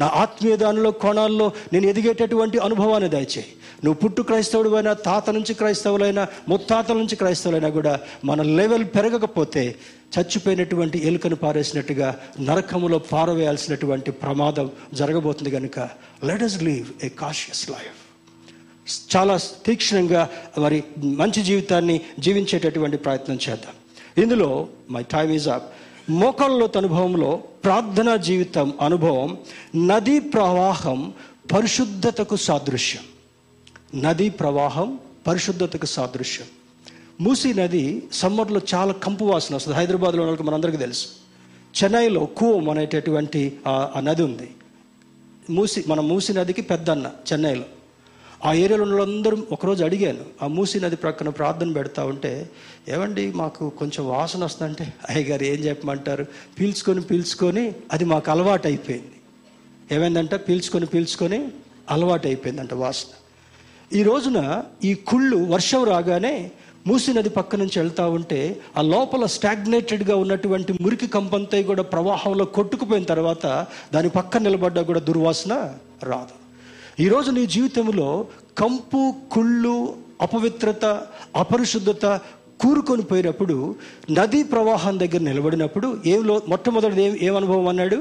నా 0.00 0.06
ఆత్మీయ 0.06 0.56
దానిలో 0.56 0.90
కోణాల్లో 0.90 1.52
నేను 1.72 1.86
ఎదిగేటటువంటి 1.86 2.58
అనుభవాన్ని 2.58 3.08
దయచేయి. 3.08 3.46
నువ్వు 3.84 3.94
పుట్టు 3.94 4.22
క్రైస్తవుడు 4.22 4.94
తాత 4.94 5.30
నుంచి 5.30 5.54
క్రైస్తవులైనా 5.54 6.26
ముత్తాతల 6.48 6.96
నుంచి 6.96 7.16
క్రైస్తవులైనా 7.16 7.68
కూడా 7.68 8.00
మన 8.24 8.42
లెవెల్ 8.42 8.84
పెరగకపోతే 8.84 9.74
చచ్చిపోయినటువంటి 10.18 11.06
ఎలుకను 11.06 11.36
పారేసినట్టుగా 11.36 12.20
నరకములో 12.40 12.98
పారవేయాల్సినటువంటి 12.98 14.10
ప్రమాదం 14.10 14.70
జరగబోతుంది 14.94 15.50
కనుక 15.50 15.78
let 16.24 16.42
us 16.42 16.62
leave 16.62 17.04
a 17.04 17.08
cautious 17.08 17.70
life 17.70 19.16
చాలా 19.16 19.36
తీక్షణంగా 19.66 20.30
మరి 20.58 20.84
మంచి 21.04 21.42
జీవితాన్ని 21.42 22.00
జీవించేటటువంటి 22.18 22.96
ప్రయత్నం 22.96 23.38
చేద్దాం. 23.50 23.74
ఇందులో 24.22 24.68
మై 24.90 25.02
టైమ్ 25.02 25.32
ఈజ్ 25.32 25.48
అప్ 25.48 25.77
మోకాళ్ళలోతు 26.10 26.78
అనుభవంలో 26.78 27.36
ప్రార్థనా 27.36 28.16
జీవితం 28.16 28.72
అనుభవం 28.80 29.38
నదీ 29.76 30.18
ప్రవాహం 30.18 31.12
పరిశుద్ధతకు 31.52 32.36
సాదృశ్యం. 32.36 33.02
నదీ 34.02 34.28
ప్రవాహం 34.28 34.98
పరిశుద్ధతకు 35.26 35.86
సాదృశ్యం. 35.86 36.46
మూసీ 37.20 37.52
నది 37.52 38.08
సమ్మర్లో 38.12 38.60
చాలా 38.74 38.92
కంపు 38.92 39.24
వాసన 39.24 39.54
వస్తుంది. 39.54 39.78
హైదరాబాద్లో 39.78 40.22
ఉన్న 40.22 40.42
మనందరికీ 40.42 40.76
తెలుసు. 40.76 41.06
చెన్నైలో 41.84 42.26
కూవం 42.26 42.70
అనేటటువంటి 42.70 43.58
ఆ- 43.66 43.92
ఆ 43.96 44.00
నది 44.00 44.22
ఉంది. 44.22 44.50
మూసి 45.50 45.84
మన 45.86 46.00
మూసి 46.00 46.32
నదికి 46.32 46.62
పెద్దన్న 46.62 47.10
చెన్నైలో. 47.32 47.64
ఆ 48.46 48.52
ఏరియాలో 48.52 48.82
ఉన్నందరూ 48.82 49.04
వాళ్ళందరూ 49.04 49.38
ఒకరోజు 49.52 49.84
అడిగాను 49.84 50.24
ఆ 50.42 50.46
మూసి 50.46 50.80
నది 50.80 50.96
ప్రక్కన 50.96 51.28
ప్రార్థన 51.28 51.72
పెడతా 51.72 52.04
ఉంటే 52.04 52.50
ఏమండి 52.88 53.32
మాకు 53.32 53.68
కొంచెం 53.68 54.08
వాసన 54.08 54.44
వస్తుందంటే? 54.44 54.92
అయ్యగారు 55.08 55.42
ఏం 55.42 55.56
చెప్పమంటారు? 55.56 56.26
పీల్చుకొని 56.58 57.00
పీల్చుకొని 57.00 57.74
అది 57.92 58.04
మాకు 58.04 58.30
అలవాటు 58.30 58.68
అయిపోయింది 58.68 59.16
ఏమైందంట? 59.94 60.34
పీల్చుకొని 60.34 60.86
పీల్చుకొని 60.86 61.48
అలవాటు 61.90 62.26
అయిపోయిందంట 62.26 62.74
వాసన. 62.74 63.12
ఈ 63.96 64.02
రోజున 64.02 64.62
ఈ 64.84 64.94
కుళ్ళు 64.94 65.36
వర్షం 65.36 65.84
రాగానే 65.84 66.50
మూసి 66.86 67.12
నది 67.12 67.28
పక్క 67.28 67.56
నుంచి 67.56 67.78
వెళ్తా 67.78 68.06
ఉంటే 68.06 68.60
ఆ 68.76 68.82
లోపల 68.82 69.26
స్టాగ్నేటెడ్గా 69.26 70.16
ఉన్నటువంటి 70.16 70.72
మురికి 70.80 71.06
కంపంతో 71.06 71.62
కూడా 71.62 71.82
ప్రవాహంలో 71.82 72.44
కొట్టుకుపోయిన 72.44 73.04
తర్వాత 73.04 73.66
దాని 73.94 74.08
పక్కన 74.08 74.42
నిలబడ్డా 74.42 74.82
కూడా 74.82 75.00
దుర్వాసన 75.00 75.74
రాదు. 76.02 76.37
ఈరోజు 77.00 77.30
నీ 77.30 77.46
జీవితంలో 77.46 78.06
కంపు 78.58 79.14
కుళ్ళు 79.32 79.74
అపవిత్రత 80.20 80.84
అపరిశుద్ధత 81.36 82.06
కూరుకొని 82.60 83.02
పోయినప్పుడు 83.02 83.56
నదీ 84.10 84.42
ప్రవాహం 84.42 84.98
దగ్గర 84.98 85.20
నిలబడినప్పుడు 85.20 85.98
ఏం 86.06 86.22
మొట్టమొదటిది 86.48 87.02
ఏం 87.02 87.18
ఏం 87.22 87.36
అనుభవం 87.36 87.68
అన్నాడు? 87.68 87.98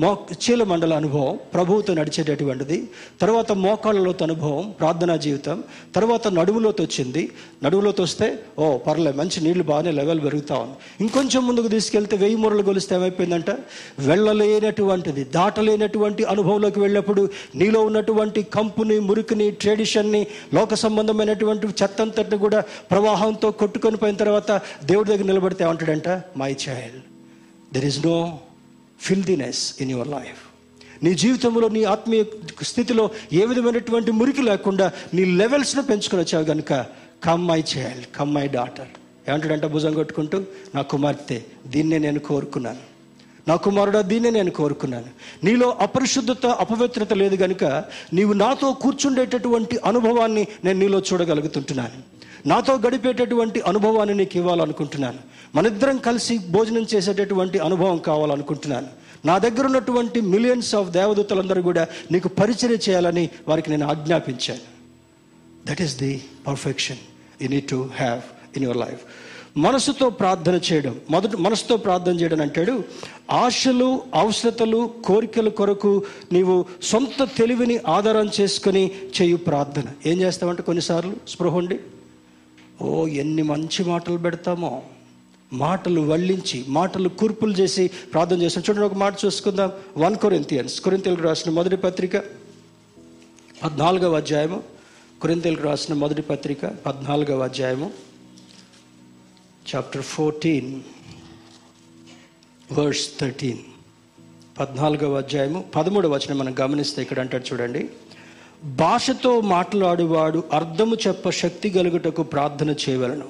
మో 0.00 0.18
చీల 0.32 0.62
మండల 0.62 0.94
అనుభవం 0.94 1.38
ప్రభువుతో 1.54 1.94
నడిచేటటువంటిది. 1.94 2.88
తర్వాత 3.20 3.52
మోకాళ్ళలోతో 3.52 4.24
అనుభవం 4.24 4.74
ప్రార్థనా 4.80 5.16
జీవితం. 5.16 5.64
తర్వాత 5.94 6.28
నడుములోతో 6.28 6.84
వచ్చింది. 6.84 7.30
నడుములోతో 7.64 8.02
వస్తే 8.02 8.38
ఓ 8.58 8.78
పర్లే 8.78 9.12
మంచి 9.12 9.40
నీళ్ళు 9.40 9.64
బాగానే 9.64 9.90
లెవెల్ 9.90 10.20
పెరుగుతా 10.24 10.54
ఉంది. 10.58 10.76
ఇంకొంచెం 11.00 11.46
ముందుకు 11.46 11.68
తీసుకెళ్తే 11.68 12.16
వెయ్యి 12.16 12.36
మూరలు 12.36 12.62
గొలిస్తే 12.62 12.94
ఏమైపోయిందంట? 12.94 13.50
వెళ్ళలేనటువంటిది 13.98 15.24
దాటలేనటువంటి 15.24 16.24
అనుభవంలోకి 16.24 16.80
వెళ్ళినప్పుడు 16.80 17.28
నీలో 17.54 17.80
ఉన్నటువంటి 17.80 18.42
కంపుని 18.42 18.98
మురికిని 19.00 19.50
ట్రెడిషన్ని 19.50 20.26
లోక 20.54 20.74
సంబంధమైనటువంటి 20.74 21.66
చెత్తంతటిని 21.82 22.38
కూడా 22.38 22.60
ప్రవాహంతో 22.90 23.50
కొట్టుకొని 23.50 23.96
పోయిన 23.96 24.16
తర్వాత 24.16 24.50
దేవుడి 24.84 25.10
దగ్గర 25.10 25.24
నిలబడితే 25.24 25.64
ఏమంటాడంట? 25.64 26.08
My 26.36 26.52
child 26.68 27.02
there 27.74 27.84
is 27.84 28.06
no 28.06 28.38
filthiness 29.00 29.74
in 29.80 29.90
your 29.90 30.08
life 30.08 30.42
నీ 31.04 31.14
జీవితంలో 31.14 31.68
నీ 31.68 31.84
ఆత్మీయ 31.84 32.24
స్థితిలో 32.62 33.10
ఏ 33.32 33.44
విధమైనటువంటి 33.44 34.10
మురికి 34.10 34.42
లేకుండా 34.42 34.92
నీ 35.14 35.24
లెవెల్స్ను 35.24 35.82
పెంచుకొని 35.82 36.22
వచ్చావు 36.22 36.44
కనుక 36.44 36.72
come 37.24 37.48
my 37.48 37.64
child 37.76 38.06
come 38.16 38.34
my 38.34 38.48
daughter 38.48 38.88
ఏమంటాడంటే 39.28 39.66
భుజం 39.66 39.94
కొట్టుకుంటూ? 39.94 40.42
నా 40.74 40.82
కుమార్తె 40.82 41.42
దీన్నే 41.66 41.98
నేను 41.98 42.18
కోరుకున్నాను. 42.18 42.78
నా 43.48 43.56
కుమారుడా 43.56 44.00
దీన్నే 44.00 44.30
నేను 44.30 44.50
కోరుకున్నాను. 44.50 45.06
నీలో 45.44 45.76
అపరిశుద్ధత 45.80 46.46
అపవిత్రత 46.46 47.12
లేదు 47.12 47.36
కనుక 47.36 47.64
నీవు 48.12 48.32
నాతో 48.32 48.72
కూర్చుండేటటువంటి 48.72 49.78
అనుభవాన్ని 49.84 50.46
నేను 50.64 50.78
నీలో 50.78 50.98
చూడగలుగుతుంటున్నాను. 50.98 52.16
నాతో 52.46 52.74
గడిపేటటువంటి 52.74 53.60
అనుభవాన్ని 53.60 54.14
నీకు 54.14 54.36
ఇవ్వాలనుకుంటున్నాను. 54.36 55.18
మనిద్దరం 55.54 55.98
కలిసి 55.98 56.38
భోజనం 56.38 56.86
చేసేటటువంటి 56.94 57.58
అనుభవం 57.58 57.98
కావాలనుకుంటున్నాను. 57.98 58.86
నా 59.24 59.38
దగ్గర 59.38 59.66
ఉన్నటువంటి 59.66 60.20
మిలియన్స్ 60.20 60.74
ఆఫ్ 60.74 60.90
దేవదూతలందరూ 60.90 61.62
కూడా 61.62 61.86
నీకు 62.12 62.28
పరిచయం 62.28 62.78
చేయాలని 62.88 63.28
వారికి 63.48 63.70
నేను 63.70 63.86
ఆజ్ఞాపించాను. 63.88 64.60
That 65.66 65.82
is 65.82 65.98
the 65.98 66.22
perfection 66.46 66.96
you 67.42 67.48
need 67.48 67.68
to 67.68 67.90
have 67.96 68.20
in 68.56 68.64
your 68.64 68.78
life 68.78 69.00
మనసుతో 69.58 70.10
ప్రార్థన 70.10 70.60
చేయడం. 70.72 71.00
మొదట 71.10 71.36
మనసుతో 71.36 71.76
ప్రార్థన 71.76 72.12
చేయడం 72.12 72.40
అంటాడు 72.40 72.84
ఆశలు 73.30 74.02
అవసరతలు 74.14 74.90
కోరికల 75.04 75.48
కొరకు 75.48 76.02
నీవు 76.32 76.64
సొంత 76.82 77.28
తెలివిని 77.36 77.78
ఆధారం 77.88 78.30
చేసుకొని 78.40 78.90
చేయు 79.16 79.36
ప్రార్థన. 79.36 79.84
ఏం 80.06 80.20
చేస్తామంటే 80.20 80.62
కొన్నిసార్లు 80.62 81.16
స్పృహండి 81.28 81.78
ఓ 82.82 83.06
ఎన్ని 83.06 83.42
మంచి 83.42 83.84
మాటలు 83.84 84.18
పెడతామో. 84.18 84.82
మాటలు 85.52 86.00
వల్లించి 86.00 86.64
మాటలు 86.68 87.08
కూర్పులు 87.08 87.52
చేసి 87.52 87.90
ప్రార్థన 88.12 88.42
చేస్తాం. 88.42 88.64
చూడండి 88.70 88.86
ఒక 88.86 88.94
మాట 88.94 89.14
చూసుకుందాం. 89.24 89.72
One 89.96 90.16
Corinthians. 90.16 90.80
కొరింతలకు 90.80 91.22
రాసిన 91.22 91.52
మొదటి 91.52 91.76
పత్రిక 91.76 92.16
పద్నాలుగవ 93.64 94.16
అధ్యాయము. 94.16 94.62
కొరింతలకు 95.22 95.62
రాసిన 95.62 95.94
మొదటి 95.94 96.22
పత్రిక 96.22 96.66
పద్నాలుగవ 96.66 97.44
అధ్యాయము. 97.44 97.90
చాప్టర్ 99.74 100.02
ఫోర్టీన్ 100.02 100.80
వర్స్ 102.72 103.18
థర్టీన్ 103.20 103.58
పద్నాలుగవ 104.60 105.14
అధ్యాయము. 105.14 105.64
పదమూడవ 105.76 106.14
వచనం 106.14 106.38
మనం 106.38 106.54
గమనిస్తే 106.60 107.02
ఇక్కడ 107.02 107.20
అంటాడు 107.20 107.52
చూడండి. 107.52 107.88
భాషతో 108.64 109.40
మాట్లాడువాడు 109.40 110.44
అర్థము 110.52 110.96
చెప్ప 111.06 111.30
శక్తి 111.30 111.70
కలుగుటకు 111.70 112.22
ప్రార్థన 112.22 112.70
చేయవలను. 112.70 113.28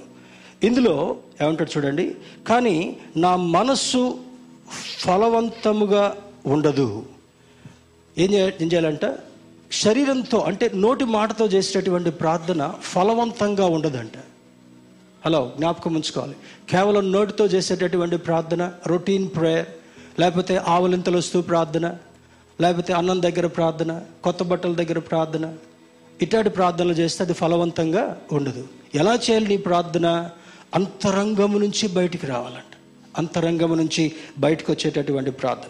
ఇందులో 0.63 1.17
ఏమంటాడు 1.43 1.77
చూడండి 1.77 2.15
కానీ 2.49 2.97
నా 3.17 3.37
మనస్సు 3.37 4.19
ఫలవంతముగా 4.99 6.17
ఉండదు. 6.47 7.07
ఏం 8.19 8.33
ఏం 8.33 8.67
చేయాలంట? 8.73 9.17
శరీరంతో 9.73 10.39
అంటే 10.39 10.71
నోటి 10.75 11.05
మాటతో 11.05 11.47
చేసేటటువంటి 11.47 12.11
ప్రార్థన 12.11 12.75
ఫలవంతంగా 12.81 13.67
ఉండదంట. 13.67 14.13
హలో 15.27 15.53
జ్ఞాపకం 15.57 15.95
ఉంచుకోవాలి. 15.95 16.37
కేవలం 16.71 17.13
నోటితో 17.13 17.47
చేసేటటువంటి 17.47 18.17
ప్రార్థన 18.17 18.73
రొటీన్ 18.87 19.29
ప్రేయర్ 19.37 19.67
లేకపోతే 20.21 20.57
ఆవలింతలు 20.57 21.19
వస్తూ 21.19 21.41
ప్రార్థన 21.41 21.95
లేకపోతే 22.61 22.93
అన్నం 22.93 23.23
దగ్గర 23.23 23.47
ప్రార్థన 23.47 24.01
కొత్త 24.25 24.43
బట్టల 24.43 24.73
దగ్గర 24.73 24.99
ప్రార్థన 24.99 25.55
ఇట్లాంటి 26.23 26.51
ప్రార్థనలు 26.51 26.93
చేస్తే 26.93 27.25
అది 27.25 27.33
ఫలవంతంగా 27.33 28.17
ఉండదు. 28.33 28.69
ఎలా 28.95 29.15
చేయాలి 29.15 29.49
నీ 29.49 29.57
ప్రార్థన? 29.57 30.31
అంతరంగము 30.75 31.59
నుంచి 31.59 31.89
బయటికి 31.89 32.27
రావాలంట. 32.27 32.77
అంతరంగము 33.19 33.75
నుంచి 33.75 34.13
బయటకు 34.39 34.73
వచ్చేటటువంటి 34.73 35.31
ప్రార్థన. 35.31 35.69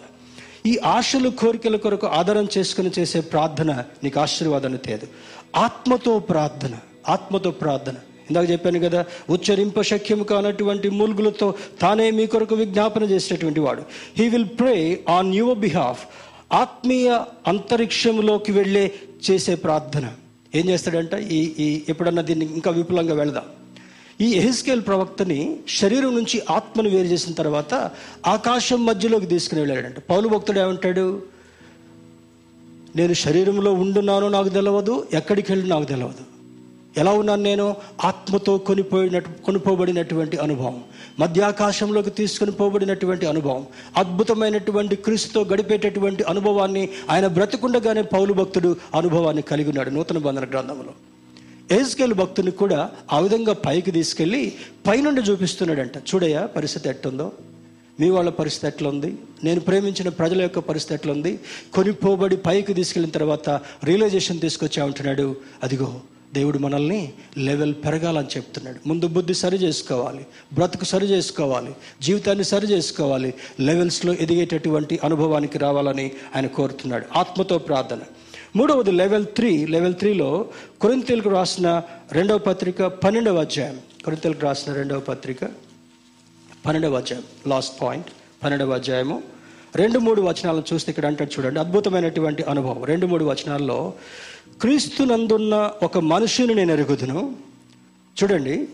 ఈ 0.69 0.79
ఆశలు 0.85 1.29
కోరికల 1.29 1.75
కొరకు 1.75 2.07
ఆధారం 2.07 2.47
చేసుకుని 2.57 2.91
చేసే 2.99 3.19
ప్రార్థన 3.19 3.83
నీకు 4.03 4.19
ఆశీర్వాదాన్ని 4.19 4.79
తేదు. 4.79 5.07
ఆత్మతో 5.55 6.19
ప్రార్థన 6.19 6.77
ఆత్మతో 7.09 7.51
ప్రార్థన. 7.51 7.93
ఇందాక 8.29 8.49
చెప్పాను 8.51 8.79
కదా 8.79 9.05
ఉచ్చరింప 9.29 9.81
శక్యం 9.81 10.23
కానటువంటి 10.23 10.89
మూలుగులతో 10.89 11.53
తానే 11.81 12.11
మీ 12.11 12.25
కొరకు 12.25 12.55
విజ్ఞాపన 12.55 13.03
చేసేటువంటి 13.03 13.59
వాడు. 13.59 13.83
He 14.17 14.29
will 14.29 14.45
pray 14.45 15.03
on 15.09 15.35
your 15.35 15.57
behalf 15.57 16.05
ఆత్మీయ 16.53 17.19
అంతరిక్షంలోకి 17.47 18.51
వెళ్ళే 18.51 18.93
చేసే 19.31 19.55
ప్రార్థన. 19.55 20.11
ఏం 20.55 20.69
చేస్తాడంట? 20.69 21.13
ఈ 21.13 21.53
ఈ 21.59 21.83
ఎప్పుడన్నా 21.89 22.21
దీన్ని 22.21 22.53
ఇంకా 22.53 22.71
విపులంగా 22.71 23.13
వెళదాం? 23.13 23.43
ఈ 24.21 24.31
ఎహిస్కేల్ 24.31 24.81
ప్రవక్తని 24.81 25.59
శరీరం 25.69 26.15
నుంచి 26.15 26.41
ఆత్మను 26.49 26.89
వేరు 26.89 27.07
చేసిన 27.07 27.33
తర్వాత 27.33 27.91
ఆకాశం 28.27 28.85
మధ్యలోకి 28.85 29.25
తీసుకుని 29.25 29.61
వెళ్ళాడంట. 29.61 29.99
పౌలు 29.99 30.27
భక్తుడు 30.27 30.59
ఏమంటాడు? 30.59 31.23
నేను 32.95 33.13
శరీరంలో 33.13 33.73
ఉండున్నానో 33.73 34.29
నాకు 34.29 34.49
తెలియదు 34.49 35.07
ఎక్కడికి 35.13 35.51
వెళ్ళి 35.51 35.69
నాకు 35.69 35.83
తెలియదు 35.83 36.36
ఎలా 36.97 37.11
ఉన్నాను 37.11 37.43
నేను? 37.43 37.75
ఆత్మతో 38.03 38.57
కొనిపోయినట్టు 38.57 39.29
కొనిపోబడినటువంటి 39.45 40.37
అనుభవం. 40.37 40.83
మధ్యాకాశంలోకి 41.19 42.09
తీసుకొని 42.09 42.51
పోబడినటువంటి 42.51 43.25
అనుభవం. 43.25 43.65
అద్భుతమైనటువంటి 43.97 44.95
క్రీస్తుతో 44.95 45.41
గడిపేటటువంటి 45.43 46.23
అనుభవాన్ని 46.23 46.89
ఆయన 47.09 47.27
బ్రతికుండగానే 47.27 48.01
పౌలు 48.01 48.33
భక్తుడు 48.33 48.75
అనుభవాన్ని 48.95 49.41
కలిగి 49.41 49.69
ఉన్నాడు 49.69 49.89
నూతన 49.89 50.17
బంధన 50.17 50.45
గ్రంథంలో. 50.45 50.93
ఏజ్కేల్ 51.71 52.13
భక్తుని 52.13 52.51
కూడా 52.51 52.89
ఆ 53.13 53.19
విధంగా 53.19 53.53
పైకి 53.53 53.91
తీసుకెళ్ళి 53.91 54.53
పైనుండి 54.87 55.21
చూపిస్తున్నాడంట. 55.21 55.97
చూడయ్యా 55.97 56.45
పరిస్థితి 56.45 56.89
ఎట్టుందో 56.89 57.31
మీ 57.99 58.09
వాళ్ళ 58.09 58.29
పరిస్థితి 58.29 58.67
ఎట్లా 58.67 58.89
ఉంది 58.89 59.17
నేను 59.43 59.59
ప్రేమించిన 59.59 60.09
ప్రజల 60.09 60.41
యొక్క 60.41 60.59
పరిస్థితి 60.59 60.95
ఎట్లా 60.95 61.13
ఉంది 61.13 61.39
కొనిపోబడి 61.73 62.37
పైకి 62.37 62.73
తీసుకెళ్ళిన 62.73 63.11
తర్వాత 63.11 63.49
రియలైజేషన్ 63.83 64.39
తీసుకొచ్చా 64.39 64.85
ఉంటున్నాడు 64.85 65.35
అదిగో 65.63 65.89
దేవుడు 66.33 66.57
మనల్ని 66.57 67.13
లెవెల్ 67.37 67.73
పెరగాలని 67.73 68.27
చెప్తున్నాడు. 68.27 68.87
ముందు 68.87 69.07
బుద్ధి 69.07 69.33
సరి 69.33 69.57
చేసుకోవాలి 69.57 70.25
బ్రతుకు 70.53 70.85
సరి 70.85 71.05
చేసుకోవాలి 71.05 71.75
జీవితాన్ని 72.01 72.43
సరి 72.43 72.67
చేసుకోవాలి 72.67 73.33
లెవెల్స్లో 73.59 74.13
ఎదిగేటటువంటి 74.13 74.99
అనుభవానికి 75.03 75.57
రావాలని 75.57 76.11
ఆయన 76.35 76.47
కోరుతున్నాడు. 76.47 77.05
ఆత్మతో 77.15 77.57
ప్రార్థన. 77.57 77.99
మూడవది 78.55 78.91
లెవెల్ 78.91 79.25
త్రీ. 79.25 79.65
లెవెల్ 79.65 79.93
త్రీలో 79.93 80.49
కొరింతలకు 80.81 81.29
రాసిన 81.29 81.81
రెండవ 82.11 82.37
పత్రిక 82.37 82.83
పన్నెండవ 82.83 83.37
అధ్యాయం. 83.37 83.79
కొరింతలకు 84.05 84.41
రాసిన 84.41 84.73
రెండవ 84.73 84.99
పత్రిక 84.99 85.43
పన్నెండవ 86.65 86.97
అధ్యాయం. 86.97 87.23
లాస్ట్ 87.47 87.81
పాయింట్ 87.81 88.07
పన్నెండవ 88.43 88.71
అధ్యాయము. 88.71 89.36
రెండు 89.75 89.99
మూడు 89.99 90.21
వచనాలను 90.21 90.63
చూస్తే 90.73 90.89
ఇక్కడ 90.89 91.05
అంటాడు 91.05 91.39
చూడండి 91.39 91.59
అద్భుతమైనటువంటి 91.59 92.43
అనుభవం. 92.43 92.83
రెండు 92.83 93.05
మూడు 93.05 93.25
వచనాల్లో 93.25 93.93
క్రీస్తునందున్న 94.61 95.71
ఒక 95.83 95.97
మనుషుని 95.97 96.53
నేను 96.53 96.71
ఎరుగుదును. 96.71 97.35
చూడండి 98.23 98.67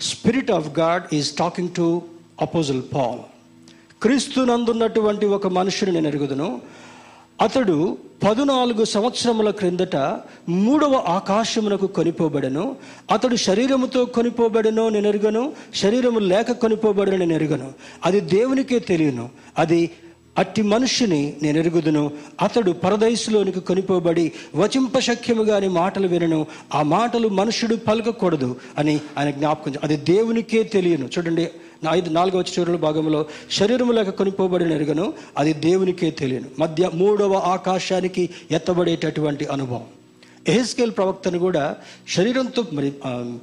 spirit 0.00 0.50
of 0.50 0.78
God 0.78 1.14
is 1.14 1.32
talking 1.32 1.68
to 1.68 2.02
apostle 2.40 2.82
Paul 2.94 3.18
క్రీస్తునందున్నటువంటి 4.02 5.26
ఒక 5.26 5.46
మనుషుని 5.46 5.92
నేను 5.92 6.08
ఎరుగుదును. 6.08 6.60
అతడు 7.40 7.98
పదునాలుగు 8.28 8.84
సంవత్సరముల 8.84 9.50
క్రిందట 9.50 9.96
మూడవ 10.48 10.94
ఆకాశమునకు 10.94 11.86
కొనిపోబడను. 11.86 12.76
అతడు 13.10 13.36
శరీరముతో 13.36 14.04
కొనిపోబడను 14.04 14.88
నేను 14.88 15.08
ఎరుగను 15.08 15.52
శరీరము 15.74 16.18
లేక 16.18 16.52
కొనిపోబడను 16.52 17.16
నేను 17.16 17.32
ఎరుగను. 17.32 17.72
అది 18.04 18.20
దేవునికే 18.20 18.78
తెలియను. 18.78 19.28
అది 19.58 19.90
అట్టి 20.38 20.62
మనుష్యుని 20.62 21.22
నేను 21.42 21.58
ఎరుగుదును. 21.58 22.10
అతడు 22.42 22.72
పరదయసులోనికి 22.72 23.60
కొనిపోబడి 23.60 24.32
వచింపశక్యము 24.54 25.42
గాని 25.42 25.68
మాటలు 25.68 26.08
వినను. 26.08 26.46
ఆ 26.74 26.82
మాటలు 26.82 27.28
మనుషుడు 27.28 27.76
పలకకూడదు 27.76 28.56
అని 28.78 29.00
ఆయన 29.18 29.30
జ్ఞాపకం 29.30 29.72
అది 29.82 29.96
దేవునికే 29.96 30.62
తెలియను. 30.62 31.08
చూడండి 31.18 31.48
నా 31.84 31.94
ఐదు 31.94 32.10
నాలుగవ 32.10 32.40
చివరి 32.40 32.76
భాగంలో 32.76 33.26
శరీరము 33.50 33.92
లేక 33.92 34.10
కొనిపోబడిన 34.10 34.72
ఎరుగను 34.72 35.12
అది 35.38 35.52
దేవునికే 35.52 36.10
తెలియను. 36.10 36.48
మధ్య 36.58 36.90
మూడవ 36.94 37.34
ఆకాశానికి 37.34 38.30
ఎత్తబడేటటువంటి 38.50 39.44
అనుభవం. 39.46 39.84
ఎహెస్కేల్ 40.48 40.90
ప్రవక్తను 40.90 41.38
కూడా 41.38 41.76
శరీరంతో 42.16 42.64
మరి 42.72 42.90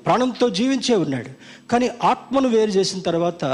ప్రాణంతో 0.05 0.49
జీవించే 0.49 0.95
ఉన్నాడు. 0.95 1.29
కానీ 1.71 1.89
ఆత్మను 2.03 2.47
వేరు 2.49 2.71
చేసిన 2.71 2.99
తర్వాత 2.99 3.45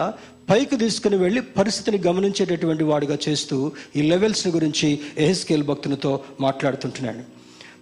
పైకి 0.49 0.75
తీసుకుని 0.75 1.15
వెళ్ళి 1.15 1.41
పరిస్థితిని 1.41 1.97
గమనించేటటువంటి 1.97 2.83
వాడుగా 2.83 3.17
చేస్తూ 3.29 3.71
ఈ 3.95 4.01
లెవెల్స్ 4.01 4.47
గురించి 4.47 4.99
ఎహెస్కేల్ 5.17 5.63
భక్తునితో 5.63 6.19
మాట్లాడుతుంటున్నాడు. 6.39 7.23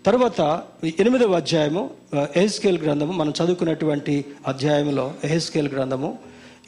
తర్వాత 0.05 0.41
ఎనిమిదవ 0.99 1.33
అధ్యాయము 1.33 1.89
ఎహెస్కేల్ 2.15 2.79
గ్రంథము 2.79 3.13
మనం 3.13 3.33
చదువుకున్నటువంటి 3.39 4.25
అధ్యాయంలో 4.47 5.13
ఎహెస్కేల్ 5.23 5.69
గ్రంథము 5.69 6.17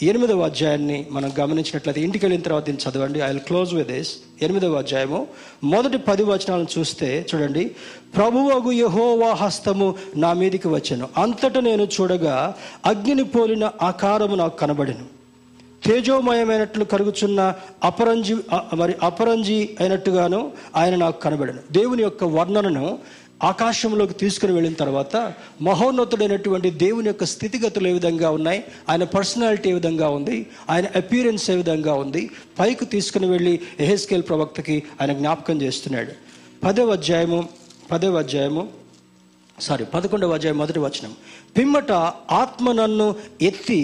ఎనిమిదవ 0.03 0.41
అధ్యాయాన్ని 0.41 1.05
మనం 1.11 1.31
గమనించినట్లయితే 1.39 2.01
ఇంటికి 2.01 2.25
వెళ్ళిన 2.25 2.41
తర్వాత 2.41 2.65
దీన్ని 2.65 2.83
చదవండి. 2.85 3.19
I 3.21 3.27
will 3.27 3.39
close 3.39 3.73
with 3.73 3.91
this 3.91 4.11
ఎనిమిదవ 4.41 4.73
అధ్యాయము 4.73 5.27
మొదటి 5.63 5.97
పది 5.97 6.23
వచనాలను 6.23 6.79
చూస్తే 6.79 7.25
చూడండి. 7.35 7.71
ప్రభువగు 8.15 8.71
యహోవా 8.71 9.33
హస్తము 9.33 9.95
నా 10.15 10.33
మీదికి 10.33 10.67
వచ్చాను. 10.67 11.09
అంతటా 11.17 11.59
నేను 11.59 11.87
చూడగా 12.01 12.55
అగ్నిని 12.85 13.23
పోలిన 13.23 13.71
ఆకారము 13.81 14.35
నాకు 14.35 14.57
కనబడెను. 14.57 15.20
తేజోమయమైనట్లు 15.86 16.84
కరుగుచున్న 16.84 17.53
అపరంజి 17.84 18.36
మరి 18.73 18.93
అపరంజి 19.03 19.57
అయినట్టుగాను 19.79 20.51
ఆయన 20.75 20.95
నాకు 20.95 21.19
కనబడను. 21.21 21.59
దేవుని 21.71 22.03
యొక్క 22.03 22.23
వర్ణనను 22.23 22.99
ఆకాశంలోకి 23.43 24.13
తీసుకుని 24.13 24.53
వెళ్ళిన 24.53 24.73
తర్వాత 24.73 25.34
మహోన్నతుడైనటువంటి 25.61 26.69
దేవుని 26.69 27.07
యొక్క 27.07 27.25
స్థితిగతులు 27.25 27.88
ఏ 27.88 27.93
విధంగా 27.93 28.29
ఉన్నాయి 28.29 28.63
ఆయన 28.89 29.03
పర్సనాలిటీ 29.03 29.69
ఏ 29.69 29.73
విధంగా 29.73 30.09
ఉంది 30.09 30.38
ఆయన 30.69 30.86
అపీరెన్స్ 30.95 31.51
ఏ 31.51 31.55
విధంగా 31.55 31.93
ఉంది 31.93 32.29
పైకి 32.59 32.86
తీసుకుని 32.86 33.27
వెళ్ళి 33.27 33.59
ఎహెస్కేల్ 33.79 34.23
ప్రవక్తకి 34.23 34.84
ఆయన 35.01 35.13
జ్ఞాపకం 35.13 35.61
చేస్తున్నాడు. 35.61 36.13
పదవ 36.63 36.91
అధ్యాయము 36.91 37.49
పదవ 37.91 38.17
అధ్యాయము 38.17 38.80
సారీ 39.66 39.86
పదకొండవ 39.93 40.34
అధ్యాయం 40.34 40.57
మొదటి 40.57 40.80
వచనం. 40.80 41.12
పిమ్మట 41.57 41.91
ఆత్మ 42.41 42.72
నన్ను 42.72 43.07
ఎత్తి 43.41 43.82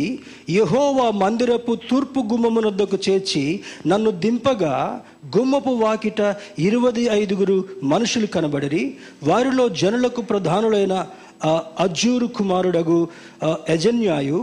యహోవా 0.50 1.08
మందిరపు 1.24 1.74
తూర్పు 1.90 2.20
గుమ్మమునొద్దకు 2.32 2.98
చేర్చి 3.08 3.44
నన్ను 3.88 4.12
దింపగా 4.24 4.74
గుమ్మపు 5.38 5.74
వాకిట 5.84 6.22
ఇరవై 6.60 7.04
ఐదుగురు 7.20 7.58
మనుషులు 7.84 8.30
కనబడిరి. 8.36 8.84
వారిలో 9.24 9.70
జనులకు 9.82 10.22
ప్రధానులైన 10.22 10.96
అజ్జూరు 11.80 12.28
కుమారుడగు 12.38 13.00
యజన్యాయు 13.70 14.40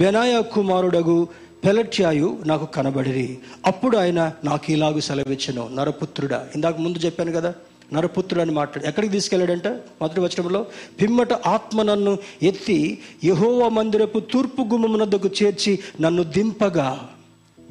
బెనాయ 0.00 0.34
కుమారుడగు 0.54 1.18
పెలట్యాయు 1.64 2.28
నాకు 2.46 2.66
కనబడిరి. 2.76 3.28
అప్పుడు 3.66 3.96
ఆయన 3.98 4.20
నాకు 4.44 4.66
ఇలాగ 4.72 4.98
సెలవిచ్చను 4.98 5.64
నరపుత్రుడా. 5.76 6.38
ఇందాక 6.54 6.76
ముందు 6.84 6.98
చెప్పాను 6.98 7.32
కదా 7.32 7.50
నరపుత్రుడు 7.92 8.40
అని 8.42 8.50
మాట్లాడు 8.50 8.88
ఎక్కడికి 8.88 9.12
తీసుకెళ్ళాడంట? 9.12 9.68
మొదటి 9.68 10.20
వచనంలో 10.20 10.66
పిమ్మట 11.00 11.32
ఆత్మ 11.32 11.82
నన్ను 11.82 12.18
ఎత్తి 12.42 12.98
యహోవ 13.24 13.68
మందిరపు 13.68 14.18
తూర్పు 14.18 14.62
గుమ్మమునద్దకు 14.62 15.30
చేర్చి 15.42 15.78
నన్ను 16.00 16.22
దింపగా. 16.22 17.08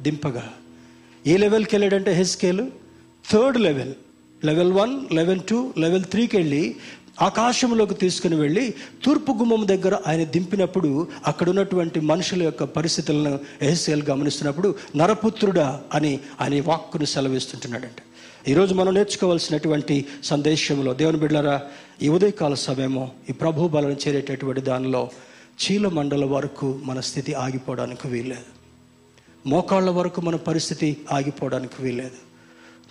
దింపగా. 0.00 0.52
ఏ 1.26 1.36
లెవెల్కి 1.36 1.74
వెళ్ళాడంటే 1.74 2.12
హెస్కేలు 2.12 2.70
third 3.32 3.60
level. 3.60 3.94
Level 4.44 4.72
one 4.72 5.14
level 5.14 5.40
two 5.40 5.72
level 5.78 6.04
త్రీకి 6.04 6.36
వెళ్ళి 6.36 6.76
ఆకాశంలోకి 7.20 7.94
తీసుకుని 7.94 8.36
వెళ్ళి 8.36 8.74
తూర్పు 9.04 9.32
గుమ్మం 9.32 9.68
దగ్గర 9.68 9.98
ఆయన 10.06 10.24
దింపినప్పుడు 10.24 11.08
అక్కడ 11.26 11.48
ఉన్నటువంటి 11.48 12.00
మనుషుల 12.00 12.42
యొక్క 12.42 12.64
పరిస్థితులను 12.64 13.38
ఎహెస్కేల్ 13.62 14.02
గమనిస్తున్నప్పుడు 14.02 14.74
నరపుత్రుడా 14.96 15.82
అని 15.94 16.20
ఆయన 16.40 16.62
వాక్కును 16.66 17.04
సెలవిస్తుంటున్నాడంట. 17.04 17.96
ఈరోజు 18.48 18.74
మనం 18.74 18.94
నేర్చుకోవాల్సినటువంటి 18.94 20.04
సందేశంలో 20.24 20.94
దేవుని 20.94 21.18
బిడ్డలారా 21.18 21.60
ఈ 22.02 22.08
ఉదయకాల 22.08 22.54
సమయము 22.54 23.10
ఈ 23.30 23.32
ప్రభు 23.32 23.68
బలం 23.68 23.96
చేరేటటువంటి 24.08 24.60
దానిలో 24.60 25.10
చీల 25.62 25.88
మండల 25.88 26.24
వరకు 26.24 26.80
మన 26.84 27.00
స్థితి 27.00 27.34
ఆగిపోవడానికి 27.34 28.08
వీల్లేదు. 28.08 28.56
మోకాళ్ళ 29.48 29.90
వరకు 29.90 30.20
మన 30.20 30.36
పరిస్థితి 30.36 30.96
ఆగిపోవడానికి 31.12 31.82
వీల్లేదు. 31.82 32.26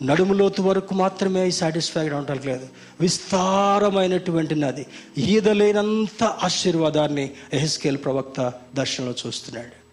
నడుములోతు 0.04 0.62
వరకు 0.62 0.94
మాత్రమే 0.94 1.52
సాటిస్ఫైడ్ 1.52 2.14
అవటానికి 2.14 2.48
లేదు. 2.48 2.68
విస్తారమైనటువంటి 3.02 4.56
నది 4.56 4.86
ఈదలేనంత 5.18 6.24
ఆశీర్వాదాన్ని 6.24 7.32
ఎహెస్కేల్ 7.54 7.98
ప్రవక్త 7.98 8.54
దర్శనంలో 8.76 9.16
చూస్తున్నాడు. 9.28 9.86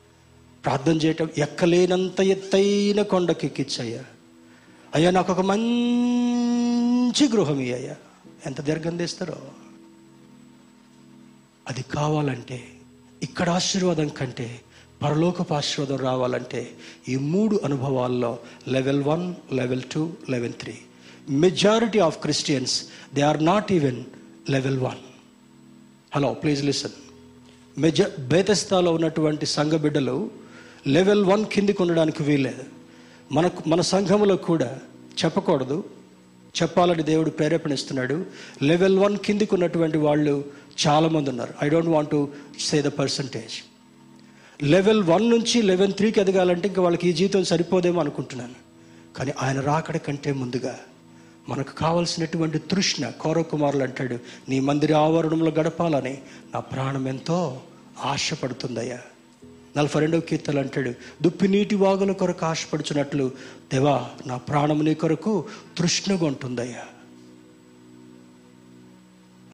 ప్రార్థన 0.65 0.97
చేయటం 0.97 1.29
ఎక్కలేనంత 1.39 2.21
ఎత్తైన 2.21 3.03
కొండకి 3.03 3.47
ఎక్కిచ్చయ్యా 3.47 4.05
అయ్యా 4.95 5.11
నాకు 5.11 5.33
ఒక 5.33 5.41
మంచి 5.41 7.29
గృహం 7.29 7.59
అయ్యా 7.59 7.97
ఎంత 8.47 8.61
దీర్ఘం 8.61 8.97
తీస్తారో. 8.97 9.37
అది 11.69 11.83
కావాలంటే 11.83 12.65
ఇక్కడ 13.23 13.51
ఆశీర్వాదం 13.51 14.09
కంటే 14.09 14.61
పరలోకపు 15.03 15.55
ఆశీర్వాదం 15.55 16.05
రావాలంటే 16.05 16.71
ఈ 17.09 17.17
మూడు 17.17 17.61
అనుభవాల్లో 17.65 18.39
level 18.69 19.03
one 19.03 19.35
level 19.53 19.83
two 19.93 20.11
level 20.31 20.53
three 20.53 20.75
majority 21.31 21.99
of 21.99 22.19
Christians 22.19 22.85
they 23.15 23.21
are 23.21 23.45
not 23.45 23.73
even 23.73 24.05
level 24.51 24.79
one 24.79 24.97
hello 26.15 26.35
please 26.35 26.65
listen 26.65 26.91
మెజ 27.81 28.03
బేతస్తాలో 28.03 28.93
ఉన్నటువంటి 28.93 29.47
సంఘ 29.47 29.73
బిడ్డలు 29.73 30.31
లెవెల్ 30.87 31.25
వన్ 31.25 31.45
కిందికి 31.45 31.83
ఉండడానికి 31.83 32.23
వీల్లేదు. 32.23 32.65
మనకు 33.33 33.69
మన 33.69 33.81
సంఘంలో 33.81 34.37
కూడా 34.37 34.79
చెప్పకూడదు. 35.25 35.85
చెప్పాలని 36.63 37.03
దేవుడు 37.03 37.31
ప్రేరేపణిస్తున్నాడు. 37.31 38.27
లెవెల్ 38.63 38.99
వన్ 38.99 39.17
కిందికి 39.17 39.55
ఉన్నటువంటి 39.55 39.99
వాళ్ళు 39.99 40.45
చాలామంది 40.87 41.31
ఉన్నారు. 41.31 41.55
I 41.63 41.69
don't 41.69 41.89
want 41.89 42.11
to 42.11 42.29
say 42.61 42.83
the 42.83 42.85
percentage 42.85 43.72
level 44.63 45.03
one 45.03 45.31
నుంచి 45.31 45.63
లెవెల్ 45.63 45.93
త్రీకి 45.93 46.21
ఎదగాలంటే 46.21 46.69
ఇంకా 46.69 46.83
వాళ్ళకి 46.83 47.09
ఈ 47.09 47.13
జీవితం 47.13 47.45
సరిపోదేమో 47.45 48.01
అనుకుంటున్నాను. 48.01 48.55
కానీ 49.17 49.33
ఆయన 49.43 49.61
రాకడ 49.61 49.97
కంటే 49.97 50.33
ముందుగా 50.33 50.79
మనకు 51.49 51.73
కావలసినటువంటి 51.73 52.59
తృష్ణ 52.59 53.09
కౌరవకుమారులు 53.09 53.83
అంటాడు 53.83 54.19
నీ 54.49 54.61
మందిర 54.61 54.95
ఆవరణంలో 54.95 55.51
గడపాలని 55.51 56.19
నా 56.55 56.61
ప్రాణం 56.61 57.09
ఎంతో 57.09 57.61
ఆశపడుతుందయ్యా. 58.03 58.99
నలభై 59.77 60.01
రెండవ 60.01 60.21
కీర్తలు 60.21 60.59
అంటాడు 60.61 60.93
దుప్పి 61.23 61.49
నీటి 61.49 61.75
వాగుల 61.75 62.13
కొరకు 62.13 62.47
ఆశపడుచున్నట్లు 62.47 63.31
దేవా 63.73 64.11
నా 64.27 64.37
ప్రాణం 64.37 64.85
నీ 64.85 64.95
కొరకు 64.95 65.45
తృష్ణగా 65.79 66.27
ఉంటుందయ్యా. 66.27 66.83